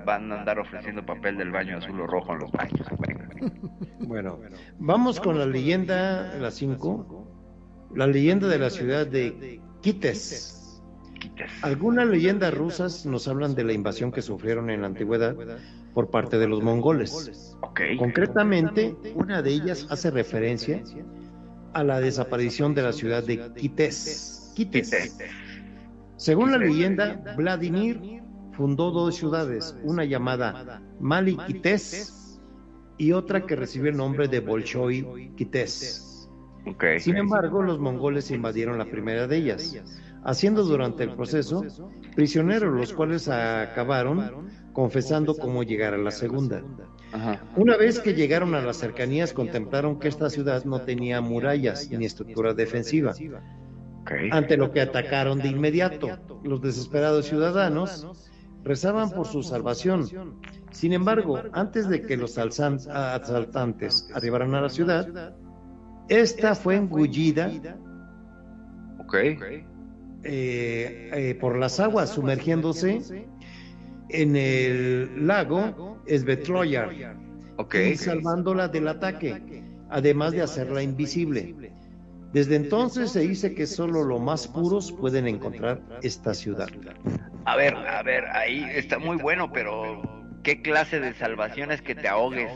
[0.05, 2.87] van a andar ofreciendo papel del baño azul o rojo en los baños.
[3.99, 4.39] Bueno,
[4.79, 7.27] vamos con la leyenda, la 5,
[7.93, 10.56] la leyenda de la ciudad de Kites.
[11.61, 15.35] Algunas leyendas rusas nos hablan de la invasión que sufrieron en la antigüedad
[15.93, 17.57] por parte de los mongoles.
[17.97, 20.83] Concretamente, una de ellas hace referencia
[21.73, 24.53] a la desaparición de la ciudad de Kites.
[24.55, 25.17] Kites.
[26.17, 28.21] Según la leyenda, Vladimir
[28.53, 32.39] fundó dos ciudades, una llamada Malikites
[32.97, 36.29] y otra que recibió el nombre de Bolshoi Kites.
[36.99, 39.77] Sin embargo, los mongoles invadieron la primera de ellas,
[40.23, 41.63] haciendo durante el proceso
[42.15, 46.61] prisioneros, los cuales acabaron confesando cómo llegar a la segunda.
[47.11, 47.41] Ajá.
[47.55, 52.05] Una vez que llegaron a las cercanías, contemplaron que esta ciudad no tenía murallas ni
[52.05, 53.13] estructura defensiva,
[54.31, 56.09] ante lo que atacaron de inmediato.
[56.43, 58.07] Los desesperados ciudadanos
[58.63, 60.39] rezaban por su salvación.
[60.71, 65.33] Sin embargo, antes de que los asaltantes arribaran a la ciudad,
[66.09, 67.51] esta fue engullida
[68.99, 69.15] Ok.
[70.27, 73.01] Eh, eh, por las aguas, sumergiéndose
[74.09, 76.89] en el lago Svetloyar
[77.57, 77.75] Ok.
[77.75, 81.71] y salvándola del ataque, además de hacerla invisible.
[82.33, 86.67] Desde entonces se dice que solo los más puros pueden encontrar esta ciudad.
[87.45, 90.01] A ver, a ver, ahí está muy bueno, pero
[90.43, 92.51] ¿qué clase de salvación es que te ahogues?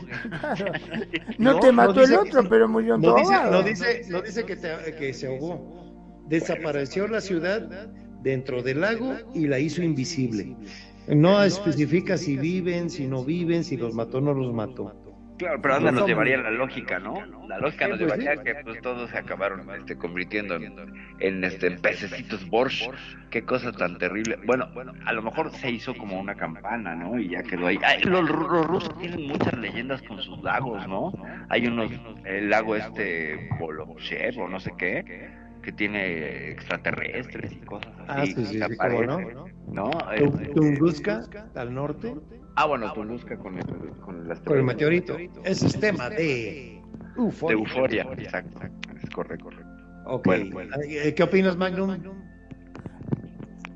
[1.38, 4.02] No, No, te no mató dice- el otro, pero murió en No dice, no dice,
[4.10, 5.91] no dice que, te- que se ahogó.
[6.32, 7.60] Desapareció la ciudad
[8.22, 10.56] dentro del lago y la hizo invisible.
[11.06, 14.96] No especifica si viven, si no viven, si los mató o no los mató.
[15.36, 17.14] Claro, pero ¿dónde nos llevaría la lógica, no?
[17.48, 20.72] La lógica nos pues, llevaría que pues todos se acabaron este, convirtiendo en,
[21.18, 22.88] en, este en pececitos borsch.
[23.30, 24.38] Qué cosa tan terrible.
[24.46, 24.68] Bueno,
[25.04, 27.18] a lo mejor se hizo como una campana, ¿no?
[27.18, 27.78] Y ya quedó ahí.
[27.84, 31.12] Ay, los, ru- los rusos tienen muchas leyendas con sus lagos, ¿no?
[31.50, 31.90] Hay unos,
[32.24, 35.28] el lago este Boloshev o no sé qué,
[35.62, 38.06] que tiene extraterrestres y cosas así.
[38.08, 38.58] Ah, sí, sí, sí,
[39.06, 39.46] no.
[39.68, 39.90] ¿no?
[40.12, 41.22] Este- Tunguska,
[41.54, 42.14] al norte,
[42.54, 45.16] Ah, bueno, Tunguska con el, con el, con el meteorito.
[45.44, 46.82] Ese es tema de De
[47.16, 47.52] euforia.
[48.02, 48.60] euforia, exacto.
[49.02, 49.66] Es correcto, correcto.
[50.04, 50.24] Ok.
[50.26, 50.76] Bueno, bueno.
[50.84, 51.96] Eh, ¿Qué opinas, Magnum?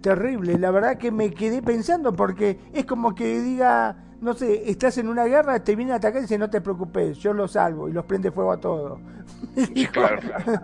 [0.02, 3.96] Terrible, la verdad que me quedé pensando porque es como que diga,
[4.26, 7.18] no sé, estás en una guerra, te vienen a atacar y dice no te preocupes,
[7.18, 9.00] yo los salvo y los prende fuego a todos.
[9.56, 10.60] Sí, claro, claro.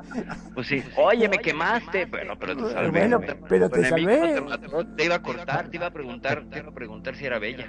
[0.54, 2.90] Pues sí, oye, me quemaste, bueno, pero te salvé.
[2.90, 4.34] Bueno, pero te salvé.
[4.34, 7.24] te mató, te iba a cortar, te iba a preguntar, te iba a preguntar si
[7.24, 7.66] era bella.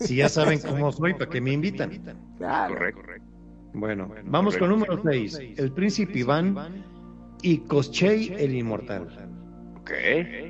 [0.00, 2.02] Si ya saben cómo soy, ¿para qué me invitan?
[2.36, 2.74] Claro.
[2.74, 3.28] Correcto, correcto.
[3.74, 5.38] Bueno, vamos con número 6.
[5.56, 6.84] El príncipe Iván
[7.42, 9.06] y Koschei el inmortal.
[9.80, 9.90] Ok.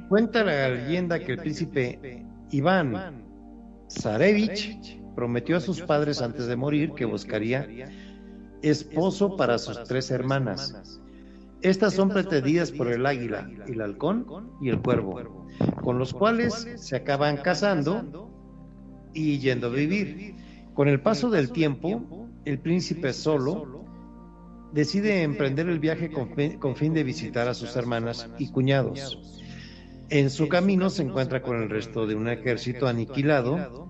[0.09, 3.26] Cuenta la leyenda que el príncipe Iván
[3.91, 7.67] Zarevich prometió a sus padres antes de morir que buscaría
[8.63, 11.01] esposo para sus tres hermanas.
[11.63, 15.47] Estas son pretendidas por el águila, el halcón y el cuervo,
[15.83, 18.31] con los cuales se acaban casando
[19.15, 20.35] y yendo a vivir.
[20.75, 23.85] Con el paso del tiempo, el príncipe solo
[24.73, 29.36] decide emprender el viaje con, fin- con fin de visitar a sus hermanas y cuñados.
[30.09, 33.87] En su camino se encuentra con el resto de un ejército aniquilado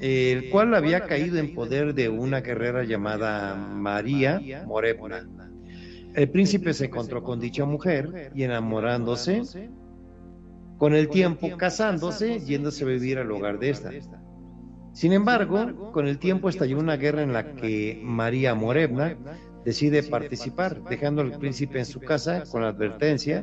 [0.00, 5.26] el cual había caído en poder de una guerrera llamada María Morevna.
[6.14, 9.42] El príncipe se encontró con dicha mujer y enamorándose,
[10.78, 13.90] con el tiempo casándose, yéndose a vivir al hogar de esta.
[14.92, 19.16] Sin embargo, con el tiempo estalló una guerra en la que María Morevna
[19.64, 23.42] decide participar, dejando al príncipe en su casa con la advertencia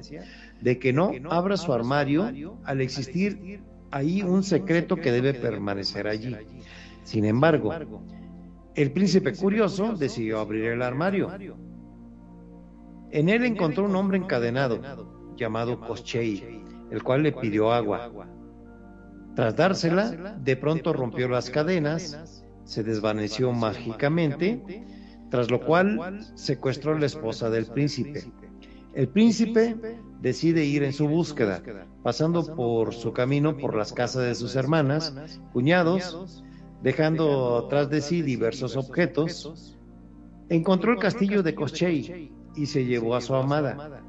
[0.62, 3.62] de que no abra su armario al existir
[3.92, 6.36] ahí un secreto que debe permanecer allí.
[7.04, 7.74] Sin embargo,
[8.76, 11.30] el príncipe curioso decidió abrir el armario.
[13.12, 18.12] En él encontró un hombre encadenado llamado Koschei, el cual le pidió agua.
[19.36, 24.86] Tras dársela, de pronto rompió las cadenas, se desvaneció mágicamente,
[25.30, 28.24] tras lo cual secuestró a la esposa del príncipe.
[28.94, 29.76] El príncipe
[30.22, 31.62] decide ir en su búsqueda,
[32.04, 35.14] pasando por su camino por las casas de sus hermanas,
[35.52, 36.44] cuñados,
[36.84, 39.78] dejando atrás de sí diversos objetos.
[40.50, 44.04] Encontró el castillo de Koschei y se llevó a su amada,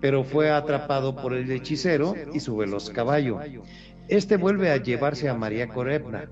[0.00, 3.38] pero fue atrapado por el hechicero y su veloz caballo.
[4.08, 6.28] Este vuelve a llevarse a María Corebna,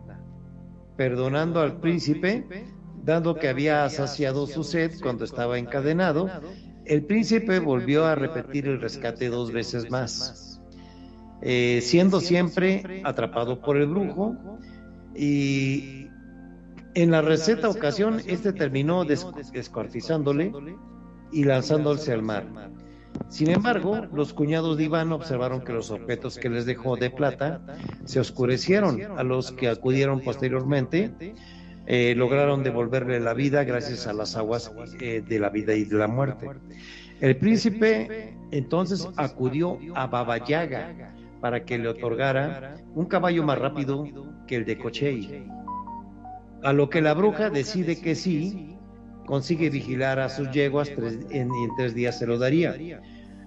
[0.96, 2.66] perdonando al príncipe,
[3.04, 6.28] dado que había saciado su sed cuando estaba encadenado,
[6.84, 10.60] el príncipe volvió a repetir el rescate dos veces más,
[11.42, 14.36] eh, siendo siempre atrapado por el brujo.
[15.14, 16.06] y
[16.94, 20.52] en la receta ocasión este terminó descuartizándole
[21.32, 22.46] y lanzándose al mar.
[23.28, 27.60] Sin embargo, los cuñados de Iván observaron que los objetos que les dejó de plata
[28.04, 31.34] se oscurecieron, a los que acudieron posteriormente
[31.92, 35.96] eh, lograron devolverle la vida gracias a las aguas eh, de la vida y de
[35.96, 36.48] la muerte.
[37.20, 44.04] El príncipe entonces acudió a Baba Yaga para que le otorgara un caballo más rápido
[44.46, 45.48] que el de Cochei.
[46.62, 48.76] A lo que la bruja decide que sí,
[49.26, 53.02] consigue vigilar a sus yeguas y en tres días se lo daría,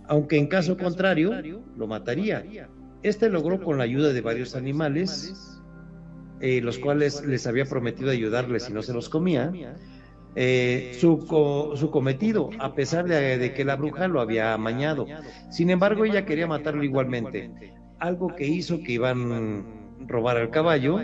[0.09, 2.43] aunque en caso contrario lo mataría.
[3.03, 5.62] Este logró con la ayuda de varios animales
[6.45, 9.49] eh, los cuales les había prometido ayudarles si no se los comía,
[10.35, 11.25] eh, su,
[11.77, 15.05] su, cometido, a pesar de, que la bruja lo había amañado.
[15.49, 17.49] Sin embargo, ella quería matarlo igualmente,
[17.99, 19.63] algo que hizo que iban
[20.05, 20.99] robar el caballo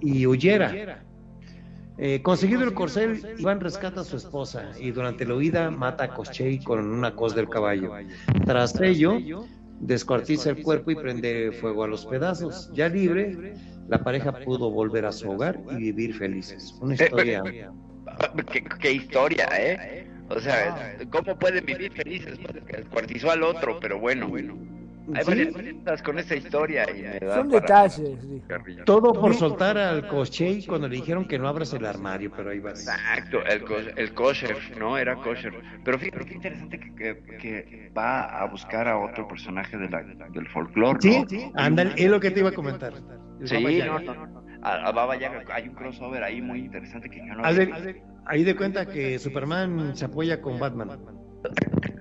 [0.00, 1.04] y huyera.
[1.96, 6.08] Eh, conseguido el corcel, Iván rescata a su esposa y durante la huida mata a
[6.08, 7.92] Koschei con una cos del caballo.
[8.44, 9.20] Tras ello,
[9.78, 12.68] descuartiza el cuerpo y prende fuego a los pedazos.
[12.74, 13.54] Ya libre,
[13.92, 16.74] la pareja pudo volver a su hogar y vivir felices.
[16.80, 17.42] Una historia.
[18.80, 20.08] ¿Qué, historia, ¿eh?
[20.30, 22.38] O sea, ¿cómo pueden vivir felices?
[22.66, 24.28] Que descuartizó al otro, pero bueno.
[24.28, 24.56] bueno.
[25.14, 26.86] Hay varias con esa historia.
[26.90, 27.04] Y
[27.34, 28.18] Son detalles.
[28.86, 32.60] Todo por soltar al Koshei cuando le dijeron que no abras el armario, pero ahí
[32.60, 32.70] va.
[32.70, 34.96] Exacto, el, el kosher, ¿no?
[34.96, 35.52] Era kosher.
[35.84, 40.48] Pero fíjate qué interesante que, que, va a buscar a otro personaje de la, del
[40.48, 40.98] folclore.
[41.02, 42.94] Sí, sí, ándale, es lo que te iba a comentar.
[43.44, 44.42] Sí, no, no, no.
[44.62, 47.50] A, Baba Yaga hay un crossover ahí muy interesante que yo no a
[48.26, 51.00] ahí de cuenta que Superman se apoya con Batman.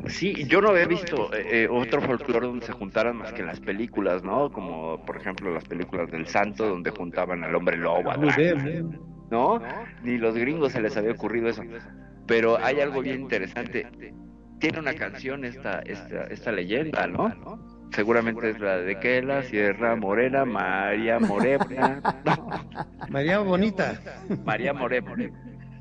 [0.07, 3.59] Sí, yo no había visto eh, eh, otro folclore donde se juntaran más que las
[3.59, 4.51] películas, ¿no?
[4.51, 8.11] Como por ejemplo las películas del Santo, donde juntaban al hombre lobo,
[9.31, 9.61] ¿no?
[10.03, 11.63] Ni los gringos se les había ocurrido eso.
[12.27, 13.88] Pero hay algo bien interesante.
[14.59, 17.81] Tiene una canción esta, esta, esta leyenda, ¿no?
[17.93, 22.01] Seguramente es la de que la Sierra Morena, María Morena.
[23.09, 23.99] María Bonita.
[24.45, 25.13] María Morena.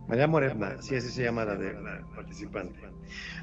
[0.08, 2.80] María Morena, sí, así se llama la de la participante.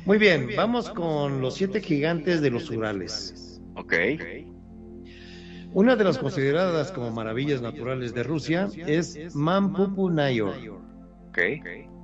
[0.05, 3.61] Muy bien, vamos con los siete gigantes de los Urales.
[3.75, 3.93] Ok.
[5.71, 10.55] Una de las consideradas como maravillas naturales de Rusia es Mampupu Nayor.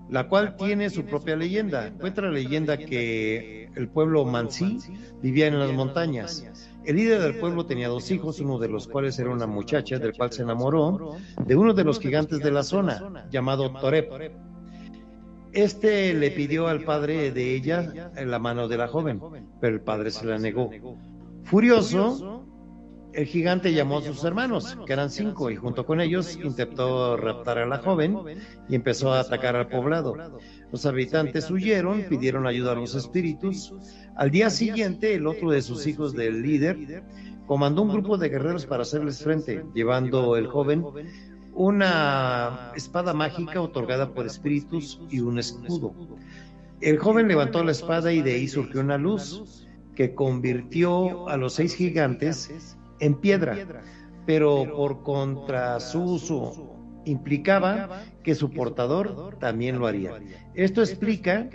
[0.09, 1.91] La cual tiene su propia leyenda.
[1.99, 4.77] Cuenta la leyenda que el pueblo Mansi
[5.21, 6.45] vivía en las montañas.
[6.85, 10.13] El líder del pueblo tenía dos hijos, uno de los cuales era una muchacha del
[10.13, 11.15] cual se enamoró
[11.45, 14.33] de uno de los gigantes de la zona, llamado Torep.
[15.53, 19.21] Este le pidió al padre de ella la mano de la joven,
[19.61, 20.69] pero el padre se la negó.
[21.43, 22.45] Furioso,
[23.13, 27.59] el gigante llamó a sus hermanos, que eran cinco, y junto con ellos intentó raptar
[27.59, 28.17] a la joven
[28.67, 30.15] y empezó a atacar al poblado.
[30.71, 33.73] Los habitantes huyeron, pidieron ayuda a los espíritus.
[34.15, 37.03] Al día siguiente, el otro de sus hijos del líder
[37.45, 40.83] comandó un grupo de guerreros para hacerles frente, llevando el joven
[41.53, 45.93] una espada mágica otorgada por espíritus y un escudo.
[46.81, 51.53] El joven levantó la espada y de ahí surgió una luz que convirtió a los
[51.53, 53.57] seis gigantes en piedra.
[54.25, 60.13] pero por contra su uso implicaba que su portador también lo haría.
[60.53, 61.49] Esto explica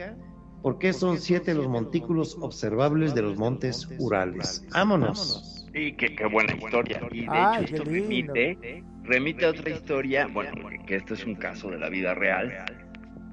[0.63, 4.65] por qué son siete los montículos observables de los montes Urales.
[4.73, 5.67] Vámonos.
[5.73, 7.01] Sí, qué, qué buena historia.
[7.11, 11.37] Y de Ay, hecho esto remite, remite a otra historia, bueno, que esto es un
[11.37, 12.53] caso de la vida real.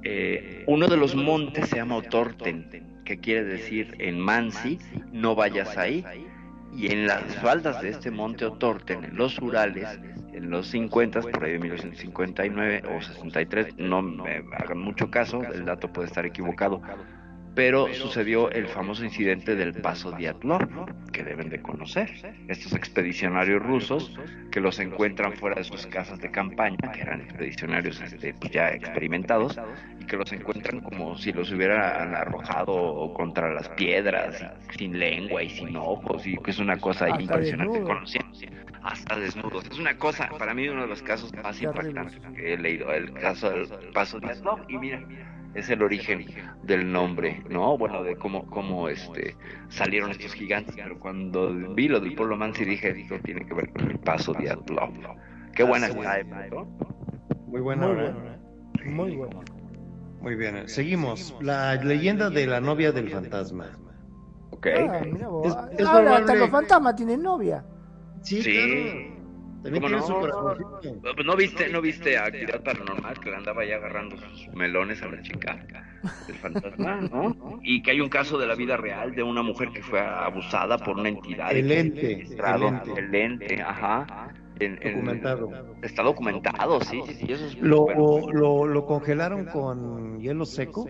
[0.03, 4.79] Eh, uno de los montes se llama Otorten, que quiere decir en Mansi,
[5.11, 6.05] no vayas ahí.
[6.75, 9.99] Y en las faldas de este monte Otorten, en los Urales,
[10.33, 15.65] en los 50, por ahí de 1959 o 63, no me hagan mucho caso, el
[15.65, 16.81] dato puede estar equivocado,
[17.55, 20.67] pero sucedió el famoso incidente del Paso Diatlov,
[21.11, 22.11] que deben de conocer.
[22.47, 24.17] Estos expedicionarios rusos
[24.51, 28.69] que los encuentran fuera de sus casas de campaña, que eran expedicionarios este, pues, ya
[28.69, 29.57] experimentados,
[29.99, 35.41] y que los encuentran como si los hubieran arrojado contra las piedras, y sin lengua
[35.41, 37.81] y sin ojos, y que es una cosa Hasta impresionante.
[37.81, 38.25] Conocían
[38.85, 39.65] hasta desnudos.
[39.65, 43.11] Es una cosa, para mí, uno de los casos más impactantes que he leído, el
[43.13, 45.03] caso del Paso Diatlov, y mira,
[45.55, 46.25] es el origen
[46.63, 47.77] del nombre, ¿no?
[47.77, 49.35] Bueno, de cómo, cómo este,
[49.69, 53.69] salieron estos gigantes, pero cuando vi lo del pueblo Mansi dije, esto tiene que ver
[53.71, 54.91] con el paso de Atlov.
[55.55, 56.21] Qué buena está.
[56.51, 56.65] ¿no?
[57.47, 57.87] Muy buena.
[57.87, 58.91] Muy.
[58.91, 59.41] Muy bueno.
[60.21, 60.67] Muy bien.
[60.67, 61.35] Seguimos.
[61.41, 63.67] La leyenda de la novia del fantasma.
[64.51, 64.67] Ok.
[64.77, 65.47] Ah, mira vos.
[65.47, 67.63] Es- es Ahora hasta probable- los fantasmas tienen novia.
[68.21, 68.51] Sí, Sí.
[68.51, 69.14] claro.
[69.65, 70.07] También ¿Cómo tiene no?
[70.07, 71.01] su corazoncito.
[71.15, 75.07] Pues, ¿No viste, no viste actividad paranormal que le andaba ya agarrando sus melones a
[75.07, 75.57] la chica
[76.27, 77.59] del fantasma, ¿no?
[77.63, 80.77] Y que hay un caso de la vida real de una mujer que fue abusada
[80.77, 81.51] por una entidad.
[81.51, 82.91] El ente, el ente.
[82.95, 84.33] El ente, ajá.
[84.59, 85.49] En- en- Documentado.
[85.81, 87.87] Está documentado, sí, sí, sí, eso es Lo,
[88.31, 90.87] lo, lo congelaron con hielo seco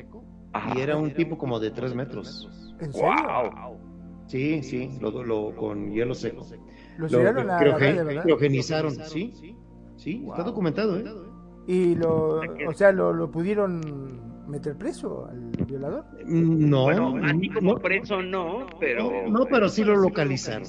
[0.54, 0.74] Ajá.
[0.78, 2.48] y era un tipo como de tres metros.
[2.80, 3.10] ¿En serio?
[3.10, 3.80] Wow.
[4.28, 6.46] Sí, sí, lo, lo- con hielo seco.
[6.98, 8.24] Lo Lo llevaron a la calle, ¿verdad?
[8.24, 9.34] criogenizaron, sí.
[9.98, 10.46] Sí, está Wow.
[10.46, 11.06] documentado, ¿eh?
[11.68, 16.06] Y lo, o sea, lo, lo pudieron meter preso al violador.
[16.26, 19.28] No, Bueno, así como no, preso no, pero...
[19.28, 20.68] no, pero sí lo localizaron.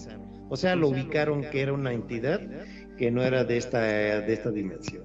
[0.49, 2.41] O sea, lo ubicaron que era una entidad
[2.97, 5.05] que no era de esta, de esta dimensión.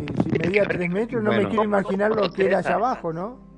[0.00, 1.48] Y si medía tres metros, no me Bueno.
[1.50, 3.48] quiero imaginar lo que era allá abajo, ¿no?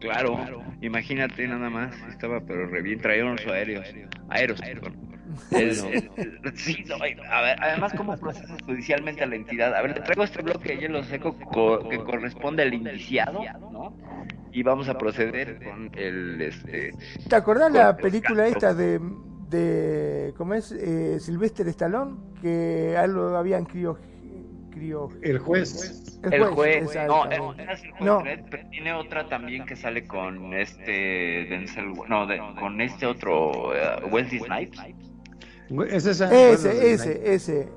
[0.00, 0.38] Claro,
[0.80, 3.84] imagínate nada más, estaba pero re bien, traía unos aéreos,
[4.30, 5.17] aeros, perdón.
[5.50, 6.04] Es- es-
[6.54, 9.74] sí, no, a ver, además, ¿cómo procesas judicialmente a la entidad?
[9.74, 13.40] A ver, te traigo este bloque de hielo seco co- que corresponde al indiciado,
[13.70, 13.94] ¿no?
[14.52, 16.92] Y vamos a proceder con el, este,
[17.28, 18.98] ¿Te acordás la película esta de,
[19.50, 20.72] de ¿cómo es?
[20.72, 23.98] Eh, Sylvester Stallone, que a él lo habían crio...
[24.70, 26.18] crio El juez.
[26.30, 28.20] el juez, no, el juez No.
[28.20, 33.74] Dredd, pero tiene otra también que sale con este Denzel, no, de- con este otro,
[33.76, 34.80] eh, Wesley Snipes.
[35.90, 36.06] Es.
[36.06, 37.68] Ese, ese, ese.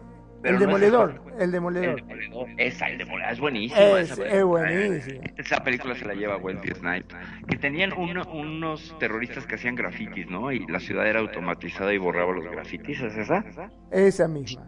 [0.41, 1.89] Pero el no es demoledor, el- el demoledor.
[1.89, 2.47] El demoledor.
[2.57, 3.31] Esa, el demoledor.
[3.31, 3.79] Es buenísima.
[3.99, 4.45] Es- esa es película.
[4.45, 5.21] buenísima.
[5.37, 7.15] Esa película se la lleva Wesley Snipes.
[7.47, 10.51] Que tenían uno- unos terroristas que hacían grafitis, ¿no?
[10.51, 13.01] Y la ciudad era automatizada y borraba los grafitis.
[13.01, 13.45] ¿Es esa?
[13.91, 14.67] Esa misma.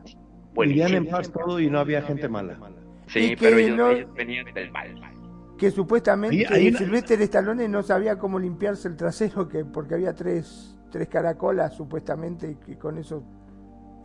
[0.56, 2.60] Vivían en paz todo y no había gente mala.
[3.08, 4.94] Sí, Y que pero ellos, no- ellos venían del mal.
[5.58, 10.78] Que supuestamente ahí- Sylvester Stallone no sabía cómo limpiarse el trasero, que porque había tres,
[10.94, 13.24] tres caracolas supuestamente y que con eso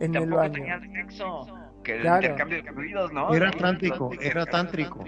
[0.01, 0.53] en el baño.
[0.53, 1.45] tenían sexo.
[1.83, 2.23] Que el Claro.
[2.23, 3.33] intercambio de fluidos, ¿no?
[3.33, 5.03] Era tántrico, era tántrico.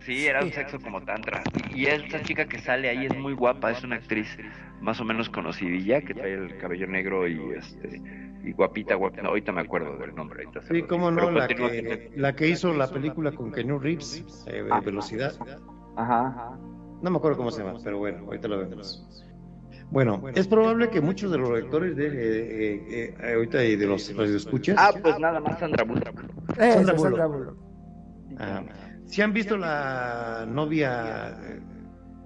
[0.00, 1.42] Sí, era un sexo como tantra.
[1.74, 4.36] Y, esta chica que sale ahí es muy guapa, es una actriz
[4.80, 8.02] más o menos conocidilla, que trae el cabello negro y este
[8.42, 9.26] y guapita, guapita.
[9.28, 10.44] Ahorita me acuerdo del nombre.
[10.44, 14.66] ahorita Sí, cómo no, la que, la que hizo la película con Keanu Reeves, eh,
[14.70, 14.80] Ah.
[14.80, 15.32] Velocidad.
[15.96, 16.58] Ajá.
[17.02, 19.06] No me acuerdo cómo se llama, pero bueno, ahorita lo vemos.
[19.90, 23.86] Bueno, es probable que muchos de los lectores de, eh, eh, eh, ahorita y de
[23.86, 26.22] los radioescuchas Ah, pues nada más Sandra Bullock.
[26.56, 27.56] Sandra Sandra Bullock.
[27.56, 27.58] Bullock.
[28.38, 28.62] ah,
[29.10, 31.60] si han visto la novia, eh,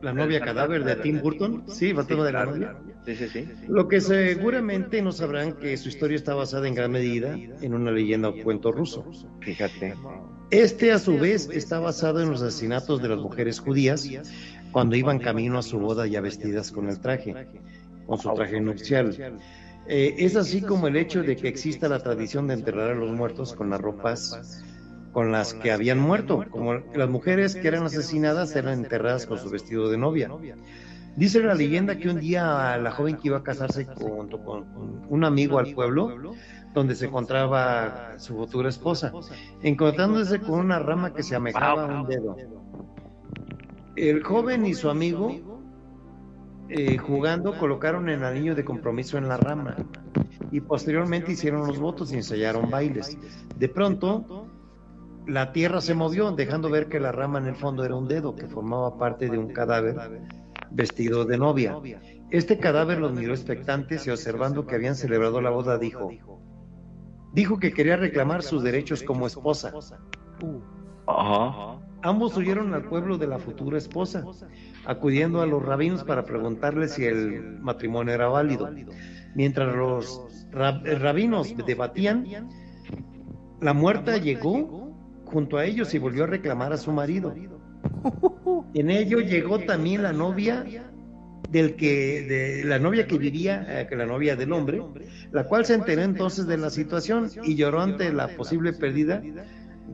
[0.03, 2.77] la novia cadáver de Tim Burton, sí, Fantasma de la novia.
[3.07, 3.49] Sí, sí, sí.
[3.69, 7.91] Lo que seguramente no sabrán que su historia está basada en gran medida en una
[7.91, 9.05] leyenda o cuento ruso.
[9.41, 9.95] Fíjate.
[10.51, 14.07] Este, a su vez, está basado en los asesinatos de las mujeres judías
[14.75, 17.47] cuando iban camino a su boda ya vestidas con el traje,
[18.09, 19.39] con su traje nupcial.
[19.87, 23.13] Eh, es así como el hecho de que exista la tradición de enterrar a los
[23.13, 24.65] muertos con las ropas
[25.13, 29.49] con las que habían muerto, como las mujeres que eran asesinadas eran enterradas con su
[29.49, 30.29] vestido de novia.
[31.15, 34.65] Dice la leyenda que un día la joven que iba a casarse junto con
[35.09, 36.35] un amigo al pueblo,
[36.73, 39.13] donde se encontraba su futura esposa,
[39.63, 42.64] encontrándose con una rama que se amejaba a un dedo.
[43.97, 45.55] El joven y su amigo
[46.69, 49.77] eh, jugando, colocaron el anillo de compromiso en la rama
[50.51, 53.19] y posteriormente hicieron los votos y ensayaron bailes.
[53.59, 54.49] De pronto,
[55.27, 58.35] la tierra se movió, dejando ver que la rama en el fondo era un dedo
[58.35, 59.97] que formaba parte de un cadáver
[60.71, 61.79] vestido de novia.
[62.31, 66.11] Este cadáver los miró expectantes y observando que habían celebrado la boda dijo,
[67.33, 69.73] dijo que quería reclamar sus derechos como esposa.
[71.07, 71.74] Ajá.
[72.05, 74.23] Ambos huyeron al pueblo de la futura esposa,
[74.85, 78.71] acudiendo a los rabinos para preguntarles si el matrimonio era válido.
[79.35, 80.21] Mientras los
[80.53, 82.27] eh, rabinos debatían,
[83.63, 84.95] la muerta llegó
[85.25, 87.35] junto a ellos y volvió a reclamar a su marido.
[88.75, 90.63] En ello llegó también la novia
[91.49, 94.83] del que de la novia que vivía, eh, la novia del hombre,
[95.33, 99.23] la cual se enteró entonces de la situación y lloró ante la posible pérdida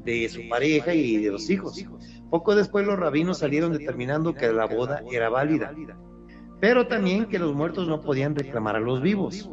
[0.04, 1.84] de su pareja y de los hijos.
[2.30, 5.72] Poco después los rabinos salieron determinando que la boda era válida,
[6.60, 9.50] pero también que los muertos no podían reclamar a los vivos.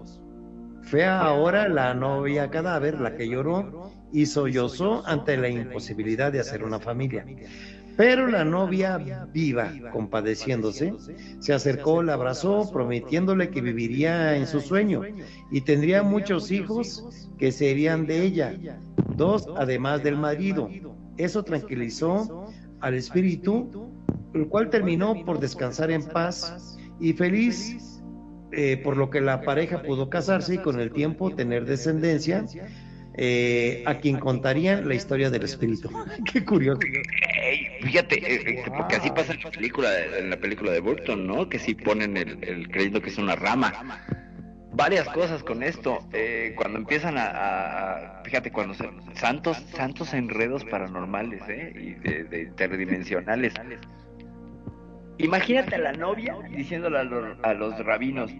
[0.84, 6.64] Fue ahora la novia cadáver la que lloró y sollozó ante la imposibilidad de hacer
[6.64, 7.26] una familia.
[7.98, 10.94] Pero la novia viva, compadeciéndose,
[11.40, 15.02] se acercó, la abrazó, prometiéndole que viviría en su sueño
[15.49, 18.56] y tendría muchos hijos que serían de ella,
[19.15, 20.69] dos además del marido.
[21.18, 22.45] Eso tranquilizó
[22.82, 23.91] al espíritu,
[24.36, 27.99] el cual terminó por descansar en paz y feliz,
[28.52, 32.45] eh, por lo que la pareja pudo casarse y con el tiempo tener descendencia,
[33.18, 35.89] eh, a quien contarían la historia del espíritu.
[36.31, 36.80] Qué curioso.
[37.81, 39.89] Fíjate, eh, eh, que porque así pasa en la película,
[40.19, 41.49] en la película de Burton, ¿no?
[41.49, 43.73] Que sí ponen el, el creyendo que es una rama.
[44.73, 46.07] Varias cosas con esto.
[46.14, 51.73] eh, cuando empiezan a, a- a- fíjate, cuando se, santos, santos enredos paranormales, ¿eh?
[51.76, 53.53] Y de, de interdimensionales.
[55.19, 58.31] Imagínate a la novia diciéndole a los, a los rabinos.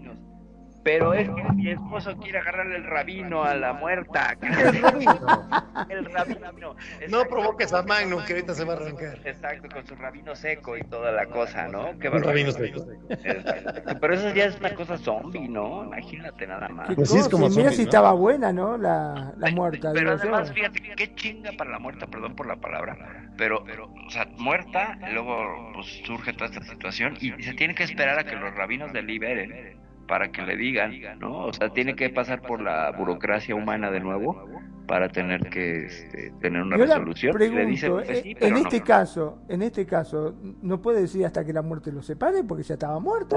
[0.84, 4.36] Pero es que mi esposo quiere agarrarle el rabino a la muerta.
[5.88, 6.74] El rabino.
[6.74, 7.28] No Exacto.
[7.28, 9.18] provoques a Magnum, que ahorita se va a arrancar.
[9.24, 11.90] Exacto, con su rabino seco y toda la cosa, ¿no?
[11.90, 12.86] Un rabino seco.
[13.10, 13.98] Exacto.
[14.00, 15.84] Pero eso ya es una cosa zombie, ¿no?
[15.84, 16.94] Imagínate nada más.
[16.94, 17.88] Pues sí, es como y mira zombie, si ¿no?
[17.88, 18.76] estaba buena, ¿no?
[18.78, 19.92] La, la muerta.
[19.92, 22.96] Pero además, fíjate, qué chinga para la muerta, perdón por la palabra.
[23.36, 27.84] Pero, pero, o sea, muerta, luego pues surge toda esta situación y se tiene que
[27.84, 29.78] esperar a que los rabinos deliberen
[30.08, 30.90] para que le digan,
[31.20, 31.44] ¿no?
[31.44, 34.42] O sea, tiene que pasar por la burocracia humana de nuevo
[34.88, 37.34] para tener que este, tener una Yo la resolución.
[37.34, 38.58] Pregunto, le dicen, pues, eh, sí, en no.
[38.60, 42.64] este caso, en este caso, no puede decir hasta que la muerte lo separe porque
[42.64, 43.36] ya estaba muerta.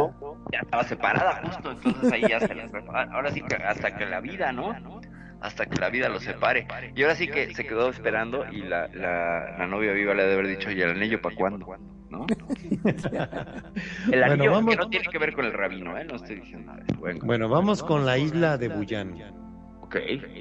[0.52, 4.22] ya estaba separada justo, entonces ahí ya se les ahora sí que hasta que la
[4.22, 4.74] vida, ¿no?
[5.42, 6.68] Hasta que la vida los separe.
[6.96, 10.26] Y ahora sí que se quedó esperando y la, la, la novia viva le ha
[10.28, 11.68] de haber dicho, ¿y el anillo para cuándo?
[12.12, 12.26] ¿No?
[14.12, 16.04] El Bueno, anillo vamos- que no tiene que ver con el rabino, ¿eh?
[16.06, 16.84] No estoy diciendo nada.
[17.00, 19.16] Bueno, Bueno, vamos con la isla de Buyán.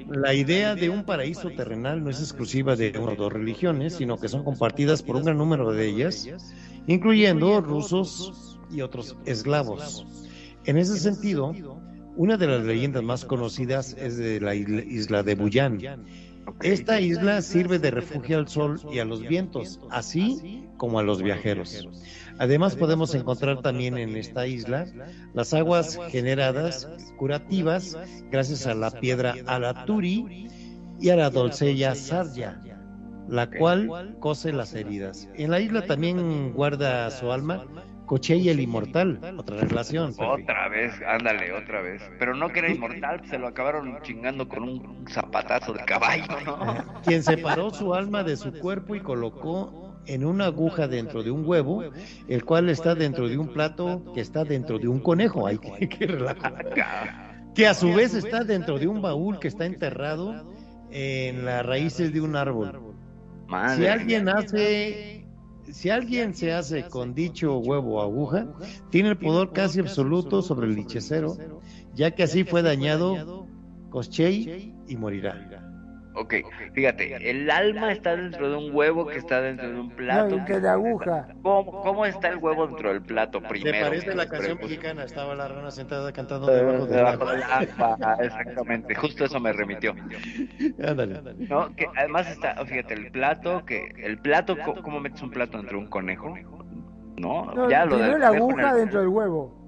[0.09, 4.17] La idea de un paraíso terrenal no es exclusiva de una o dos religiones, sino
[4.17, 6.25] que son compartidas por un gran número de ellas,
[6.87, 10.05] incluyendo rusos y otros eslavos.
[10.65, 11.53] En ese sentido,
[12.15, 15.79] una de las leyendas más conocidas es de la isla- isla de Buyán.
[16.61, 21.21] Esta isla sirve de refugio al sol y a los vientos, así como a los
[21.21, 21.87] viajeros.
[22.37, 24.85] Además podemos encontrar también en esta isla
[25.33, 26.87] las aguas generadas
[27.17, 27.97] curativas
[28.31, 30.47] gracias a la piedra alaturi
[30.99, 32.59] y a la doncella sarya,
[33.27, 35.29] la cual cose las heridas.
[35.35, 37.65] En la isla también guarda su alma
[38.11, 40.13] Cochey el inmortal, otra relación.
[40.17, 42.01] Otra vez, ándale, otra vez.
[42.19, 46.57] Pero no que era inmortal, se lo acabaron chingando con un zapatazo de caballo, ¿no?
[47.05, 51.45] quien separó su alma de su cuerpo y colocó en una aguja dentro de un
[51.47, 51.85] huevo,
[52.27, 55.47] el cual está dentro de un plato que está dentro de un conejo.
[55.47, 56.41] Ay, qué, qué relajo.
[57.55, 60.53] Que a su vez está dentro de un baúl que está enterrado
[60.89, 62.93] en las raíces de un árbol.
[63.47, 65.20] Madre Si alguien hace,
[65.71, 68.47] si alguien se hace con dicho huevo o aguja,
[68.89, 71.37] tiene el poder casi absoluto sobre el hechicero,
[71.93, 73.47] ya que así fue dañado
[73.89, 75.70] Koschei y morirá.
[76.13, 76.35] Ok,
[76.73, 80.35] fíjate, el alma está dentro de un huevo que está dentro de un plato.
[80.35, 81.27] No, y que la aguja.
[81.41, 83.87] ¿Cómo, cómo está el huevo dentro del plato ¿Te primero?
[83.87, 85.05] parece la canción mexicana?
[85.05, 88.17] Estaba la rana sentada cantando debajo del Debajo agua.
[88.23, 89.95] exactamente, justo eso me remitió.
[90.85, 91.21] Ándale.
[91.47, 91.73] ¿No?
[91.75, 95.83] Que además está, fíjate, el plato, que el plato, ¿cómo metes un plato dentro de
[95.85, 96.35] un conejo?
[97.17, 97.45] ¿No?
[97.53, 99.60] No, ya lo del la aguja dentro del huevo.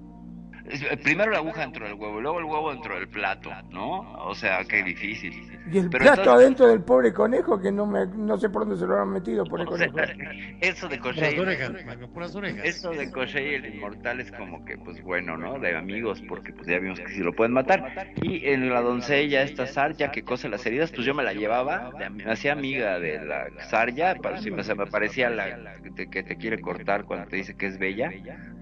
[0.66, 4.00] Eh, Primero la aguja dentro del huevo, luego el huevo dentro del plato, ¿no?
[4.26, 5.34] O sea, qué difícil.
[5.72, 8.62] Y el Pero plato entonces- adentro del pobre conejo que no me no sé por
[8.64, 9.98] dónde se lo han metido por el conejo.
[10.62, 10.96] eso de
[12.64, 15.60] eso de Koshei el inmortal es como que, pues bueno, ¿no?
[15.60, 18.14] De amigos, porque pues ya vimos que sí lo pueden matar.
[18.22, 21.92] Y en la doncella, esta Sarja que cose las heridas, pues yo me la llevaba,
[22.12, 26.10] me hacía amiga de la Sarja, para si me, se me parecía la que te,
[26.10, 28.12] que te quiere cortar cuando te dice que es bella,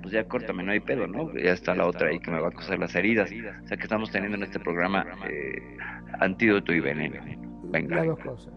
[0.01, 1.31] pues ya córtame, no hay pedo, ¿no?
[1.35, 3.29] Ya está la otra ahí que me va a coser las heridas.
[3.63, 5.77] O sea que estamos teniendo en este programa eh,
[6.19, 7.21] antídoto y veneno.
[7.65, 7.97] Venga.
[7.97, 8.53] Las dos cosas.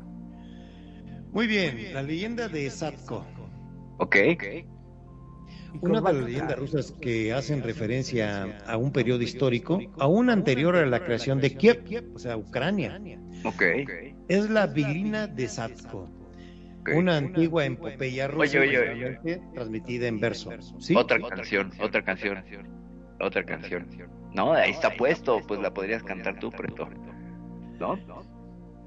[1.33, 3.27] Muy bien, la leyenda de Satko.
[3.99, 4.17] Ok.
[4.17, 4.67] Y
[5.83, 10.87] Una de las leyendas rusas que hacen referencia a un periodo histórico, aún anterior a
[10.87, 13.01] la creación de Kiev, o sea, Ucrania,
[13.45, 13.63] Ok.
[14.29, 16.09] es la Vilina de Satko,
[16.81, 16.91] ok.
[16.95, 19.41] una antigua epopeya rusa Oye, oye, oye.
[19.53, 20.51] transmitida en verso.
[20.79, 20.95] ¿sí?
[20.95, 22.39] Otra canción, otra canción,
[23.21, 23.87] otra canción.
[24.35, 26.89] No, ahí está puesto, pues la podrías cantar tú, Preto.
[27.79, 27.99] ¿No?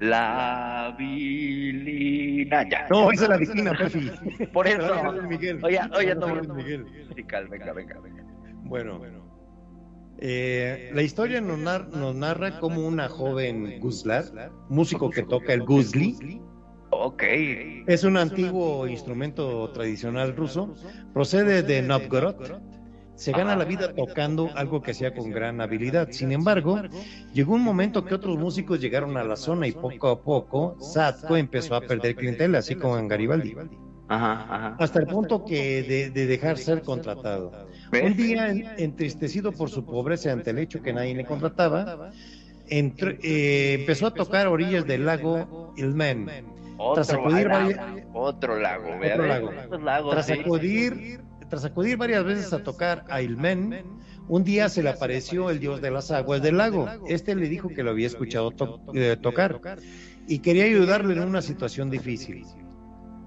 [0.00, 2.86] La vilina, ya.
[2.88, 4.10] No, esa es la Vilina, Pefi.
[4.52, 4.92] Por eso.
[5.62, 6.14] Oye, oye,
[7.08, 8.24] musical, venga, venga, venga.
[8.62, 9.00] Bueno,
[10.20, 14.24] eh, la historia nos, nar- nos narra como una joven guslar,
[14.68, 16.40] músico que toca el guzli,
[16.90, 17.22] Ok.
[17.86, 20.74] es un antiguo instrumento tradicional ruso,
[21.12, 22.36] procede de Novgorod,
[23.18, 26.08] se gana la vida tocando algo que hacía con gran habilidad.
[26.12, 26.80] Sin embargo,
[27.34, 31.36] llegó un momento que otros músicos llegaron a la zona y poco a poco Satko
[31.36, 33.56] empezó a perder clientela, así como en Garibaldi,
[34.06, 34.76] Ajá, ajá.
[34.78, 37.66] hasta el punto que de, de dejar ser contratado.
[37.90, 38.04] ¿Ves?
[38.04, 42.10] Un día, en- entristecido por su pobreza ante el hecho que nadie le contrataba,
[42.70, 46.26] entró- eh, empezó a tocar a orillas del lago Ilmen.
[46.94, 48.86] Tras Otro, acudir lago, varias- otro lago,
[49.50, 53.84] Otro Tras acudir, tras acudir varias veces a tocar a Ilmen,
[54.28, 56.88] un día se le apareció el dios de las aguas del lago.
[57.08, 58.52] Este le dijo que lo había escuchado
[58.94, 59.60] eh, tocar
[60.26, 62.44] y quería ayudarle en una situación difícil.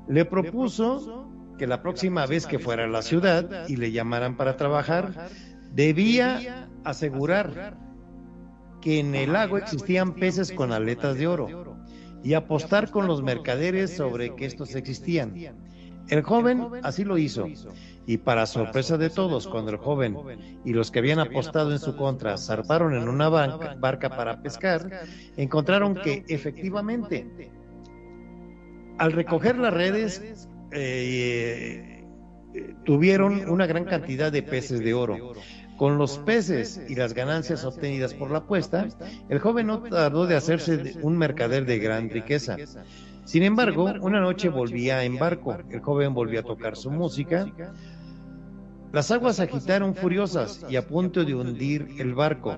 [0.07, 1.27] Le propuso
[1.57, 5.29] que la próxima vez que fuera a la ciudad y le llamaran para trabajar,
[5.73, 7.77] debía asegurar
[8.81, 11.77] que en el lago existían peces con aletas de oro
[12.23, 15.33] y apostar con los mercaderes sobre que estos existían.
[16.09, 17.47] El joven así lo hizo,
[18.11, 20.17] y para sorpresa de todos, cuando el joven
[20.65, 24.89] y los que habían apostado en su contra zarparon en una banca- barca para pescar,
[25.37, 27.25] encontraron que efectivamente,
[28.97, 32.03] al recoger las redes, eh,
[32.83, 35.33] tuvieron una gran cantidad de peces de oro.
[35.77, 38.87] Con los peces y las ganancias obtenidas por la apuesta,
[39.29, 42.57] el joven no tardó de hacerse un mercader de gran riqueza.
[43.23, 45.57] Sin embargo, una noche volvía en barco.
[45.69, 47.45] El joven volvió a tocar su música.
[48.91, 52.57] Las aguas agitaron furiosas y a punto de hundir el barco.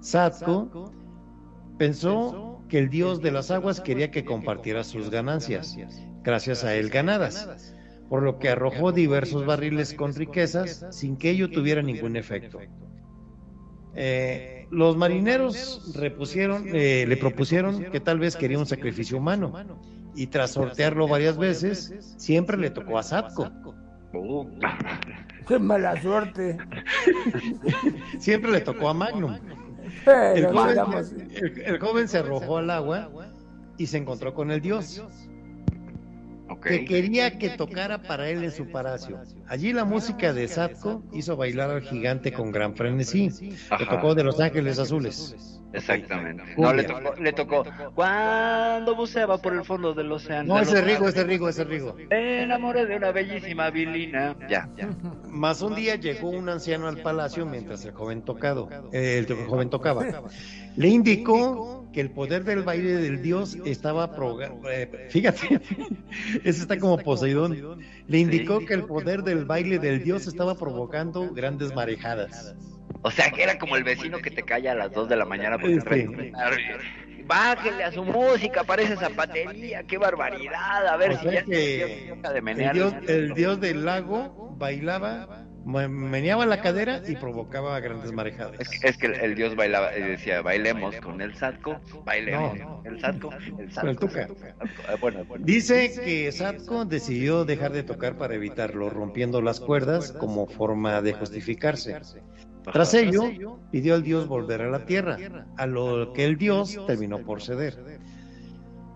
[0.00, 0.92] Satko
[1.76, 5.76] pensó que el dios de las aguas quería que compartiera sus ganancias,
[6.22, 7.74] gracias a él ganadas,
[8.08, 12.60] por lo que arrojó diversos barriles con riquezas sin que ello tuviera ningún efecto.
[13.94, 19.52] Eh, los marineros eh, le propusieron que tal vez quería un sacrificio humano
[20.14, 23.50] y tras sortearlo varias veces, siempre le tocó a Satko.
[25.48, 26.58] Qué mala suerte.
[28.18, 29.36] Siempre le tocó a Magnum.
[30.06, 33.08] El joven, digamos, el- el joven se arrojó al agua
[33.78, 35.02] y se encontró con el dios,
[36.62, 39.20] que quería que tocara para él en su palacio.
[39.46, 43.30] Allí la música de Satko hizo bailar al gigante con gran frenesí.
[43.78, 45.57] Le tocó de Los Ángeles Azules.
[45.72, 46.42] Exactamente.
[46.56, 47.64] No, le tocó, le tocó.
[47.94, 50.54] Cuando buceaba por el fondo del océano.
[50.54, 51.94] No, ese Rigo, ese Rigo, ese Rigo.
[52.10, 54.34] Me enamoré de una bellísima vilina.
[54.48, 54.88] Ya, ya.
[55.26, 59.68] Más un día llegó un anciano al palacio mientras el joven tocado, eh, el joven
[59.70, 60.04] tocaba.
[60.76, 65.60] Le indicó que el poder del baile del dios estaba proga- eh, fíjate,
[66.44, 67.78] ese está como Poseidón.
[68.06, 72.54] Le indicó que el poder del baile del dios estaba provocando grandes marejadas.
[73.02, 75.24] O sea, que era como el vecino que te calla a las 2 de la
[75.24, 76.32] mañana porque trae-
[77.26, 80.86] Bájele a su música, parece zapatería, qué barbaridad.
[80.88, 81.50] A ver O si sea ya que
[82.22, 88.12] de el dios, el dios del lago bailaba, me- meneaba la cadera y provocaba grandes
[88.12, 88.58] marejadas.
[88.58, 92.58] Es que, es que el, el dios bailaba y decía, bailemos con el satco, bailemos
[92.58, 92.82] No.
[92.86, 93.80] el satco, el satco.
[93.82, 94.28] Con el tuca.
[94.88, 95.44] Ah, Bueno, bueno.
[95.44, 101.12] Dice que Satko decidió dejar de tocar para evitarlo, rompiendo las cuerdas como forma de
[101.12, 102.00] justificarse.
[102.72, 107.18] Tras ello, pidió al dios volver a la tierra, a lo que el dios terminó
[107.18, 108.00] por ceder.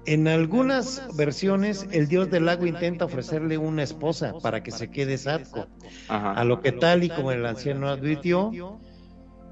[0.05, 5.17] En algunas versiones, el dios del lago intenta ofrecerle una esposa para que se quede
[5.17, 5.69] Satko,
[6.09, 6.33] Ajá.
[6.33, 8.51] a lo que tal y como el anciano advirtió,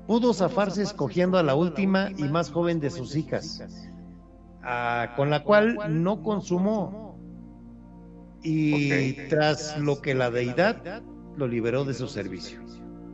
[0.08, 3.62] pudo zafarse escogiendo a la última y más joven de sus hijas.
[5.16, 7.16] con la cual no consumó.
[8.42, 11.02] Y tras lo que la deidad
[11.36, 12.60] lo liberó de su servicio.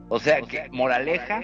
[0.08, 1.42] O sea que, moraleja,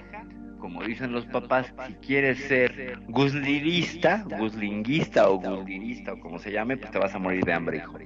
[0.59, 6.77] como dicen los papás, si quieres ser guslirista, guslinguista o guslirista o como se llame,
[6.77, 7.99] pues te vas a morir de hambre, hijo.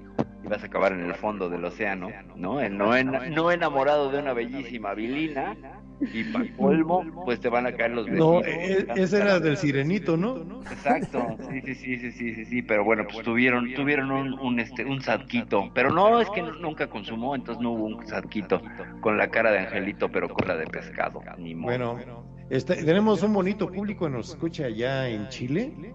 [0.44, 2.60] Y vas a acabar en el fondo del océano, ¿no?
[2.60, 5.56] En- no, en- no enamorado de una bellísima vilina.
[6.00, 8.96] Y para colmo, pues te van a caer los No, vecinos.
[8.96, 10.36] e- ese era del sirenito, ¿no?
[10.70, 14.60] Exacto, sí, sí, sí, sí, sí, sí, sí, pero bueno, pues tuvieron, tuvieron un, un,
[14.60, 18.60] este, un sadquito, pero no, es que nunca consumó, entonces no hubo un sadquito
[19.00, 21.94] con la cara de angelito, pero con la de pescado, ni modo.
[21.94, 25.94] Bueno, este, tenemos un bonito público que nos escucha allá en Chile.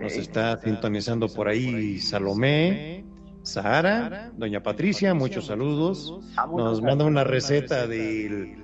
[0.00, 3.04] Nos está sintonizando por ahí Salomé,
[3.42, 6.14] Sahara, Doña Patricia, muchos saludos.
[6.56, 8.59] Nos manda una receta del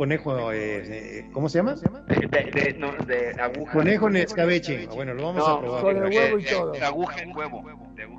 [0.00, 1.74] conejo, eh, eh, ¿cómo se llama?
[1.74, 3.70] de, de, de- no, de aguja.
[3.74, 4.86] Conejo en escabeche.
[4.86, 5.82] Bueno, lo vamos a probar.
[5.82, 6.72] con el huevo y todo.
[6.72, 7.62] de aguja en huevo.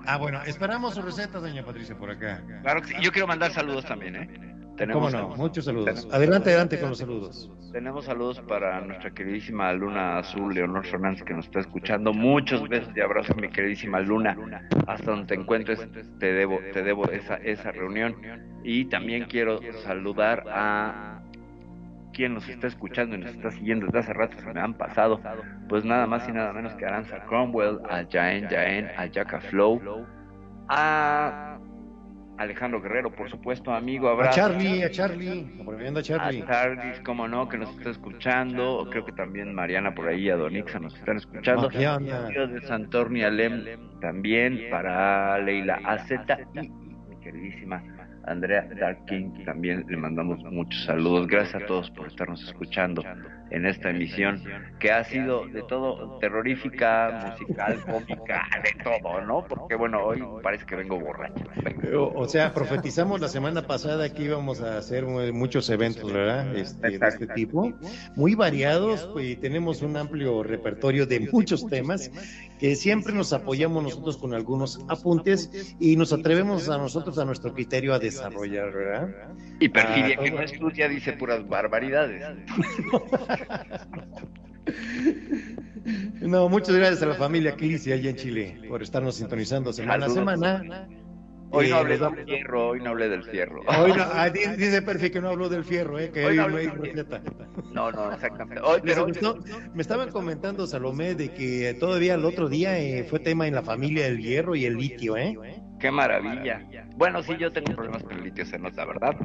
[0.06, 2.40] Ah, bueno, esperamos su receta, Doña Patricia, por acá.
[2.62, 4.30] Claro que sí, yo quiero mandar saludos también, ¿eh?
[4.94, 5.12] ¿Cómo no?
[5.12, 5.38] saludos.
[5.40, 5.86] Muchos saludos.
[5.86, 7.52] Tenemos- Adelante, adelante con los saludos.
[7.72, 12.14] Tenemos saludos para nuestra queridísima Luna Azul, Leonor Fernández, que nos está escuchando.
[12.14, 14.38] Muchos besos y abrazos, mi queridísima Luna.
[14.86, 15.80] Hasta donde te encuentres,
[16.20, 18.16] te debo, te debo esa, esa reunión.
[18.64, 21.21] Y también quiero saludar a
[22.12, 25.22] quien nos está escuchando y nos está siguiendo desde hace rato, se me han pasado.
[25.70, 29.82] Pues nada más y nada menos que Aranza Cromwell, a Jaén Jaén, a Yaka Flow,
[30.70, 31.58] a
[32.38, 34.36] Alejandro Guerrero, por supuesto, amigo, A abrazo.
[34.36, 35.54] Charlie, a Charlie,
[35.96, 36.42] a Charlie.
[36.42, 38.88] A Tardis, como no, que nos está escuchando.
[38.90, 41.70] Creo que también Mariana por ahí, a Donixa nos están escuchando.
[41.70, 43.64] Tío de Santorni Alem
[44.00, 47.84] también, para Leila AZ y mi queridísima
[48.26, 51.28] Andrea Dark King, también le mandamos muchos saludos.
[51.28, 53.04] Gracias a todos por estarnos escuchando
[53.52, 54.42] en esta emisión
[54.80, 59.46] que ha sido de todo terrorífica, musical, cómica, de todo, ¿no?
[59.48, 61.44] Porque bueno, hoy parece que vengo borracho.
[61.96, 66.56] O, o sea, profetizamos la semana pasada que íbamos a hacer mu- muchos eventos, ¿verdad?
[66.56, 67.72] Este, de este tipo,
[68.16, 72.10] muy variados, pues, y tenemos un amplio repertorio de muchos temas
[72.60, 77.54] que siempre nos apoyamos nosotros con algunos apuntes y nos atrevemos a nosotros a nuestro
[77.54, 79.10] criterio a desarrollar, ¿verdad?
[79.60, 82.24] Y Perfidia, Ah, que no estudia, dice puras barbaridades.
[86.22, 90.10] No, muchas gracias a la familia Clisi allá en Chile por estarnos sintonizando semana a
[90.10, 90.88] semana.
[91.54, 93.60] Hoy no Eh, hablé del fierro, hoy no hablé del fierro.
[93.68, 96.50] Hoy no, ah, di- dice Perfi que no habló del fierro, eh, que Hoy hoy
[96.50, 97.22] no hay del receta.
[97.74, 98.62] No, no, exactamente.
[98.66, 98.82] Hoy.
[99.74, 103.64] Me estaban comentando, Salomé, de que todavía el otro día eh, fue tema en la
[103.64, 105.38] familia el hierro y el litio, ¿eh?
[105.82, 106.66] Qué maravilla.
[106.96, 109.16] Bueno, sí, yo tengo problemas con el litio, se nota, ¿verdad?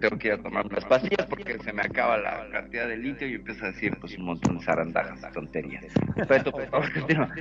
[0.00, 3.28] Tengo que ir a tomar unas pastillas porque se me acaba la cantidad de litio
[3.28, 5.84] y empiezo a decir pues un montón de zarandajas, tonterías.
[6.28, 7.32] Beto, por favor, continúa.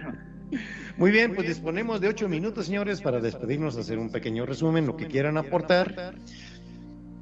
[0.98, 4.96] Muy bien, pues disponemos de ocho minutos, señores, para despedirnos, hacer un pequeño resumen, lo
[4.96, 6.16] que quieran aportar.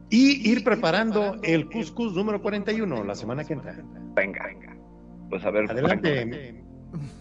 [0.09, 3.75] Y ir preparando el Cuscus número 41 la semana que entra.
[4.15, 4.77] Venga, venga.
[5.29, 5.69] Pues a ver.
[5.69, 6.63] Adelante.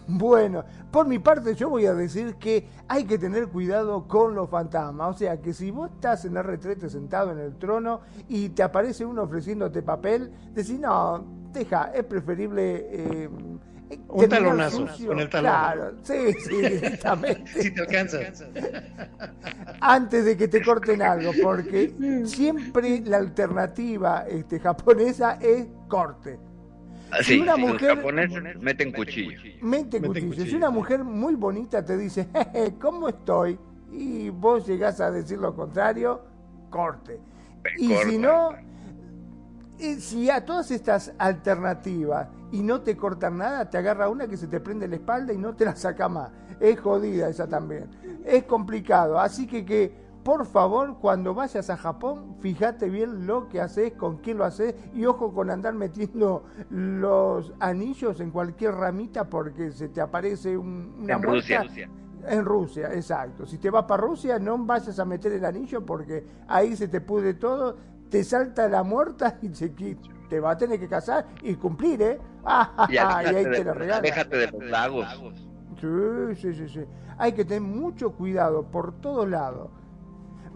[0.07, 4.49] Bueno, por mi parte yo voy a decir que hay que tener cuidado con los
[4.49, 5.15] fantasmas.
[5.15, 8.63] O sea, que si vos estás en el retrete sentado en el trono y te
[8.63, 12.87] aparece uno ofreciéndote papel, decís, no, deja, es preferible...
[12.89, 13.29] eh,
[14.09, 15.43] Un terminar talonazo, con el talón.
[15.51, 17.61] Claro, sí, sí, directamente.
[17.61, 18.25] Si te alcanzas.
[19.79, 21.95] antes de que te corten algo, porque
[22.25, 26.39] siempre la alternativa este, japonesa es corte.
[27.19, 29.37] Sí, Si una sí, mujer- los japoneses meten cuchillo.
[29.37, 30.07] Cuchillo.
[30.07, 30.45] cuchillo.
[30.45, 33.57] Si una mujer muy bonita te dice, "Jeje, ¿cómo estoy?
[33.91, 36.21] Y vos llegás a decir lo contrario,
[36.69, 37.19] corte.
[37.77, 38.09] Y corta.
[38.09, 38.49] si no,
[39.79, 44.37] eh, si a todas estas alternativas y no te cortan nada, te agarra una que
[44.37, 46.31] se te prende la espalda y no te la saca más.
[46.59, 47.87] Es jodida esa también.
[48.25, 49.19] Es complicado.
[49.19, 54.17] Así que que, por favor, cuando vayas a Japón, fíjate bien lo que haces, con
[54.17, 59.87] quién lo haces y ojo con andar metiendo los anillos en cualquier ramita porque se
[59.87, 61.65] te aparece un- una En Rusia.
[62.27, 63.45] En Rusia, exacto.
[63.45, 66.99] Si te vas para Rusia, no vayas a meter el anillo porque ahí se te
[66.99, 67.77] pudre todo,
[68.09, 69.97] te salta la muerta y te, qui-
[70.27, 72.19] te va a tener que casar y cumplir, ¿eh?
[72.43, 73.99] Ah, Y y ahí te lo regalan.
[74.03, 75.07] aléjate de los lagos.
[75.79, 76.81] Sí, sí, sí, sí.
[77.17, 79.69] Hay que tener mucho cuidado por todos lados.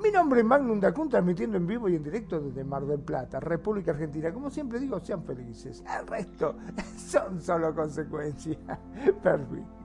[0.03, 3.39] Mi nombre es Magnum Dacun, transmitiendo en vivo y en directo desde Mar del Plata,
[3.39, 4.33] República Argentina.
[4.33, 5.83] Como siempre digo, sean felices.
[5.99, 6.57] El resto
[6.97, 8.57] son solo consecuencias.
[9.23, 9.81] Perfecto.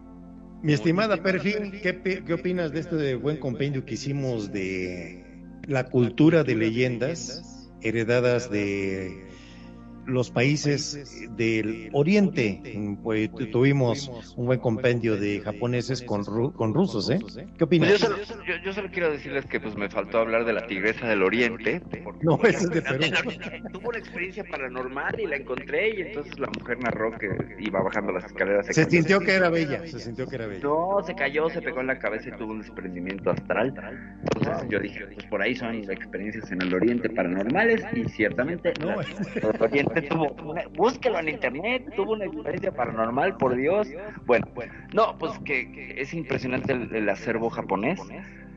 [0.63, 1.53] Mi estimada Perfi,
[1.83, 5.23] ¿qué, ¿qué opinas de este buen compendio que hicimos de
[5.67, 9.26] la cultura de leyendas heredadas de
[10.07, 12.61] los países del Oriente.
[13.03, 17.19] Pues tuvimos un buen compendio de japoneses con, con rusos, ¿eh?
[17.59, 17.89] ¿Qué opinas?
[17.89, 18.29] Pues
[18.65, 21.83] yo, solo, quiero decirles que pues me faltó hablar de la tigresa del Oriente.
[22.23, 23.05] No, esa es de Perú.
[23.73, 27.29] Tuvo una experiencia paranormal y la encontré y entonces la mujer narró que
[27.61, 28.67] iba bajando las escaleras.
[28.67, 30.63] Se, sintió que era bella, se sintió que era bella.
[30.63, 33.75] No, se cayó, se pegó en la cabeza y tuvo un desprendimiento astral.
[34.35, 39.01] Entonces yo dije, pues por ahí son experiencias en el Oriente paranormales y ciertamente no.
[39.01, 40.35] El Oriente tuvo
[40.77, 43.89] búsquelo en internet, tuvo una experiencia paranormal, por Dios.
[44.27, 44.47] Bueno,
[44.93, 48.01] no, pues que, es impresionante el, acervo japonés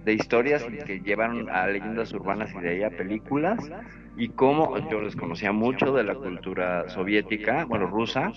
[0.05, 3.69] de historias que llevan a leyendas urbanas y de ahí a películas
[4.17, 8.31] y cómo yo les conocía mucho de la cultura soviética, bueno, rusa,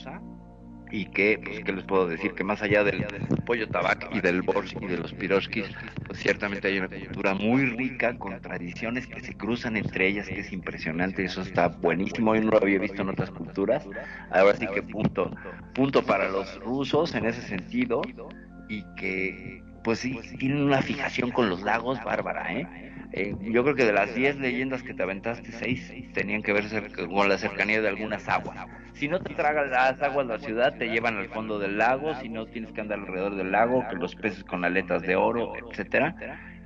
[0.93, 2.35] y que, pues, ¿qué les puedo decir?
[2.35, 3.05] Que más allá del
[3.47, 5.65] pollo tabac y del borsch y de los piroshkis,
[6.07, 10.41] pues ciertamente hay una cultura muy rica con tradiciones que se cruzan entre ellas, que
[10.41, 13.85] es impresionante, eso está buenísimo, yo no lo había visto en otras culturas,
[14.31, 15.35] ahora sí que punto,
[15.75, 18.03] punto para los rusos en ese sentido,
[18.69, 22.67] y que, pues sí, tienen una fijación con los lagos bárbara, ¿eh?
[23.15, 26.65] Eh, yo creo que de las 10 leyendas que te aventaste, 6 tenían que ver
[27.09, 28.67] con la cercanía de algunas aguas.
[28.95, 32.29] Si no te tragan las aguas la ciudad, te llevan al fondo del lago, si
[32.29, 36.15] no tienes que andar alrededor del lago, que los peces con aletas de oro, etcétera.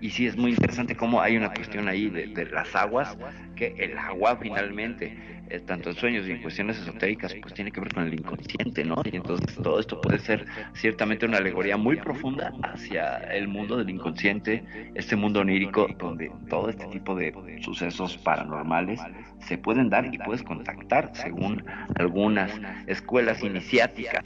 [0.00, 3.16] Y sí es muy interesante cómo hay una cuestión ahí de, de las aguas,
[3.54, 7.80] que el agua finalmente eh, tanto en sueños y en cuestiones esotéricas, pues tiene que
[7.80, 8.96] ver con el inconsciente, ¿no?
[9.04, 13.90] Y entonces todo esto puede ser ciertamente una alegoría muy profunda hacia el mundo del
[13.90, 14.64] inconsciente,
[14.94, 17.32] este mundo onírico donde todo este tipo de
[17.62, 19.00] sucesos paranormales
[19.40, 21.64] se pueden dar y puedes contactar según
[21.96, 22.50] algunas
[22.86, 24.24] escuelas iniciáticas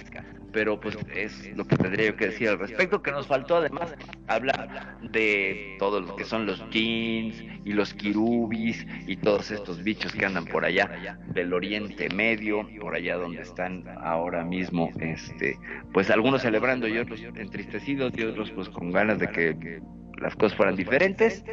[0.53, 3.95] pero pues es lo que tendría yo que decir al respecto, que nos faltó además
[4.27, 10.13] hablar de todo lo que son los jeans y los kirubis y todos estos bichos
[10.13, 15.59] que andan por allá del Oriente Medio, por allá donde están ahora mismo, este,
[15.93, 19.81] pues algunos celebrando y otros entristecidos y otros pues con ganas de que
[20.21, 21.45] las cosas fueran diferentes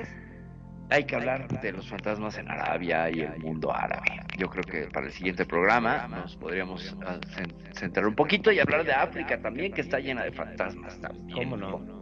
[0.90, 4.22] hay que hablar de los fantasmas en Arabia y el mundo árabe.
[4.38, 7.20] Yo creo que para el siguiente programa nos podríamos ah,
[7.74, 11.50] centrar un poquito y hablar de África también, que está llena de fantasmas también.
[11.50, 11.98] ¿Cómo no?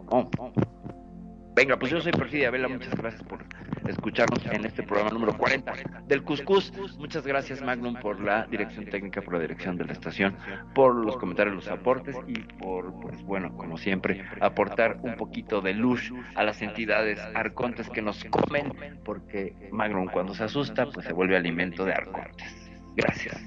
[1.56, 3.46] Venga, pues yo soy Perfidia Vela, muchas gracias por
[3.88, 5.74] escucharnos en este programa número 40
[6.06, 6.74] del Cuscus.
[6.98, 10.36] Muchas gracias Magnum por la dirección técnica, por la dirección de la estación,
[10.74, 15.74] por los comentarios, los aportes y por, pues bueno, como siempre, aportar un poquito de
[15.74, 21.14] luz a las entidades arcontes que nos comen, porque Magnum cuando se asusta, pues se
[21.14, 22.70] vuelve alimento de arcontes.
[22.98, 23.42] Gracias.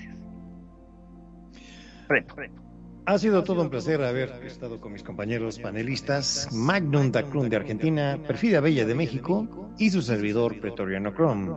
[3.09, 8.19] Ha sido todo un placer haber estado con mis compañeros panelistas, Magnum Dacrun de Argentina,
[8.27, 11.55] Perfidia Bella de México y su servidor Pretoriano Chrome.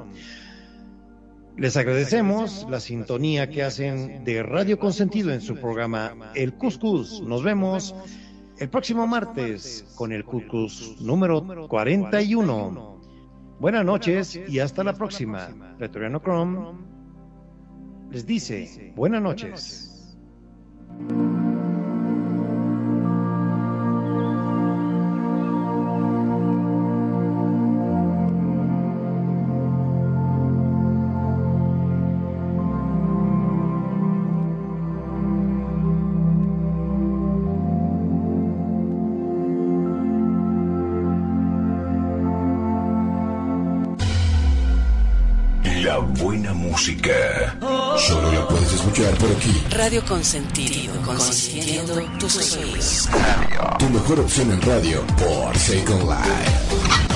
[1.57, 7.21] Les agradecemos la sintonía que hacen de Radio Consentido en su programa El Cuscus.
[7.21, 7.93] Nos vemos
[8.57, 13.01] el próximo martes con el Cuscus número 41.
[13.59, 15.75] Buenas noches y hasta la próxima.
[15.77, 16.77] Pretoriano Chrome
[18.09, 19.91] les dice buenas noches.
[46.81, 47.57] Música.
[48.07, 49.63] Solo la puedes escuchar por aquí.
[49.69, 53.07] Radio Consentido, consintiendo tus sueños.
[53.77, 57.10] Tu mejor opción en radio por Second Life.